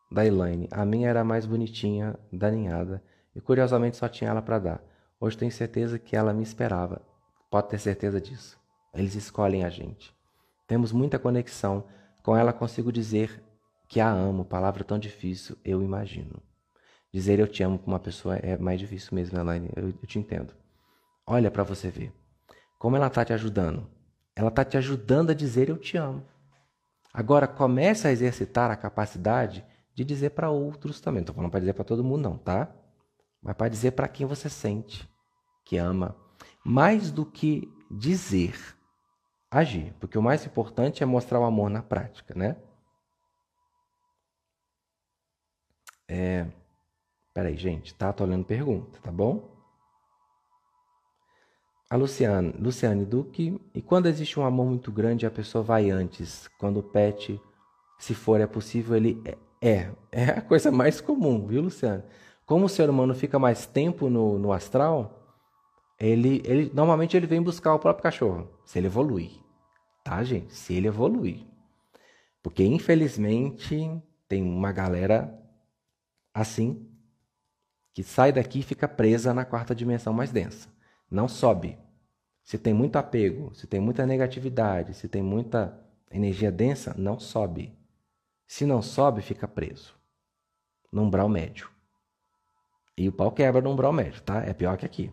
Da 0.10 0.26
Elaine, 0.26 0.70
a 0.72 0.86
minha 0.86 1.10
era 1.10 1.20
a 1.20 1.26
mais 1.26 1.46
bonitinha 1.46 2.18
da 2.32 2.50
ninhada 2.50 3.04
e 3.36 3.42
curiosamente 3.42 3.98
só 3.98 4.08
tinha 4.08 4.30
ela 4.30 4.42
para 4.42 4.60
dar. 4.60 4.84
Hoje 5.20 5.38
tenho 5.38 5.52
certeza 5.52 6.00
que 6.00 6.16
ela 6.16 6.34
me 6.34 6.44
esperava. 6.44 7.02
Pode 7.52 7.68
ter 7.68 7.80
certeza 7.80 8.22
disso. 8.22 8.58
Eles 8.94 9.16
escolhem 9.16 9.66
a 9.66 9.70
gente. 9.70 10.16
Temos 10.66 10.94
muita 10.94 11.20
conexão. 11.20 11.86
Com 12.22 12.38
ela 12.38 12.54
consigo 12.54 12.92
dizer 12.92 13.44
que 13.88 14.00
a 14.00 14.10
amo, 14.10 14.46
palavra 14.46 14.84
tão 14.84 14.98
difícil, 14.98 15.58
eu 15.66 15.82
imagino. 15.84 16.42
Dizer 17.14 17.40
eu 17.40 17.48
te 17.48 17.62
amo 17.62 17.78
com 17.78 17.92
uma 17.92 18.00
pessoa 18.00 18.38
é 18.38 18.58
mais 18.58 18.80
difícil 18.80 19.14
mesmo, 19.14 19.38
Elaine, 19.38 19.70
eu, 19.76 19.90
eu 19.90 20.08
te 20.08 20.18
entendo. 20.18 20.54
Olha 21.28 21.52
para 21.52 21.64
você 21.64 21.90
ver. 21.90 22.12
Como 22.80 22.96
ela 22.96 23.08
está 23.08 23.24
te 23.24 23.32
ajudando? 23.32 23.88
Ela 24.36 24.50
está 24.50 24.66
te 24.66 24.78
ajudando 24.78 25.30
a 25.30 25.34
dizer 25.34 25.70
eu 25.70 25.78
te 25.78 25.96
amo. 25.96 26.26
Agora 27.14 27.48
comece 27.48 28.08
a 28.08 28.12
exercitar 28.12 28.72
a 28.72 28.76
capacidade 28.76 29.64
de 29.94 30.04
dizer 30.04 30.32
para 30.32 30.50
outros 30.50 31.00
também. 31.00 31.20
Não 31.20 31.26
estou 31.26 31.36
falando 31.36 31.52
para 31.52 31.60
dizer 31.60 31.74
para 31.74 31.84
todo 31.84 32.04
mundo, 32.04 32.24
não, 32.24 32.38
tá? 32.38 32.76
Mas 33.42 33.56
para 33.56 33.70
dizer 33.70 33.92
para 33.92 34.08
quem 34.08 34.26
você 34.26 34.50
sente 34.50 35.08
que 35.64 35.78
ama. 35.78 36.16
Mais 36.66 37.12
do 37.12 37.26
que 37.26 37.72
dizer, 37.92 38.56
agir. 39.52 39.94
Porque 40.00 40.18
o 40.18 40.24
mais 40.24 40.44
importante 40.46 41.04
é 41.04 41.06
mostrar 41.06 41.40
o 41.40 41.44
amor 41.44 41.70
na 41.70 41.84
prática, 41.84 42.34
né? 42.34 42.58
É. 46.08 46.48
Peraí, 47.34 47.58
gente, 47.58 47.96
tá? 47.96 48.14
Tô 48.14 48.24
olhando 48.24 48.46
pergunta, 48.46 49.00
tá 49.02 49.12
bom? 49.12 49.52
A 51.90 51.96
Luciane, 51.96 52.54
Luciane 52.60 53.06
Duque. 53.06 53.60
E 53.74 53.82
quando 53.82 54.08
existe 54.08 54.40
um 54.40 54.46
amor 54.46 54.68
muito 54.68 54.92
grande, 54.92 55.26
a 55.26 55.32
pessoa 55.32 55.64
vai 55.64 55.90
antes. 55.90 56.48
Quando 56.60 56.78
o 56.80 56.84
pet, 56.84 57.42
se 57.98 58.14
for 58.14 58.40
é 58.40 58.48
possível, 58.48 58.96
ele 58.96 59.22
é. 59.26 59.38
É, 59.66 59.90
é 60.12 60.26
a 60.26 60.42
coisa 60.42 60.72
mais 60.72 61.00
comum, 61.00 61.48
viu, 61.48 61.62
Luciane? 61.62 62.04
Como 62.46 62.66
o 62.66 62.70
ser 62.70 62.90
humano 62.90 63.16
fica 63.16 63.40
mais 63.40 63.66
tempo 63.66 64.10
no, 64.10 64.38
no 64.38 64.52
astral, 64.52 65.24
ele, 65.98 66.42
ele 66.46 66.70
normalmente 66.74 67.16
ele 67.16 67.26
vem 67.26 67.42
buscar 67.42 67.74
o 67.74 67.80
próprio 67.80 68.04
cachorro, 68.04 68.50
se 68.66 68.78
ele 68.78 68.88
evoluir. 68.88 69.32
Tá, 70.04 70.22
gente? 70.24 70.54
Se 70.54 70.74
ele 70.74 70.88
evoluir. 70.88 71.46
Porque, 72.44 72.64
infelizmente, 72.64 73.90
tem 74.28 74.44
uma 74.44 74.74
galera 74.74 75.34
assim 76.34 76.93
que 77.94 78.04
sai 78.04 78.32
daqui 78.32 78.60
e 78.60 78.64
fica 78.64 78.88
presa 78.88 79.34
na 79.34 79.46
quarta 79.46 79.76
dimensão 79.76 80.12
mais 80.12 80.32
densa. 80.32 80.68
Não 81.10 81.28
sobe. 81.28 81.78
Se 82.44 82.58
tem 82.58 82.74
muito 82.74 82.98
apego, 82.98 83.54
se 83.54 83.68
tem 83.68 83.80
muita 83.80 84.06
negatividade, 84.06 84.94
se 84.94 85.08
tem 85.08 85.22
muita 85.22 85.80
energia 86.12 86.52
densa, 86.52 86.94
não 86.98 87.20
sobe. 87.20 87.78
Se 88.48 88.66
não 88.66 88.82
sobe, 88.82 89.22
fica 89.22 89.48
preso. 89.48 89.96
No 90.92 91.04
umbral 91.04 91.30
médio. 91.30 91.70
E 92.98 93.08
o 93.08 93.12
pau 93.12 93.32
quebra 93.32 93.62
no 93.62 93.72
umbral 93.72 93.94
médio, 93.94 94.22
tá? 94.22 94.44
É 94.44 94.54
pior 94.54 94.78
que 94.78 94.86
aqui. 94.86 95.12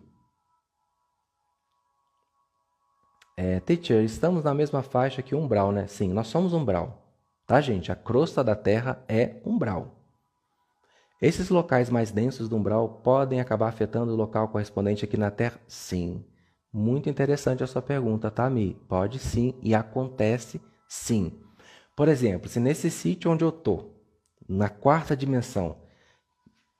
É, 3.37 3.59
teacher, 3.59 4.03
estamos 4.03 4.43
na 4.43 4.53
mesma 4.53 4.83
faixa 4.83 5.21
que 5.21 5.33
umbral, 5.33 5.71
né? 5.71 5.87
Sim, 5.87 6.09
nós 6.13 6.27
somos 6.27 6.53
umbral. 6.53 7.15
Tá, 7.47 7.59
gente? 7.59 7.91
A 7.91 7.95
crosta 7.95 8.43
da 8.43 8.55
Terra 8.55 9.03
é 9.07 9.41
umbral. 9.45 10.00
Esses 11.21 11.49
locais 11.49 11.89
mais 11.91 12.11
densos 12.11 12.49
do 12.49 12.57
umbral 12.57 12.89
podem 13.03 13.39
acabar 13.39 13.67
afetando 13.67 14.11
o 14.11 14.15
local 14.15 14.47
correspondente 14.47 15.05
aqui 15.05 15.17
na 15.17 15.29
Terra? 15.29 15.59
Sim. 15.67 16.25
Muito 16.73 17.09
interessante 17.09 17.63
a 17.63 17.67
sua 17.67 17.81
pergunta, 17.81 18.31
tá, 18.31 18.49
Mi? 18.49 18.73
Pode 18.87 19.19
sim 19.19 19.53
e 19.61 19.75
acontece 19.75 20.59
sim. 20.89 21.39
Por 21.95 22.07
exemplo, 22.07 22.49
se 22.49 22.59
nesse 22.59 22.89
sítio 22.89 23.29
onde 23.29 23.43
eu 23.43 23.51
tô, 23.51 23.91
na 24.49 24.67
quarta 24.67 25.15
dimensão, 25.15 25.77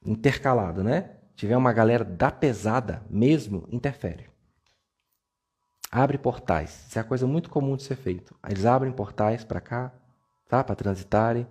intercalado, 0.03 0.83
né? 0.83 1.11
Tiver 1.35 1.55
uma 1.55 1.71
galera 1.71 2.03
da 2.03 2.31
pesada 2.31 3.03
mesmo, 3.09 3.67
interfere. 3.71 4.27
Abre 5.91 6.17
portais. 6.17 6.87
Isso 6.87 6.97
é 6.97 7.01
uma 7.01 7.07
coisa 7.07 7.27
muito 7.27 7.49
comum 7.49 7.75
de 7.75 7.83
ser 7.83 7.95
feito. 7.95 8.33
Eles 8.49 8.65
abrem 8.65 8.91
portais 8.91 9.43
para 9.43 9.61
cá, 9.61 9.93
tá? 10.47 10.63
Para 10.63 10.75
transitarem. 10.75 11.45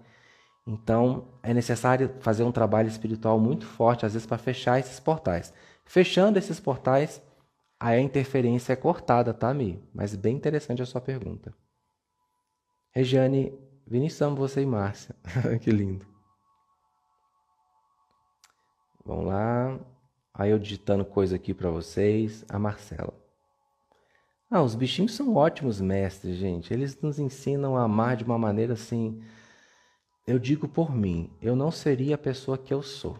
Então, 0.70 1.26
é 1.42 1.52
necessário 1.52 2.14
fazer 2.20 2.44
um 2.44 2.52
trabalho 2.52 2.86
espiritual 2.86 3.40
muito 3.40 3.66
forte, 3.66 4.06
às 4.06 4.12
vezes, 4.12 4.24
para 4.24 4.38
fechar 4.38 4.78
esses 4.78 5.00
portais. 5.00 5.52
Fechando 5.84 6.38
esses 6.38 6.60
portais, 6.60 7.20
aí 7.80 7.98
a 7.98 8.00
interferência 8.00 8.72
é 8.72 8.76
cortada, 8.76 9.34
tá, 9.34 9.52
Mi? 9.52 9.82
Mas 9.92 10.14
bem 10.14 10.36
interessante 10.36 10.80
a 10.80 10.86
sua 10.86 11.00
pergunta. 11.00 11.52
Regiane, 12.92 13.52
Vinição, 13.84 14.36
você 14.36 14.62
e 14.62 14.66
Márcia. 14.66 15.16
que 15.60 15.72
lindo. 15.72 16.06
Vamos 19.04 19.26
lá. 19.26 19.76
Aí 20.32 20.52
eu 20.52 20.58
digitando 20.60 21.04
coisa 21.04 21.34
aqui 21.34 21.52
para 21.52 21.68
vocês. 21.68 22.44
A 22.48 22.60
Marcela. 22.60 23.12
Ah, 24.48 24.62
os 24.62 24.76
bichinhos 24.76 25.16
são 25.16 25.34
ótimos 25.34 25.80
mestres, 25.80 26.36
gente. 26.36 26.72
Eles 26.72 27.00
nos 27.00 27.18
ensinam 27.18 27.76
a 27.76 27.82
amar 27.82 28.16
de 28.16 28.22
uma 28.22 28.38
maneira 28.38 28.74
assim. 28.74 29.20
Eu 30.30 30.38
digo 30.38 30.68
por 30.68 30.94
mim, 30.94 31.28
eu 31.42 31.56
não 31.56 31.72
seria 31.72 32.14
a 32.14 32.18
pessoa 32.18 32.56
que 32.56 32.72
eu 32.72 32.84
sou 32.84 33.18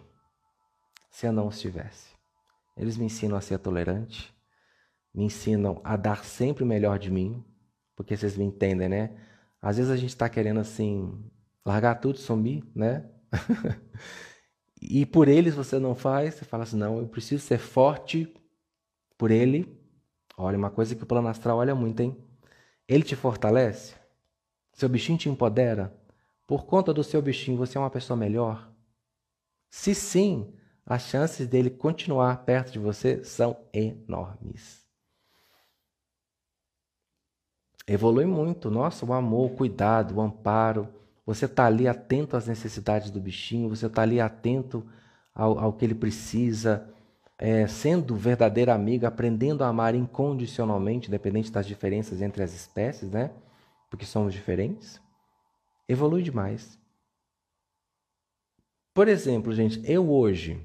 se 1.11 1.27
eu 1.27 1.33
não 1.33 1.49
estivesse. 1.49 2.15
Eles 2.77 2.97
me 2.97 3.07
ensinam 3.07 3.37
a 3.37 3.41
ser 3.41 3.59
tolerante, 3.59 4.33
me 5.13 5.25
ensinam 5.25 5.81
a 5.83 5.97
dar 5.97 6.25
sempre 6.25 6.63
o 6.63 6.67
melhor 6.67 7.01
de 7.01 7.11
mim, 7.11 7.45
porque 7.97 8.17
vocês 8.17 8.37
me 8.37 8.45
entendem, 8.45 8.89
né? 8.89 9.11
Às 9.61 9.77
vezes 9.77 9.91
a 9.91 9.97
gente 9.97 10.11
está 10.11 10.29
querendo 10.29 10.61
assim 10.61 11.21
largar 11.67 11.97
tudo, 11.97 12.17
sumir, 12.17 12.63
né? 12.77 13.11
e 14.81 15.05
por 15.05 15.27
eles 15.27 15.57
você 15.57 15.81
não 15.81 15.97
faz, 15.97 16.35
você 16.35 16.45
fala 16.45 16.63
assim, 16.63 16.77
não, 16.77 16.99
eu 16.99 17.09
preciso 17.09 17.45
ser 17.45 17.59
forte 17.59 18.33
por 19.19 19.33
ele. 19.33 19.67
Olha, 20.37 20.57
uma 20.57 20.71
coisa 20.71 20.95
que 20.95 21.03
o 21.03 21.07
plano 21.07 21.27
astral 21.27 21.59
olha 21.59 21.75
muito, 21.75 21.99
hein? 21.99 22.17
Ele 22.87 23.03
te 23.03 23.17
fortalece? 23.17 23.97
Seu 24.73 24.89
bichinho 24.89 25.19
te 25.19 25.29
empodera? 25.29 25.99
Por 26.51 26.67
conta 26.67 26.93
do 26.93 27.05
seu 27.05 27.23
bichinho, 27.23 27.57
você 27.57 27.79
é 27.79 27.81
uma 27.81 27.89
pessoa 27.89 28.17
melhor? 28.17 28.69
Se 29.71 29.95
sim, 29.95 30.53
as 30.85 31.03
chances 31.03 31.47
dele 31.47 31.71
continuar 31.71 32.45
perto 32.45 32.73
de 32.73 32.79
você 32.81 33.23
são 33.23 33.57
enormes. 33.73 34.85
Evolui 37.87 38.25
muito. 38.25 38.69
Nossa, 38.69 39.07
o 39.07 39.13
amor, 39.13 39.53
o 39.53 39.55
cuidado, 39.55 40.17
o 40.17 40.21
amparo. 40.21 40.89
Você 41.25 41.45
está 41.45 41.67
ali 41.67 41.87
atento 41.87 42.37
às 42.37 42.49
necessidades 42.49 43.13
do 43.13 43.21
bichinho, 43.21 43.69
você 43.69 43.87
está 43.87 44.03
ali 44.03 44.21
atento 44.21 44.85
ao, 45.33 45.57
ao, 45.57 45.73
que 45.73 45.85
ele 45.85 45.95
precisa, 45.95 46.93
é, 47.39 47.69
sendo 47.69 48.17
verdadeiro 48.17 48.73
amigo, 48.73 49.07
aprendendo 49.07 49.63
a 49.63 49.69
amar 49.69 49.95
incondicionalmente, 49.95 51.07
independente 51.07 51.53
das 51.53 51.65
diferenças 51.65 52.21
entre 52.21 52.43
as 52.43 52.53
espécies, 52.53 53.09
né? 53.09 53.31
Porque 53.89 54.05
somos 54.05 54.35
diferentes. 54.35 55.01
Evolui 55.91 56.23
demais. 56.23 56.79
Por 58.95 59.09
exemplo, 59.09 59.53
gente, 59.53 59.83
eu 59.91 60.09
hoje, 60.09 60.65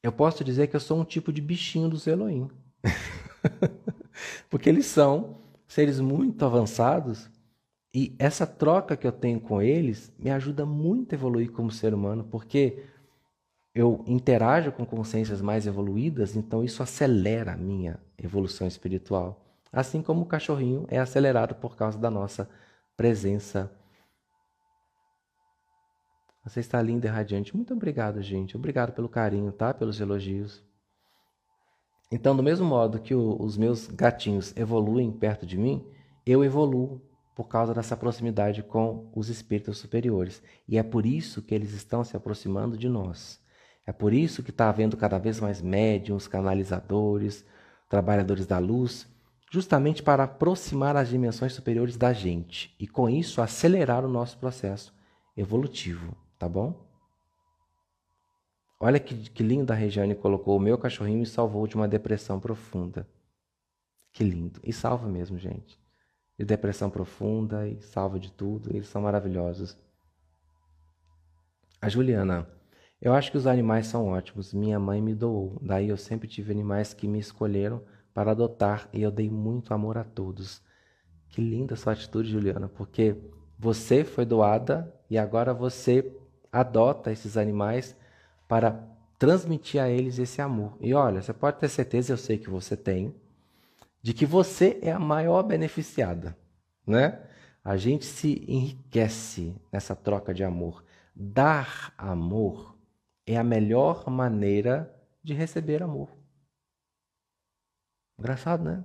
eu 0.00 0.12
posso 0.12 0.44
dizer 0.44 0.68
que 0.68 0.76
eu 0.76 0.80
sou 0.80 1.00
um 1.00 1.04
tipo 1.04 1.32
de 1.32 1.42
bichinho 1.42 1.88
dos 1.88 2.06
Elohim. 2.06 2.48
Porque 4.48 4.68
eles 4.68 4.86
são 4.86 5.42
seres 5.66 5.98
muito 5.98 6.44
avançados 6.44 7.28
e 7.92 8.14
essa 8.16 8.46
troca 8.46 8.96
que 8.96 9.08
eu 9.08 9.10
tenho 9.10 9.40
com 9.40 9.60
eles 9.60 10.12
me 10.16 10.30
ajuda 10.30 10.64
muito 10.64 11.12
a 11.12 11.16
evoluir 11.16 11.50
como 11.50 11.72
ser 11.72 11.92
humano, 11.92 12.22
porque 12.30 12.84
eu 13.74 14.04
interajo 14.06 14.70
com 14.70 14.86
consciências 14.86 15.40
mais 15.40 15.66
evoluídas, 15.66 16.36
então 16.36 16.62
isso 16.62 16.80
acelera 16.80 17.54
a 17.54 17.56
minha 17.56 17.98
evolução 18.16 18.68
espiritual. 18.68 19.44
Assim 19.72 20.00
como 20.00 20.22
o 20.22 20.26
cachorrinho 20.26 20.86
é 20.88 20.98
acelerado 21.00 21.56
por 21.56 21.74
causa 21.76 21.98
da 21.98 22.08
nossa 22.08 22.48
presença. 22.96 23.70
Você 26.44 26.60
está 26.60 26.80
linda 26.82 27.06
e 27.06 27.10
radiante. 27.10 27.56
Muito 27.56 27.72
obrigado, 27.72 28.20
gente. 28.22 28.56
Obrigado 28.56 28.92
pelo 28.92 29.08
carinho, 29.08 29.50
tá? 29.50 29.72
Pelos 29.72 30.00
elogios. 30.00 30.62
Então, 32.10 32.36
do 32.36 32.42
mesmo 32.42 32.66
modo 32.66 33.00
que 33.00 33.14
o, 33.14 33.40
os 33.40 33.56
meus 33.56 33.86
gatinhos 33.86 34.54
evoluem 34.56 35.10
perto 35.10 35.46
de 35.46 35.56
mim, 35.56 35.84
eu 36.24 36.44
evoluo 36.44 37.00
por 37.34 37.48
causa 37.48 37.74
dessa 37.74 37.96
proximidade 37.96 38.62
com 38.62 39.10
os 39.14 39.28
espíritos 39.28 39.78
superiores. 39.78 40.42
E 40.68 40.78
é 40.78 40.82
por 40.82 41.04
isso 41.04 41.42
que 41.42 41.54
eles 41.54 41.72
estão 41.72 42.04
se 42.04 42.16
aproximando 42.16 42.76
de 42.76 42.88
nós. 42.88 43.42
É 43.86 43.92
por 43.92 44.12
isso 44.12 44.42
que 44.42 44.50
está 44.50 44.68
havendo 44.68 44.96
cada 44.96 45.18
vez 45.18 45.40
mais 45.40 45.60
médiums, 45.60 46.28
canalizadores, 46.28 47.44
trabalhadores 47.88 48.46
da 48.46 48.58
luz, 48.58 49.06
justamente 49.54 50.02
para 50.02 50.24
aproximar 50.24 50.96
as 50.96 51.08
dimensões 51.08 51.52
superiores 51.52 51.96
da 51.96 52.12
gente 52.12 52.74
e 52.76 52.88
com 52.88 53.08
isso 53.08 53.40
acelerar 53.40 54.04
o 54.04 54.08
nosso 54.08 54.36
processo 54.36 54.92
evolutivo, 55.36 56.16
tá 56.36 56.48
bom? 56.48 56.84
Olha 58.80 58.98
que, 58.98 59.14
que 59.30 59.44
lindo 59.44 59.72
a 59.72 59.76
Regiane 59.76 60.16
colocou. 60.16 60.56
O 60.56 60.60
meu 60.60 60.76
cachorrinho 60.76 61.20
me 61.20 61.26
salvou 61.26 61.68
de 61.68 61.76
uma 61.76 61.86
depressão 61.86 62.40
profunda. 62.40 63.08
Que 64.12 64.24
lindo. 64.24 64.58
E 64.64 64.72
salva 64.72 65.06
mesmo, 65.06 65.38
gente. 65.38 65.78
De 66.36 66.44
depressão 66.44 66.90
profunda 66.90 67.68
e 67.68 67.80
salva 67.80 68.18
de 68.18 68.32
tudo. 68.32 68.70
Eles 68.74 68.88
são 68.88 69.02
maravilhosos. 69.02 69.78
A 71.80 71.88
Juliana. 71.88 72.48
Eu 73.00 73.14
acho 73.14 73.30
que 73.30 73.38
os 73.38 73.46
animais 73.46 73.86
são 73.86 74.08
ótimos. 74.08 74.52
Minha 74.52 74.80
mãe 74.80 75.00
me 75.00 75.14
doou. 75.14 75.56
Daí 75.62 75.88
eu 75.88 75.96
sempre 75.96 76.26
tive 76.26 76.50
animais 76.50 76.92
que 76.92 77.06
me 77.06 77.20
escolheram 77.20 77.80
para 78.14 78.30
adotar 78.30 78.88
e 78.92 79.02
eu 79.02 79.10
dei 79.10 79.28
muito 79.28 79.74
amor 79.74 79.98
a 79.98 80.04
todos. 80.04 80.62
Que 81.28 81.42
linda 81.42 81.74
sua 81.74 81.92
atitude, 81.92 82.30
Juliana, 82.30 82.68
porque 82.68 83.16
você 83.58 84.04
foi 84.04 84.24
doada 84.24 84.94
e 85.10 85.18
agora 85.18 85.52
você 85.52 86.16
adota 86.52 87.10
esses 87.10 87.36
animais 87.36 87.96
para 88.46 88.88
transmitir 89.18 89.82
a 89.82 89.90
eles 89.90 90.18
esse 90.18 90.40
amor. 90.40 90.78
E 90.80 90.94
olha, 90.94 91.20
você 91.20 91.32
pode 91.32 91.58
ter 91.58 91.68
certeza, 91.68 92.12
eu 92.12 92.16
sei 92.16 92.38
que 92.38 92.48
você 92.48 92.76
tem, 92.76 93.14
de 94.00 94.14
que 94.14 94.24
você 94.24 94.78
é 94.80 94.92
a 94.92 94.98
maior 94.98 95.42
beneficiada, 95.42 96.36
né? 96.86 97.20
A 97.64 97.76
gente 97.76 98.04
se 98.04 98.44
enriquece 98.46 99.56
nessa 99.72 99.96
troca 99.96 100.34
de 100.34 100.44
amor. 100.44 100.84
Dar 101.16 101.94
amor 101.96 102.76
é 103.26 103.36
a 103.36 103.42
melhor 103.42 104.08
maneira 104.10 104.94
de 105.22 105.32
receber 105.32 105.82
amor. 105.82 106.23
Engraçado, 108.18 108.64
né? 108.64 108.84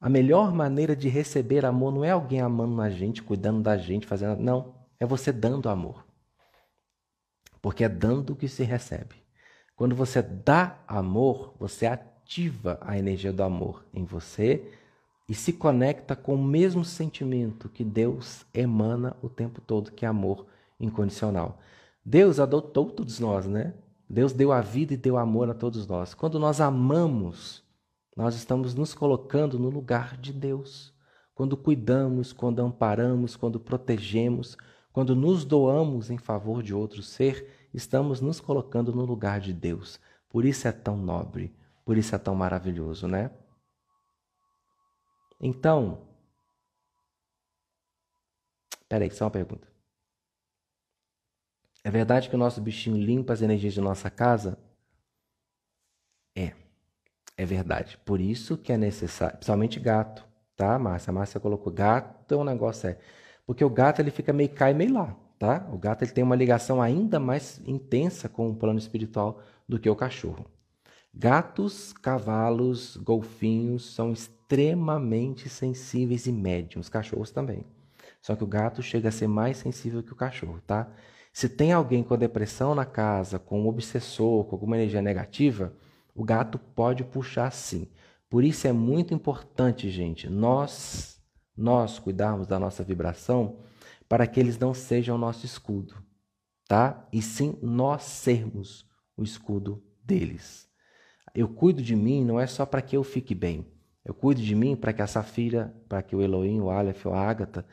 A 0.00 0.08
melhor 0.08 0.52
maneira 0.52 0.94
de 0.94 1.08
receber 1.08 1.64
amor 1.64 1.92
não 1.92 2.04
é 2.04 2.10
alguém 2.10 2.40
amando 2.40 2.80
a 2.80 2.90
gente, 2.90 3.22
cuidando 3.22 3.62
da 3.62 3.76
gente, 3.76 4.06
fazendo. 4.06 4.40
Não. 4.40 4.74
É 5.00 5.06
você 5.06 5.32
dando 5.32 5.68
amor. 5.68 6.06
Porque 7.60 7.84
é 7.84 7.88
dando 7.88 8.36
que 8.36 8.48
se 8.48 8.62
recebe. 8.62 9.16
Quando 9.74 9.94
você 9.94 10.22
dá 10.22 10.78
amor, 10.86 11.54
você 11.58 11.86
ativa 11.86 12.78
a 12.80 12.98
energia 12.98 13.32
do 13.32 13.42
amor 13.42 13.84
em 13.92 14.04
você 14.04 14.72
e 15.28 15.34
se 15.34 15.52
conecta 15.52 16.14
com 16.14 16.34
o 16.34 16.42
mesmo 16.42 16.84
sentimento 16.84 17.68
que 17.68 17.84
Deus 17.84 18.46
emana 18.54 19.16
o 19.20 19.28
tempo 19.28 19.60
todo, 19.60 19.92
que 19.92 20.04
é 20.04 20.08
amor 20.08 20.46
incondicional. 20.78 21.58
Deus 22.04 22.38
adotou 22.38 22.90
todos 22.90 23.18
nós, 23.18 23.46
né? 23.46 23.74
Deus 24.08 24.32
deu 24.32 24.52
a 24.52 24.60
vida 24.60 24.94
e 24.94 24.96
deu 24.96 25.18
amor 25.18 25.50
a 25.50 25.54
todos 25.54 25.86
nós. 25.86 26.14
Quando 26.14 26.38
nós 26.38 26.60
amamos, 26.60 27.65
nós 28.16 28.34
estamos 28.34 28.74
nos 28.74 28.94
colocando 28.94 29.58
no 29.58 29.68
lugar 29.68 30.16
de 30.16 30.32
Deus. 30.32 30.94
Quando 31.34 31.54
cuidamos, 31.54 32.32
quando 32.32 32.60
amparamos, 32.60 33.36
quando 33.36 33.60
protegemos, 33.60 34.56
quando 34.90 35.14
nos 35.14 35.44
doamos 35.44 36.10
em 36.10 36.16
favor 36.16 36.62
de 36.62 36.72
outro 36.72 37.02
ser, 37.02 37.68
estamos 37.74 38.22
nos 38.22 38.40
colocando 38.40 38.94
no 38.94 39.04
lugar 39.04 39.38
de 39.38 39.52
Deus. 39.52 40.00
Por 40.30 40.46
isso 40.46 40.66
é 40.66 40.72
tão 40.72 40.96
nobre, 40.96 41.54
por 41.84 41.98
isso 41.98 42.14
é 42.14 42.18
tão 42.18 42.34
maravilhoso, 42.34 43.06
né? 43.06 43.30
Então, 45.38 46.08
peraí, 48.88 49.10
só 49.10 49.26
uma 49.26 49.30
pergunta. 49.30 49.68
É 51.84 51.90
verdade 51.90 52.30
que 52.30 52.34
o 52.34 52.38
nosso 52.38 52.62
bichinho 52.62 52.96
limpa 52.96 53.34
as 53.34 53.42
energias 53.42 53.74
de 53.74 53.80
nossa 53.82 54.08
casa? 54.08 54.58
É, 57.36 57.44
verdade. 57.44 57.98
Por 58.04 58.20
isso 58.20 58.56
que 58.56 58.72
é 58.72 58.76
necessário, 58.76 59.36
principalmente 59.36 59.78
gato, 59.78 60.26
tá, 60.56 60.78
Márcia? 60.78 61.10
A 61.10 61.14
Márcia 61.14 61.40
colocou 61.40 61.72
gato 61.72 62.34
é 62.34 62.36
um 62.36 62.44
negócio 62.44 62.88
é. 62.88 62.98
Porque 63.46 63.64
o 63.64 63.70
gato 63.70 64.00
ele 64.00 64.10
fica 64.10 64.32
meio 64.32 64.48
cai, 64.50 64.72
meio 64.74 64.94
lá 64.94 65.16
tá? 65.38 65.66
O 65.72 65.78
gato 65.78 66.02
ele 66.02 66.12
tem 66.12 66.24
uma 66.24 66.36
ligação 66.36 66.80
ainda 66.80 67.20
mais 67.20 67.60
intensa 67.66 68.28
com 68.28 68.48
o 68.48 68.54
plano 68.54 68.78
espiritual 68.78 69.40
do 69.68 69.78
que 69.78 69.88
o 69.88 69.96
cachorro. 69.96 70.46
Gatos, 71.12 71.92
cavalos, 71.92 72.96
golfinhos 72.96 73.94
são 73.94 74.12
extremamente 74.12 75.48
sensíveis 75.48 76.26
e 76.26 76.32
médiums, 76.32 76.88
cachorros 76.88 77.30
também. 77.30 77.64
Só 78.20 78.36
que 78.36 78.44
o 78.44 78.46
gato 78.46 78.82
chega 78.82 79.08
a 79.08 79.12
ser 79.12 79.26
mais 79.26 79.56
sensível 79.58 80.02
que 80.02 80.12
o 80.12 80.16
cachorro, 80.16 80.60
tá? 80.66 80.88
Se 81.32 81.48
tem 81.48 81.72
alguém 81.72 82.02
com 82.02 82.16
depressão 82.16 82.74
na 82.74 82.84
casa, 82.84 83.38
com 83.38 83.62
um 83.62 83.68
obsessor, 83.68 84.44
com 84.44 84.56
alguma 84.56 84.76
energia 84.76 85.02
negativa, 85.02 85.72
o 86.16 86.24
gato 86.24 86.58
pode 86.58 87.04
puxar 87.04 87.52
sim. 87.52 87.88
Por 88.28 88.42
isso 88.42 88.66
é 88.66 88.72
muito 88.72 89.14
importante, 89.14 89.90
gente, 89.90 90.28
nós 90.28 91.14
nós 91.56 91.98
cuidarmos 91.98 92.46
da 92.46 92.58
nossa 92.58 92.84
vibração 92.84 93.60
para 94.08 94.26
que 94.26 94.38
eles 94.38 94.58
não 94.58 94.74
sejam 94.74 95.16
nosso 95.16 95.46
escudo, 95.46 95.94
tá? 96.68 97.08
E 97.12 97.22
sim 97.22 97.58
nós 97.62 98.02
sermos 98.02 98.86
o 99.16 99.22
escudo 99.22 99.82
deles. 100.04 100.68
Eu 101.34 101.48
cuido 101.48 101.80
de 101.80 101.96
mim 101.96 102.24
não 102.24 102.38
é 102.38 102.46
só 102.46 102.66
para 102.66 102.82
que 102.82 102.96
eu 102.96 103.02
fique 103.02 103.34
bem. 103.34 103.66
Eu 104.04 104.14
cuido 104.14 104.42
de 104.42 104.54
mim 104.54 104.76
para 104.76 104.92
que 104.92 105.02
a 105.02 105.06
Safira, 105.06 105.74
para 105.88 106.02
que 106.02 106.14
o 106.14 106.22
Elohim, 106.22 106.60
o 106.60 106.70
Aleph 106.70 107.06
a 107.06 107.18
Ágata 107.18 107.66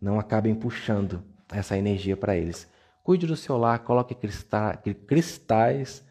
não 0.00 0.18
acabem 0.18 0.54
puxando 0.54 1.22
essa 1.52 1.76
energia 1.76 2.16
para 2.16 2.36
eles. 2.36 2.68
Cuide 3.02 3.26
do 3.26 3.36
seu 3.36 3.56
lar, 3.56 3.80
coloque 3.80 4.14
cristais, 4.14 6.02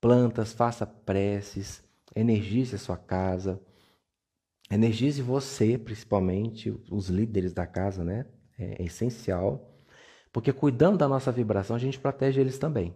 plantas, 0.00 0.52
faça 0.52 0.86
preces, 0.86 1.82
energize 2.14 2.74
a 2.74 2.78
sua 2.78 2.96
casa, 2.96 3.60
energize 4.70 5.20
você, 5.22 5.78
principalmente, 5.78 6.70
os 6.90 7.08
líderes 7.08 7.52
da 7.52 7.66
casa, 7.66 8.04
né? 8.04 8.26
é, 8.58 8.82
essencial, 8.82 9.72
porque 10.32 10.52
cuidando 10.52 10.98
da 10.98 11.08
nossa 11.08 11.30
vibração, 11.32 11.76
a 11.76 11.78
gente 11.78 11.98
protege 11.98 12.40
eles 12.40 12.58
também. 12.58 12.94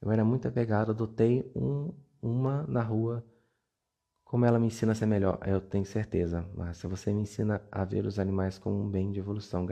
Eu 0.00 0.12
era 0.12 0.24
muito 0.24 0.46
apegado, 0.46 0.90
adotei 0.90 1.50
um, 1.56 1.92
uma 2.22 2.64
na 2.68 2.82
rua. 2.82 3.24
Como 4.24 4.44
ela 4.44 4.58
me 4.58 4.66
ensina 4.66 4.92
a 4.92 4.94
ser 4.94 5.06
melhor? 5.06 5.40
Eu 5.44 5.60
tenho 5.60 5.84
certeza, 5.84 6.42
Márcia. 6.54 6.88
Você 6.88 7.12
me 7.12 7.22
ensina 7.22 7.62
a 7.72 7.84
ver 7.84 8.04
os 8.04 8.18
animais 8.18 8.58
como 8.58 8.80
um 8.80 8.88
bem 8.88 9.10
de 9.10 9.18
evolução. 9.18 9.66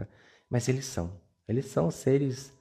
Mas 0.49 0.68
eles 0.68 0.87
são. 0.87 1.20
Eles 1.47 1.66
são 1.66 1.91
seres 1.91 2.55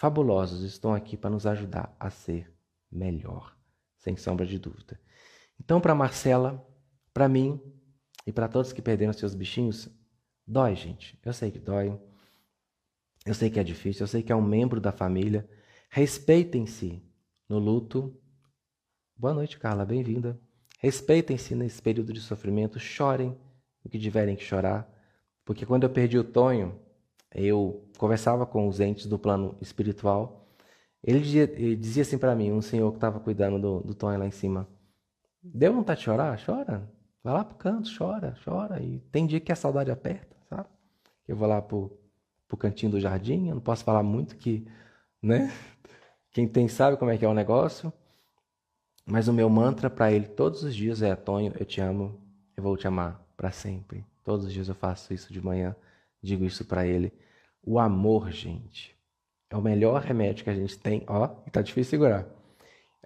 fabulosos. 0.00 0.62
Estão 0.62 0.94
aqui 0.94 1.14
para 1.14 1.28
nos 1.28 1.46
ajudar 1.46 1.94
a 2.00 2.08
ser 2.08 2.50
melhor, 2.90 3.54
sem 3.98 4.16
sombra 4.16 4.46
de 4.46 4.58
dúvida. 4.58 4.98
Então, 5.60 5.78
para 5.78 5.94
Marcela, 5.94 6.66
para 7.12 7.28
mim, 7.28 7.60
e 8.26 8.32
para 8.32 8.48
todos 8.48 8.72
que 8.72 8.80
perderam 8.80 9.12
seus 9.12 9.34
bichinhos, 9.34 9.90
dói, 10.46 10.74
gente. 10.74 11.18
Eu 11.22 11.34
sei 11.34 11.50
que 11.50 11.58
dói. 11.58 12.00
Eu 13.26 13.34
sei 13.34 13.50
que 13.50 13.60
é 13.60 13.62
difícil. 13.62 14.04
Eu 14.04 14.08
sei 14.08 14.22
que 14.22 14.32
é 14.32 14.36
um 14.36 14.40
membro 14.40 14.80
da 14.80 14.90
família. 14.90 15.46
Respeitem-se 15.90 17.02
no 17.46 17.58
luto. 17.58 18.18
Boa 19.14 19.34
noite, 19.34 19.58
Carla. 19.58 19.84
Bem-vinda. 19.84 20.40
Respeitem-se 20.78 21.54
nesse 21.54 21.82
período 21.82 22.10
de 22.14 22.20
sofrimento. 22.20 22.78
Chorem 22.78 23.38
o 23.84 23.88
que 23.90 23.98
tiverem 23.98 24.34
que 24.34 24.44
chorar. 24.44 24.90
Porque 25.44 25.66
quando 25.66 25.82
eu 25.82 25.90
perdi 25.90 26.18
o 26.18 26.24
Tonho, 26.24 26.80
eu 27.34 27.88
conversava 27.98 28.46
com 28.46 28.66
os 28.68 28.80
entes 28.80 29.06
do 29.06 29.18
plano 29.18 29.56
espiritual. 29.60 30.48
Ele 31.02 31.20
dizia, 31.20 31.44
ele 31.44 31.76
dizia 31.76 32.02
assim 32.02 32.18
para 32.18 32.34
mim, 32.34 32.52
um 32.52 32.60
senhor 32.60 32.90
que 32.90 32.96
estava 32.98 33.20
cuidando 33.20 33.58
do, 33.58 33.80
do 33.80 33.94
Tonho 33.94 34.18
lá 34.18 34.26
em 34.26 34.30
cima: 34.30 34.68
Deu 35.42 35.72
vontade 35.72 36.00
de 36.00 36.04
chorar? 36.04 36.38
Chora. 36.44 36.90
Vai 37.22 37.34
lá 37.34 37.44
pro 37.44 37.56
canto, 37.56 37.90
chora, 37.96 38.34
chora. 38.44 38.82
E 38.82 39.00
tem 39.12 39.26
dia 39.26 39.40
que 39.40 39.52
a 39.52 39.56
saudade 39.56 39.90
aperta, 39.90 40.36
sabe? 40.48 40.68
Eu 41.28 41.36
vou 41.36 41.48
lá 41.48 41.60
pro, 41.60 41.98
pro 42.48 42.56
cantinho 42.56 42.92
do 42.92 43.00
jardim, 43.00 43.48
eu 43.48 43.54
não 43.54 43.62
posso 43.62 43.84
falar 43.84 44.02
muito 44.02 44.36
que, 44.36 44.66
né? 45.22 45.52
Quem 46.32 46.46
tem 46.48 46.68
sabe 46.68 46.96
como 46.96 47.10
é 47.10 47.18
que 47.18 47.24
é 47.24 47.28
o 47.28 47.34
negócio. 47.34 47.92
Mas 49.06 49.28
o 49.28 49.32
meu 49.32 49.50
mantra 49.50 49.90
para 49.90 50.12
ele 50.12 50.26
todos 50.28 50.62
os 50.62 50.74
dias 50.74 51.02
é: 51.02 51.14
Tonho, 51.16 51.52
eu 51.58 51.66
te 51.66 51.80
amo, 51.80 52.20
eu 52.56 52.62
vou 52.62 52.76
te 52.76 52.86
amar 52.86 53.20
para 53.36 53.50
sempre. 53.50 54.06
Todos 54.22 54.46
os 54.46 54.52
dias 54.52 54.68
eu 54.68 54.74
faço 54.74 55.12
isso 55.12 55.32
de 55.32 55.40
manhã, 55.40 55.74
digo 56.22 56.44
isso 56.44 56.64
para 56.64 56.86
ele. 56.86 57.12
O 57.62 57.78
amor, 57.78 58.30
gente, 58.30 58.96
é 59.50 59.56
o 59.56 59.62
melhor 59.62 60.02
remédio 60.02 60.44
que 60.44 60.50
a 60.50 60.54
gente 60.54 60.78
tem. 60.78 61.04
Ó, 61.06 61.26
tá 61.26 61.62
difícil 61.62 61.90
segurar. 61.90 62.26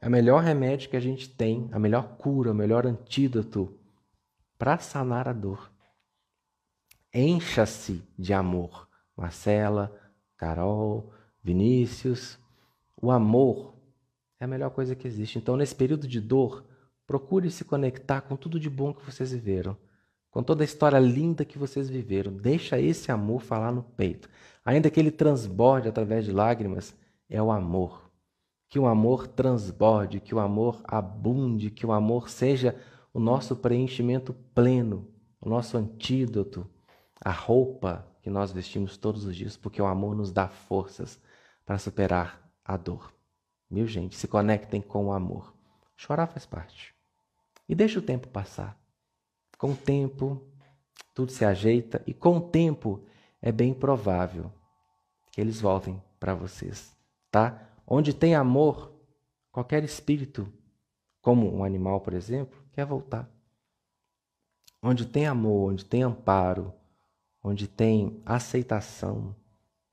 É 0.00 0.08
o 0.08 0.10
melhor 0.10 0.42
remédio 0.42 0.90
que 0.90 0.96
a 0.96 1.00
gente 1.00 1.28
tem, 1.28 1.68
a 1.72 1.78
melhor 1.78 2.16
cura, 2.16 2.52
o 2.52 2.54
melhor 2.54 2.86
antídoto 2.86 3.78
para 4.58 4.78
sanar 4.78 5.26
a 5.28 5.32
dor. 5.32 5.70
Encha-se 7.12 8.02
de 8.18 8.32
amor. 8.32 8.88
Marcela, 9.16 9.94
Carol, 10.36 11.12
Vinícius. 11.42 12.38
O 13.00 13.10
amor 13.10 13.74
é 14.40 14.44
a 14.44 14.48
melhor 14.48 14.70
coisa 14.70 14.94
que 14.94 15.06
existe. 15.06 15.38
Então, 15.38 15.56
nesse 15.56 15.74
período 15.74 16.08
de 16.08 16.20
dor, 16.20 16.64
procure 17.06 17.50
se 17.50 17.64
conectar 17.64 18.20
com 18.22 18.36
tudo 18.36 18.58
de 18.58 18.68
bom 18.68 18.92
que 18.92 19.04
vocês 19.04 19.32
viveram, 19.32 19.76
com 20.34 20.42
toda 20.42 20.64
a 20.64 20.66
história 20.66 20.98
linda 20.98 21.44
que 21.44 21.56
vocês 21.56 21.88
viveram. 21.88 22.32
Deixa 22.32 22.80
esse 22.80 23.12
amor 23.12 23.40
falar 23.40 23.70
no 23.70 23.84
peito. 23.84 24.28
Ainda 24.64 24.90
que 24.90 24.98
ele 24.98 25.12
transborde 25.12 25.88
através 25.88 26.24
de 26.24 26.32
lágrimas, 26.32 26.92
é 27.30 27.40
o 27.40 27.52
amor. 27.52 28.10
Que 28.68 28.76
o 28.76 28.86
amor 28.88 29.28
transborde, 29.28 30.18
que 30.18 30.34
o 30.34 30.40
amor 30.40 30.82
abunde, 30.82 31.70
que 31.70 31.86
o 31.86 31.92
amor 31.92 32.28
seja 32.28 32.74
o 33.12 33.20
nosso 33.20 33.54
preenchimento 33.54 34.34
pleno, 34.52 35.06
o 35.40 35.48
nosso 35.48 35.76
antídoto, 35.76 36.68
a 37.24 37.30
roupa 37.30 38.04
que 38.20 38.28
nós 38.28 38.50
vestimos 38.50 38.96
todos 38.96 39.24
os 39.24 39.36
dias, 39.36 39.56
porque 39.56 39.80
o 39.80 39.86
amor 39.86 40.16
nos 40.16 40.32
dá 40.32 40.48
forças 40.48 41.20
para 41.64 41.78
superar 41.78 42.42
a 42.64 42.76
dor. 42.76 43.14
Meu 43.70 43.86
gente, 43.86 44.16
se 44.16 44.26
conectem 44.26 44.80
com 44.80 45.06
o 45.06 45.12
amor. 45.12 45.54
Chorar 45.96 46.26
faz 46.26 46.44
parte. 46.44 46.92
E 47.68 47.74
deixa 47.74 48.00
o 48.00 48.02
tempo 48.02 48.26
passar. 48.26 48.83
Com 49.58 49.72
o 49.72 49.76
tempo, 49.76 50.42
tudo 51.14 51.30
se 51.30 51.44
ajeita 51.44 52.02
e 52.06 52.12
com 52.12 52.38
o 52.38 52.40
tempo 52.40 53.04
é 53.40 53.52
bem 53.52 53.72
provável 53.72 54.50
que 55.30 55.40
eles 55.40 55.60
voltem 55.60 56.02
para 56.18 56.34
vocês, 56.34 56.96
tá? 57.30 57.70
Onde 57.86 58.12
tem 58.14 58.34
amor, 58.34 58.92
qualquer 59.52 59.84
espírito, 59.84 60.52
como 61.20 61.54
um 61.54 61.64
animal, 61.64 62.00
por 62.00 62.14
exemplo, 62.14 62.58
quer 62.72 62.84
voltar. 62.84 63.30
onde 64.82 65.06
tem 65.06 65.26
amor, 65.26 65.72
onde 65.72 65.84
tem 65.84 66.02
amparo, 66.02 66.72
onde 67.42 67.66
tem 67.66 68.20
aceitação, 68.26 69.34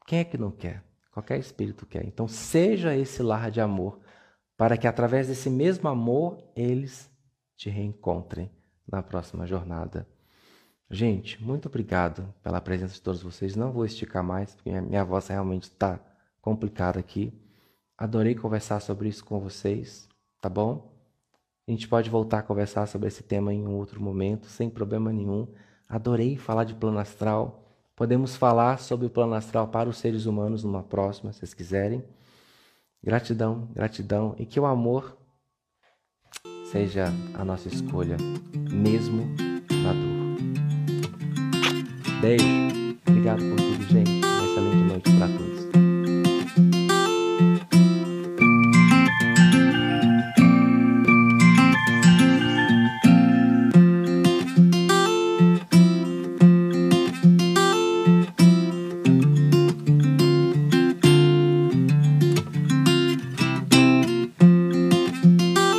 quem 0.06 0.20
é 0.20 0.24
que 0.26 0.38
não 0.38 0.52
quer? 0.52 0.84
Qualquer 1.12 1.40
espírito 1.40 1.86
quer. 1.86 2.06
Então, 2.06 2.28
seja 2.28 2.96
esse 2.96 3.24
lar 3.24 3.50
de 3.50 3.62
amor, 3.62 4.00
para 4.58 4.78
que 4.78 4.88
através 4.88 5.28
desse 5.28 5.50
mesmo 5.50 5.88
amor 5.88 6.44
eles 6.56 7.10
te 7.56 7.70
reencontrem 7.70 8.52
na 8.92 9.02
próxima 9.02 9.48
jornada. 9.48 10.08
Gente, 10.90 11.42
muito 11.42 11.70
obrigado 11.70 12.34
pela 12.44 12.60
presença 12.60 12.96
de 12.96 13.02
todos 13.02 13.24
vocês. 13.24 13.56
Não 13.56 13.72
vou 13.72 13.86
esticar 13.86 14.24
mais, 14.24 14.54
porque 14.54 14.70
minha 14.82 15.06
voz 15.06 15.28
realmente 15.28 15.64
está 15.64 16.00
complicada 16.42 17.00
aqui. 17.00 17.34
Adorei 17.98 18.36
conversar 18.36 18.82
sobre 18.82 19.08
isso 19.08 19.24
com 19.24 19.40
vocês, 19.40 20.10
tá 20.42 20.50
bom? 20.50 20.92
A 21.68 21.72
gente 21.72 21.88
pode 21.88 22.10
voltar 22.10 22.40
a 22.40 22.44
conversar 22.44 22.88
sobre 22.88 23.08
esse 23.08 23.24
tema 23.24 23.54
em 23.54 23.66
um 23.66 23.76
outro 23.76 24.02
momento, 24.02 24.48
sem 24.48 24.70
problema 24.70 25.14
nenhum. 25.14 25.48
Adorei 25.88 26.36
falar 26.36 26.66
de 26.66 26.74
plano 26.74 27.00
astral. 27.00 27.64
Podemos 27.96 28.36
falar 28.36 28.80
sobre 28.80 29.06
o 29.06 29.10
plano 29.10 29.34
astral 29.34 29.68
para 29.70 29.88
os 29.88 29.98
seres 29.98 30.26
humanos 30.26 30.64
numa 30.64 30.84
próxima, 30.84 31.32
se 31.32 31.40
vocês 31.40 31.54
quiserem. 31.54 32.04
Gratidão, 33.02 33.70
gratidão 33.74 34.36
e 34.38 34.46
que 34.46 34.60
o 34.60 34.66
amor 34.66 35.18
seja 36.72 37.12
a 37.34 37.44
nossa 37.44 37.68
escolha, 37.68 38.16
mesmo 38.72 39.30
na 39.84 39.92
dor. 39.92 40.22
Beijo, 42.22 42.46
obrigado 43.06 43.40
por 43.40 43.58
tudo, 43.58 43.84
gente. 43.90 44.26
Uma 44.26 44.46
excelente 44.46 44.84
noite 44.88 45.12
para 45.18 45.28
todos. 45.28 45.71